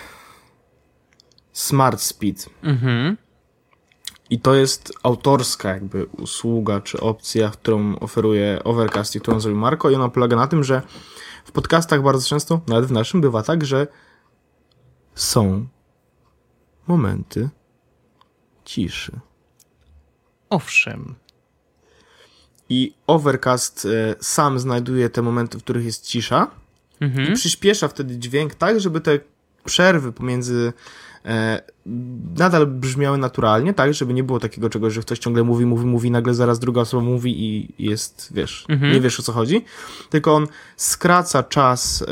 Smart 1.52 2.00
Speed. 2.00 2.50
Mhm. 2.62 3.16
I 4.30 4.40
to 4.40 4.54
jest 4.54 4.92
autorska 5.02 5.68
jakby 5.68 6.06
usługa 6.06 6.80
czy 6.80 7.00
opcja, 7.00 7.50
którą 7.50 7.98
oferuje 7.98 8.60
Overcast 8.64 9.16
i 9.16 9.20
którą 9.20 9.40
zrobił 9.40 9.60
Marko 9.60 9.90
i 9.90 9.94
ona 9.94 10.08
polega 10.08 10.36
na 10.36 10.46
tym, 10.46 10.64
że 10.64 10.82
w 11.46 11.52
podcastach 11.52 12.02
bardzo 12.02 12.28
często, 12.28 12.60
nawet 12.66 12.86
w 12.86 12.92
naszym, 12.92 13.20
bywa 13.20 13.42
tak, 13.42 13.64
że 13.64 13.86
są 15.14 15.66
momenty 16.86 17.48
ciszy. 18.64 19.20
Owszem. 20.50 21.14
I 22.68 22.94
Overcast 23.06 23.86
e, 23.86 24.14
sam 24.20 24.58
znajduje 24.58 25.10
te 25.10 25.22
momenty, 25.22 25.58
w 25.58 25.62
których 25.62 25.84
jest 25.84 26.06
cisza 26.06 26.50
mhm. 27.00 27.32
i 27.32 27.34
przyspiesza 27.34 27.88
wtedy 27.88 28.18
dźwięk 28.18 28.54
tak, 28.54 28.80
żeby 28.80 29.00
te 29.00 29.18
przerwy 29.66 30.12
pomiędzy 30.12 30.72
e, 31.24 31.62
nadal 32.36 32.66
brzmiały 32.66 33.18
naturalnie, 33.18 33.74
tak, 33.74 33.94
żeby 33.94 34.14
nie 34.14 34.24
było 34.24 34.40
takiego 34.40 34.70
czegoś, 34.70 34.94
że 34.94 35.00
ktoś 35.00 35.18
ciągle 35.18 35.42
mówi, 35.42 35.66
mówi, 35.66 35.86
mówi, 35.86 36.10
nagle 36.10 36.34
zaraz 36.34 36.58
druga 36.58 36.80
osoba 36.80 37.02
mówi 37.02 37.44
i 37.44 37.74
jest, 37.78 38.28
wiesz, 38.34 38.66
mhm. 38.68 38.92
nie 38.92 39.00
wiesz 39.00 39.20
o 39.20 39.22
co 39.22 39.32
chodzi, 39.32 39.64
tylko 40.10 40.34
on 40.34 40.46
skraca 40.76 41.42
czas 41.42 42.02
e, 42.02 42.06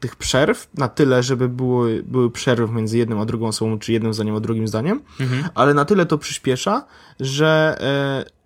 tych 0.00 0.16
przerw 0.16 0.68
na 0.74 0.88
tyle, 0.88 1.22
żeby 1.22 1.48
były, 1.48 2.02
były 2.06 2.30
przerwy 2.30 2.74
między 2.74 2.98
jedną 2.98 3.20
a 3.20 3.24
drugą 3.24 3.46
osobą, 3.46 3.78
czy 3.78 3.92
jednym 3.92 4.14
zdaniem 4.14 4.36
a 4.36 4.40
drugim 4.40 4.68
zdaniem, 4.68 5.00
mhm. 5.20 5.44
ale 5.54 5.74
na 5.74 5.84
tyle 5.84 6.06
to 6.06 6.18
przyspiesza, 6.18 6.84
że 7.20 7.78
e, 7.80 8.38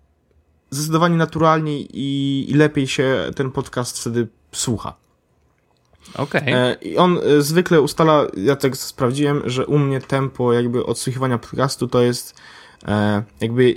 zdecydowanie 0.69 1.15
naturalniej 1.15 1.87
i, 1.93 2.51
i 2.51 2.53
lepiej 2.53 2.87
się 2.87 3.31
ten 3.35 3.51
podcast 3.51 3.99
wtedy 3.99 4.27
słucha. 4.51 5.02
Okay. 6.15 6.75
I 6.81 6.97
on 6.97 7.19
e, 7.23 7.41
zwykle 7.41 7.81
ustala, 7.81 8.27
ja 8.37 8.55
tak 8.55 8.77
sprawdziłem, 8.77 9.41
że 9.45 9.65
u 9.65 9.79
mnie 9.79 10.01
tempo 10.01 10.53
jakby 10.53 10.85
odsłuchiwania 10.85 11.37
podcastu 11.37 11.87
to 11.87 12.01
jest 12.01 12.41
e, 12.87 13.23
jakby 13.41 13.75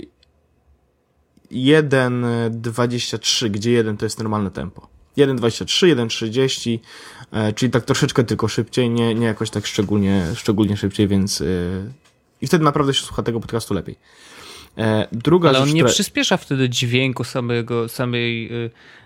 1.23, 1.51 3.49
gdzie 3.49 3.71
1 3.71 3.97
to 3.97 4.05
jest 4.05 4.19
normalne 4.19 4.51
tempo. 4.51 4.87
1.23, 5.17 5.95
1.30, 5.95 6.79
e, 7.31 7.53
czyli 7.53 7.71
tak 7.71 7.85
troszeczkę 7.85 8.23
tylko 8.23 8.47
szybciej, 8.47 8.89
nie, 8.89 9.15
nie 9.15 9.25
jakoś 9.25 9.49
tak 9.49 9.65
szczególnie, 9.67 10.25
szczególnie 10.35 10.77
szybciej, 10.77 11.07
więc 11.07 11.43
i 12.41 12.47
wtedy 12.47 12.63
naprawdę 12.63 12.93
się 12.93 13.05
słucha 13.05 13.23
tego 13.23 13.39
podcastu 13.39 13.73
lepiej. 13.73 13.95
druga 15.11 15.49
Ale 15.49 15.59
on 15.59 15.65
rzecz, 15.65 15.75
nie 15.75 15.81
która... 15.81 15.93
przyspiesza 15.93 16.37
wtedy 16.37 16.69
dźwięku 16.69 17.23
samego, 17.23 17.89
samej, 17.89 18.51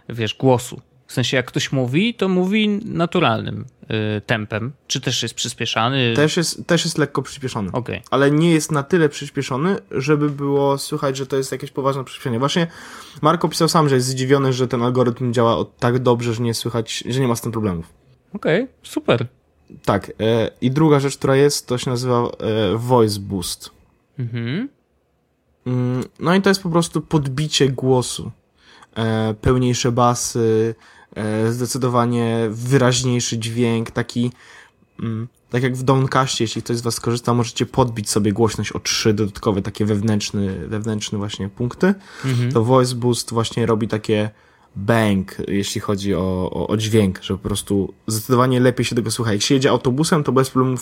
wiesz, 0.09 0.35
głosu. 0.35 0.81
W 1.11 1.13
sensie, 1.13 1.37
jak 1.37 1.45
ktoś 1.45 1.71
mówi, 1.71 2.13
to 2.13 2.29
mówi 2.29 2.69
naturalnym 2.85 3.65
y, 4.17 4.21
tempem. 4.21 4.71
Czy 4.87 5.01
też 5.01 5.23
jest 5.23 5.35
przyspieszany? 5.35 6.13
Też 6.15 6.37
jest, 6.37 6.67
też 6.67 6.85
jest 6.85 6.97
lekko 6.97 7.21
przyspieszony. 7.21 7.71
Okay. 7.71 8.01
Ale 8.11 8.31
nie 8.31 8.51
jest 8.51 8.71
na 8.71 8.83
tyle 8.83 9.09
przyspieszony, 9.09 9.75
żeby 9.91 10.29
było 10.29 10.77
słychać, 10.77 11.17
że 11.17 11.27
to 11.27 11.37
jest 11.37 11.51
jakieś 11.51 11.71
poważne 11.71 12.03
przyspieszenie. 12.03 12.39
Właśnie 12.39 12.67
Marko 13.21 13.49
pisał 13.49 13.67
sam, 13.67 13.89
że 13.89 13.95
jest 13.95 14.07
zdziwiony, 14.07 14.53
że 14.53 14.67
ten 14.67 14.83
algorytm 14.83 15.33
działa 15.33 15.65
tak 15.79 15.99
dobrze, 15.99 16.33
że 16.33 16.43
nie 16.43 16.53
słychać, 16.53 17.03
że 17.09 17.19
nie 17.19 17.27
ma 17.27 17.35
z 17.35 17.41
tym 17.41 17.51
problemów. 17.51 17.93
Okej, 18.33 18.63
okay, 18.63 18.73
super. 18.83 19.27
Tak. 19.85 20.11
E, 20.19 20.51
I 20.61 20.71
druga 20.71 20.99
rzecz, 20.99 21.17
która 21.17 21.35
jest, 21.35 21.67
to 21.67 21.77
się 21.77 21.89
nazywa 21.89 22.23
e, 22.23 22.77
Voice 22.77 23.19
Boost. 23.19 23.69
Mhm. 24.19 24.69
Mm, 25.65 26.03
no 26.19 26.35
i 26.35 26.41
to 26.41 26.49
jest 26.49 26.63
po 26.63 26.69
prostu 26.69 27.01
podbicie 27.01 27.69
głosu. 27.69 28.31
E, 28.95 29.33
pełniejsze 29.41 29.91
basy, 29.91 30.75
zdecydowanie 31.49 32.47
wyraźniejszy 32.49 33.37
dźwięk, 33.37 33.91
taki 33.91 34.31
mm, 34.99 35.27
tak 35.49 35.63
jak 35.63 35.75
w 35.75 35.83
Downcastie, 35.83 36.43
jeśli 36.43 36.61
ktoś 36.61 36.77
z 36.77 36.81
Was 36.81 36.99
korzysta, 36.99 37.33
możecie 37.33 37.65
podbić 37.65 38.09
sobie 38.09 38.33
głośność 38.33 38.71
o 38.71 38.79
trzy 38.79 39.13
dodatkowe 39.13 39.61
takie 39.61 39.85
wewnętrzne, 39.85 40.41
wewnętrzne 40.67 41.17
właśnie 41.17 41.49
punkty. 41.49 41.93
Mhm. 42.25 42.51
To 42.51 42.63
Voice 42.63 42.95
Boost 42.95 43.31
właśnie 43.31 43.65
robi 43.65 43.87
takie 43.87 44.29
bang, 44.75 45.37
jeśli 45.47 45.81
chodzi 45.81 46.15
o, 46.15 46.49
o, 46.53 46.67
o, 46.67 46.77
dźwięk, 46.77 47.23
że 47.23 47.33
po 47.33 47.39
prostu 47.39 47.93
zdecydowanie 48.07 48.59
lepiej 48.59 48.85
się 48.85 48.95
tego 48.95 49.11
słucha. 49.11 49.33
Jak 49.33 49.41
się 49.41 49.55
jedzie 49.55 49.69
autobusem, 49.69 50.23
to 50.23 50.31
bez 50.31 50.49
problemu 50.49 50.77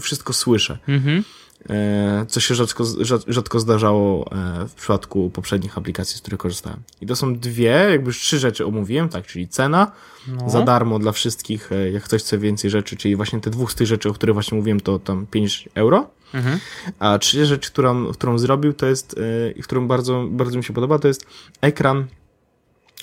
wszystko 0.00 0.32
słyszę. 0.32 0.78
Mhm. 0.88 1.24
E, 1.70 2.26
co 2.28 2.40
się 2.40 2.54
rzadko, 2.54 2.84
rzadko 3.26 3.60
zdarzało 3.60 4.32
e, 4.32 4.68
w 4.68 4.74
przypadku 4.74 5.30
poprzednich 5.30 5.78
aplikacji, 5.78 6.16
z 6.16 6.20
których 6.20 6.40
korzystałem. 6.40 6.80
I 7.00 7.06
to 7.06 7.16
są 7.16 7.36
dwie, 7.36 7.70
jakby 7.90 8.06
już 8.06 8.20
trzy 8.20 8.38
rzeczy 8.38 8.66
omówiłem, 8.66 9.08
tak, 9.08 9.26
czyli 9.26 9.48
cena 9.48 9.92
no. 10.28 10.50
za 10.50 10.62
darmo 10.62 10.98
dla 10.98 11.12
wszystkich, 11.12 11.72
e, 11.72 11.90
jak 11.90 12.02
ktoś 12.02 12.22
chce 12.22 12.38
więcej 12.38 12.70
rzeczy, 12.70 12.96
czyli 12.96 13.16
właśnie 13.16 13.40
te 13.40 13.50
dwóch 13.50 13.72
z 13.72 13.74
tych 13.74 13.86
rzeczy, 13.86 14.08
o 14.08 14.12
których 14.12 14.34
właśnie 14.34 14.58
mówiłem, 14.58 14.80
to 14.80 14.98
tam 14.98 15.26
5 15.26 15.68
euro. 15.74 16.10
Mhm. 16.34 16.58
A 16.98 17.18
trzecia 17.18 17.44
rzecz, 17.44 17.70
którą, 17.70 18.12
którą 18.12 18.38
zrobił, 18.38 18.72
to 18.72 18.86
jest, 18.86 19.16
i 19.56 19.62
którą 19.62 19.88
bardzo, 19.88 20.24
bardzo 20.30 20.58
mi 20.58 20.64
się 20.64 20.72
podoba, 20.72 20.98
to 20.98 21.08
jest 21.08 21.26
ekran 21.60 22.06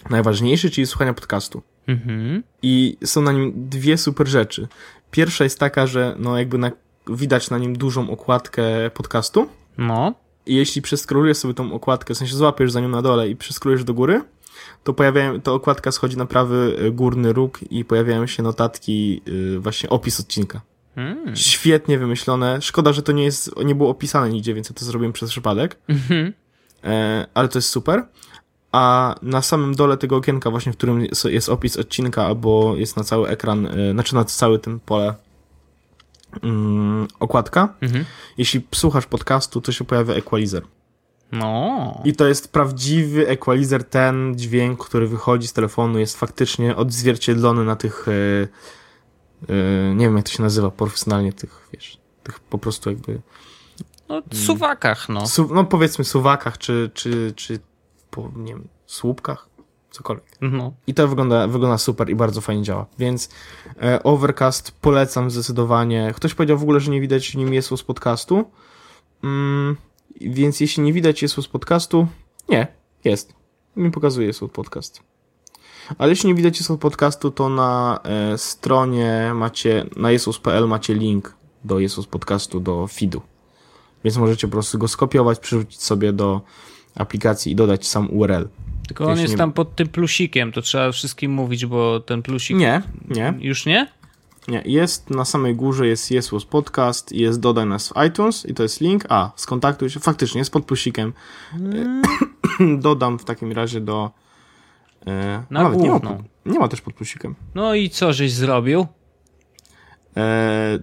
najważniejszy, 0.10 0.72
czyli 0.72 0.88
słuchania 0.88 1.14
podcastu. 1.14 1.62
Mhm. 1.88 2.44
I 2.62 2.98
są 3.06 3.22
na 3.22 3.32
nim 3.32 3.70
dwie 3.70 3.98
super 3.98 4.28
rzeczy. 4.28 4.68
Pierwsza 5.12 5.44
jest 5.44 5.60
taka, 5.60 5.88
że 5.88 6.16
no 6.20 6.38
jakby 6.38 6.58
na 6.58 6.72
widać 7.08 7.50
na 7.50 7.58
nim 7.58 7.78
dużą 7.78 8.12
okładkę 8.12 8.64
podcastu. 8.94 9.50
No. 9.78 10.14
I 10.46 10.56
jeśli 10.56 10.82
przeskrolujesz 10.82 11.38
sobie 11.38 11.54
tą 11.54 11.74
okładkę, 11.74 12.14
w 12.14 12.18
sensie 12.18 12.36
złapiesz 12.36 12.72
za 12.72 12.82
nią 12.82 12.90
na 12.90 13.02
dole 13.02 13.30
i 13.30 13.36
przeskrolujesz 13.36 13.84
do 13.84 13.94
góry, 13.94 14.22
to 14.84 14.94
pojawiają, 14.94 15.42
to 15.42 15.54
okładka 15.54 15.92
schodzi 15.92 16.18
na 16.18 16.26
prawy 16.26 16.78
y, 16.86 16.92
górny 16.92 17.34
róg 17.34 17.60
i 17.72 17.86
pojawiają 17.86 18.28
się 18.28 18.44
notatki, 18.44 19.22
yy, 19.26 19.60
właśnie 19.60 19.90
opis 19.90 20.20
odcinka. 20.20 20.62
Hmm. 20.96 21.36
Świetnie 21.36 21.98
wymyślone. 21.98 22.62
Szkoda, 22.62 22.94
że 22.94 23.02
to 23.02 23.12
nie 23.12 23.24
jest, 23.24 23.52
nie 23.66 23.76
było 23.76 23.90
opisane 23.90 24.30
nigdzie, 24.30 24.54
więc 24.54 24.70
ja 24.70 24.76
to 24.76 24.86
zrobiłem 24.86 25.14
przez 25.14 25.30
przypadek. 25.30 25.78
Mhm. 25.88 26.34
E, 26.84 27.28
ale 27.34 27.48
to 27.48 27.58
jest 27.58 27.70
super. 27.70 28.08
A 28.72 29.16
na 29.22 29.42
samym 29.42 29.76
dole 29.76 29.98
tego 29.98 30.16
okienka, 30.16 30.52
właśnie 30.52 30.74
w 30.74 30.78
którym 30.78 31.08
jest, 31.26 31.50
opis 31.50 31.78
odcinka, 31.78 32.26
albo 32.26 32.76
jest 32.76 32.98
na 32.98 33.04
cały 33.04 33.28
ekran, 33.30 33.64
yy, 33.64 33.92
znaczy 33.92 34.16
na 34.16 34.26
cały 34.26 34.60
tym 34.60 34.80
pole 34.80 35.14
mm, 36.42 37.08
okładka. 37.20 37.74
Mhm. 37.82 38.06
Jeśli 38.38 38.68
słuchasz 38.76 39.06
podcastu, 39.06 39.62
to 39.62 39.72
się 39.72 39.86
pojawia 39.86 40.14
equalizer. 40.14 40.64
No. 41.32 42.02
I 42.06 42.14
to 42.14 42.28
jest 42.28 42.52
prawdziwy 42.52 43.28
equalizer, 43.28 43.84
ten 43.84 44.36
dźwięk, 44.36 44.86
który 44.86 45.08
wychodzi 45.08 45.48
z 45.48 45.54
telefonu, 45.54 46.00
jest 46.00 46.18
faktycznie 46.18 46.76
odzwierciedlony 46.76 47.66
na 47.66 47.76
tych, 47.76 48.06
yy, 48.08 48.48
yy, 49.56 49.96
nie 49.96 50.06
wiem 50.06 50.18
jak 50.18 50.26
to 50.26 50.32
się 50.32 50.44
nazywa 50.44 50.72
profesjonalnie, 50.72 51.34
tych, 51.34 51.70
wiesz, 51.74 51.98
tych 52.24 52.40
po 52.40 52.58
prostu 52.58 52.90
jakby... 52.90 53.22
No, 54.10 54.22
suwakach, 54.34 55.10
no. 55.10 55.28
Su 55.28 55.50
no 55.54 55.64
powiedzmy 55.64 56.06
suwakach, 56.06 56.58
czy, 56.58 56.92
czy, 56.94 57.34
czy 57.36 57.60
po, 58.12 58.32
nie 58.36 58.54
wiem, 58.54 58.68
słupkach 58.86 59.50
cokolwiek. 59.94 60.38
No. 60.42 60.74
I 60.88 60.94
to 60.94 61.08
wygląda, 61.08 61.48
wygląda 61.48 61.78
super 61.78 62.10
i 62.10 62.16
bardzo 62.16 62.42
fajnie 62.42 62.64
działa. 62.64 62.86
Więc 63.00 63.30
e, 63.82 64.04
Overcast 64.04 64.72
polecam 64.72 65.32
zdecydowanie. 65.32 66.14
Ktoś 66.16 66.34
powiedział 66.34 66.58
w 66.58 66.64
ogóle, 66.64 66.80
że 66.80 66.92
nie 66.92 67.02
widać 67.02 67.36
nim 67.36 67.54
jest 67.54 67.70
z 67.78 67.84
podcastu. 67.84 68.52
Mm, 69.24 69.78
więc 70.22 70.60
jeśli 70.60 70.84
nie 70.84 70.94
widać 70.94 71.22
jest 71.22 71.36
z 71.36 71.48
podcastu, 71.48 72.08
nie, 72.50 72.68
jest. 73.04 73.34
Mi 73.76 73.92
pokazuje 73.92 74.28
jest 74.28 74.40
podcast. 74.54 75.02
Ale 75.98 76.10
jeśli 76.10 76.28
nie 76.28 76.36
widać 76.36 76.58
jest 76.58 76.72
podcastu, 76.80 77.32
to 77.32 77.50
na 77.50 78.00
e, 78.04 78.38
stronie 78.38 79.32
macie, 79.36 79.86
na 79.96 80.12
jesus.pl 80.12 80.68
macie 80.68 80.94
link 80.94 81.36
do 81.64 81.80
Jesus 81.80 82.06
podcastu, 82.06 82.60
do 82.60 82.88
feedu. 82.88 83.22
Więc 84.04 84.18
możecie 84.18 84.48
po 84.48 84.52
prostu 84.52 84.78
go 84.78 84.88
skopiować, 84.88 85.40
przerzucić 85.40 85.82
sobie 85.82 86.14
do 86.14 86.42
aplikacji 86.96 87.52
i 87.52 87.56
dodać 87.56 87.88
sam 87.88 88.08
URL. 88.12 88.48
Tylko 88.94 89.12
on 89.12 89.20
jest 89.20 89.34
nie... 89.34 89.38
tam 89.38 89.54
pod 89.54 89.76
tym 89.76 89.88
plusikiem, 89.88 90.52
to 90.52 90.62
trzeba 90.62 90.92
wszystkim 90.92 91.32
mówić, 91.32 91.66
bo 91.66 92.00
ten 92.00 92.22
plusik... 92.22 92.58
Nie, 92.58 92.82
nie. 93.10 93.34
Już 93.40 93.66
nie? 93.66 93.88
Nie, 94.48 94.64
jest 94.66 95.10
na 95.10 95.26
samej 95.26 95.56
górze 95.56 95.88
jest 95.88 96.12
Jesus 96.12 96.46
Podcast 96.46 97.12
i 97.12 97.20
jest 97.20 97.40
dodaj 97.40 97.66
nas 97.66 97.90
w 97.90 98.06
iTunes 98.08 98.46
i 98.46 98.54
to 98.54 98.64
jest 98.64 98.82
link. 98.82 99.06
A, 99.10 99.32
skontaktuj 99.36 99.90
się, 99.90 100.00
faktycznie 100.00 100.40
jest 100.40 100.52
pod 100.52 100.66
plusikiem. 100.66 101.14
Hmm. 101.52 102.02
Dodam 102.82 103.20
w 103.20 103.26
takim 103.26 103.52
razie 103.52 103.82
do... 103.82 104.12
E, 105.08 105.44
na 105.50 105.64
nawet 105.64 105.80
nie 105.80 105.90
ma, 105.90 106.00
nie 106.46 106.60
ma 106.60 106.68
też 106.68 106.82
pod 106.82 106.94
plusikiem. 106.94 107.36
No 107.56 107.76
i 107.76 107.90
co 107.90 108.14
żeś 108.14 108.34
zrobił? 108.34 108.88
E, 110.18 110.80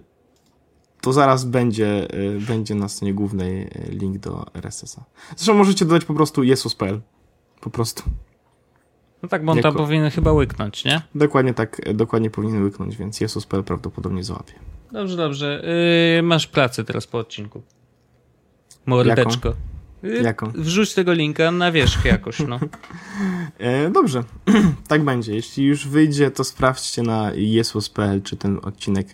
to 1.01 1.13
zaraz 1.13 1.45
będzie, 1.45 2.07
e, 2.09 2.39
będzie 2.47 2.75
na 2.75 2.89
stronie 2.89 3.13
głównej 3.13 3.61
e, 3.61 3.69
link 3.89 4.17
do 4.17 4.45
RSS-a. 4.53 5.03
Zresztą 5.35 5.53
możecie 5.53 5.85
dodać 5.85 6.05
po 6.05 6.13
prostu 6.13 6.43
jesus.pl 6.43 7.01
po 7.61 7.69
prostu. 7.69 8.03
No 9.23 9.29
tak, 9.29 9.45
bo 9.45 9.51
on 9.51 9.57
jako... 9.57 9.69
tam 9.69 9.77
powinien 9.77 10.09
chyba 10.11 10.31
łyknąć, 10.31 10.85
nie? 10.85 11.01
Dokładnie 11.15 11.53
tak, 11.53 11.81
dokładnie 11.93 12.29
powinien 12.29 12.63
łyknąć, 12.63 12.97
więc 12.97 13.21
Jesus.pl 13.21 13.63
prawdopodobnie 13.63 14.23
złapie. 14.23 14.53
Dobrze, 14.91 15.17
dobrze. 15.17 15.63
Yy, 16.15 16.23
masz 16.23 16.47
pracę 16.47 16.83
teraz 16.83 17.07
po 17.07 17.17
odcinku. 17.17 17.61
Mordeczko. 18.85 19.49
Jaką? 19.49 19.59
Yy, 20.03 20.21
Jaką? 20.21 20.51
Wrzuć 20.55 20.93
tego 20.93 21.13
linka 21.13 21.51
na 21.51 21.71
wierzch 21.71 22.05
jakoś, 22.05 22.39
no. 22.39 22.59
e, 23.57 23.89
dobrze, 23.89 24.23
tak 24.87 25.03
będzie. 25.03 25.35
Jeśli 25.35 25.65
już 25.65 25.87
wyjdzie, 25.87 26.31
to 26.31 26.43
sprawdźcie 26.43 27.03
na 27.03 27.31
jesus.pl, 27.35 28.21
czy 28.21 28.37
ten 28.37 28.59
odcinek, 28.61 29.07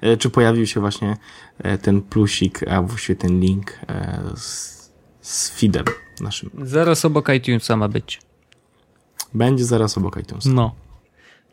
e, 0.00 0.16
czy 0.16 0.30
pojawił 0.30 0.66
się 0.66 0.80
właśnie 0.80 1.16
e, 1.58 1.78
ten 1.78 2.02
plusik, 2.02 2.68
a 2.68 2.82
właściwie 2.82 3.16
ten 3.16 3.40
link 3.40 3.78
e, 3.88 4.22
z, 4.36 4.92
z 5.20 5.50
feedem 5.50 5.84
naszym. 6.20 6.50
Zaraz 6.62 7.04
obok 7.04 7.28
iTunesa 7.28 7.76
ma 7.76 7.88
być. 7.88 8.20
Będzie 9.34 9.64
zaraz 9.64 9.98
obok 9.98 10.16
iTunesa. 10.16 10.50
No. 10.50 10.74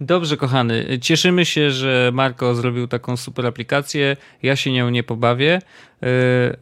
Dobrze, 0.02 0.38
kochany. 0.38 1.00
Cieszymy 1.02 1.46
się, 1.46 1.72
że 1.72 2.12
Marko 2.14 2.56
zrobił 2.56 2.88
taką 2.88 3.18
super 3.18 3.46
aplikację. 3.46 4.18
Ja 4.44 4.56
się 4.56 4.72
nią 4.72 4.90
nie 4.90 5.04
pobawię, 5.04 5.62
y, 6.04 6.08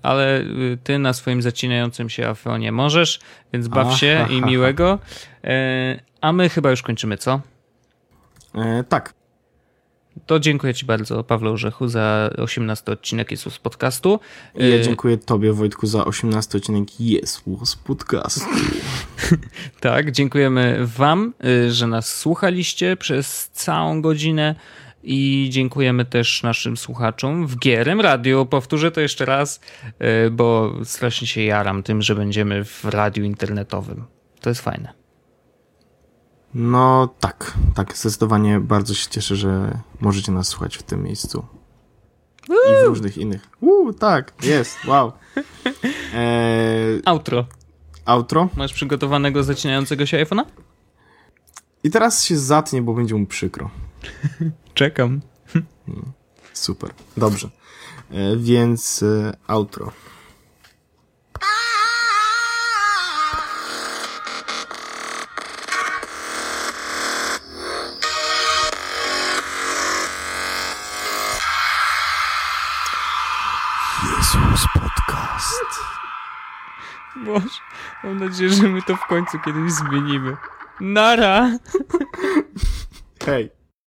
ale 0.04 0.42
y, 0.42 0.78
ty 0.84 1.00
na 1.00 1.14
swoim 1.14 1.42
zacinającym 1.42 2.10
się 2.10 2.24
iPhone'ie 2.24 2.72
możesz, 2.72 3.20
więc 3.54 3.68
baw 3.68 3.98
się 3.98 4.28
i 4.30 4.42
miłego. 4.42 5.00
Y, 5.44 5.48
a 6.22 6.34
my 6.34 6.50
chyba 6.50 6.72
już 6.72 6.82
kończymy, 6.82 7.18
co? 7.18 7.42
E, 8.56 8.84
tak. 8.84 9.14
To 10.26 10.40
dziękuję 10.40 10.74
Ci 10.74 10.86
bardzo, 10.86 11.24
Pawle 11.24 11.50
Orzechu, 11.50 11.88
za 11.88 12.30
18 12.38 12.92
odcinek 12.92 13.32
Jezus 13.32 13.60
Podcastu. 13.60 14.20
Ja 14.56 14.76
y, 14.76 14.82
dziękuję 14.82 15.18
Tobie, 15.18 15.54
Wojtku, 15.54 15.88
za 15.88 16.06
18 16.06 16.58
odcinek 16.58 17.02
Jezus 17.02 17.76
Podcastu. 17.76 18.46
tak, 19.80 20.12
dziękujemy 20.12 20.80
Wam, 20.82 21.34
y, 21.46 21.72
że 21.72 21.88
nas 21.88 22.16
słuchaliście 22.16 22.98
przez 22.98 23.50
całą 23.54 24.02
godzinę. 24.02 24.56
I 25.04 25.48
dziękujemy 25.52 26.06
też 26.06 26.44
naszym 26.44 26.78
słuchaczom 26.78 27.48
w 27.48 27.60
Gierem 27.60 28.02
Radio. 28.02 28.46
Powtórzę 28.46 28.92
to 28.92 29.02
jeszcze 29.02 29.26
raz, 29.26 29.60
y, 30.28 30.32
bo 30.32 30.74
strasznie 30.84 31.28
się 31.28 31.42
jaram 31.42 31.84
tym, 31.84 32.02
że 32.02 32.16
będziemy 32.16 32.64
w 32.66 32.86
radiu 32.86 33.24
internetowym. 33.24 34.06
To 34.42 34.50
jest 34.50 34.62
fajne. 34.62 35.07
No 36.60 37.10
tak, 37.20 37.54
tak, 37.76 37.98
zdecydowanie 37.98 38.60
bardzo 38.60 38.94
się 38.94 39.10
cieszę, 39.10 39.36
że 39.36 39.80
możecie 40.02 40.32
nas 40.32 40.48
słuchać 40.48 40.78
w 40.78 40.84
tym 40.84 41.04
miejscu. 41.04 41.46
I 42.50 42.84
w 42.84 42.88
różnych 42.88 43.18
innych. 43.18 43.50
Uuu, 43.62 43.94
tak, 43.94 44.34
jest, 44.44 44.86
wow. 44.86 45.12
Eee, 46.14 47.02
Outro. 47.06 47.46
outro. 48.06 48.50
Masz 48.56 48.74
przygotowanego 48.74 49.44
zacinającego 49.44 50.06
się 50.06 50.26
iPhone'a? 50.26 50.46
I 51.84 51.90
teraz 51.92 52.24
się 52.24 52.38
zatnie, 52.38 52.82
bo 52.82 52.94
będzie 52.94 53.16
mu 53.16 53.26
przykro. 53.26 53.70
Czekam. 54.74 55.22
Super, 56.54 56.90
dobrze. 57.18 57.50
E, 58.12 58.38
więc 58.38 59.04
e, 59.04 59.38
outro. 59.48 59.92
Boże, 77.28 77.60
mam 78.04 78.20
nadzieję, 78.20 78.50
że 78.50 78.68
my 78.68 78.82
to 78.82 78.96
w 78.96 79.08
końcu 79.08 79.40
kiedyś 79.40 79.72
zmienimy. 79.72 80.38
Nara! 80.80 81.50
Hej. 83.26 83.57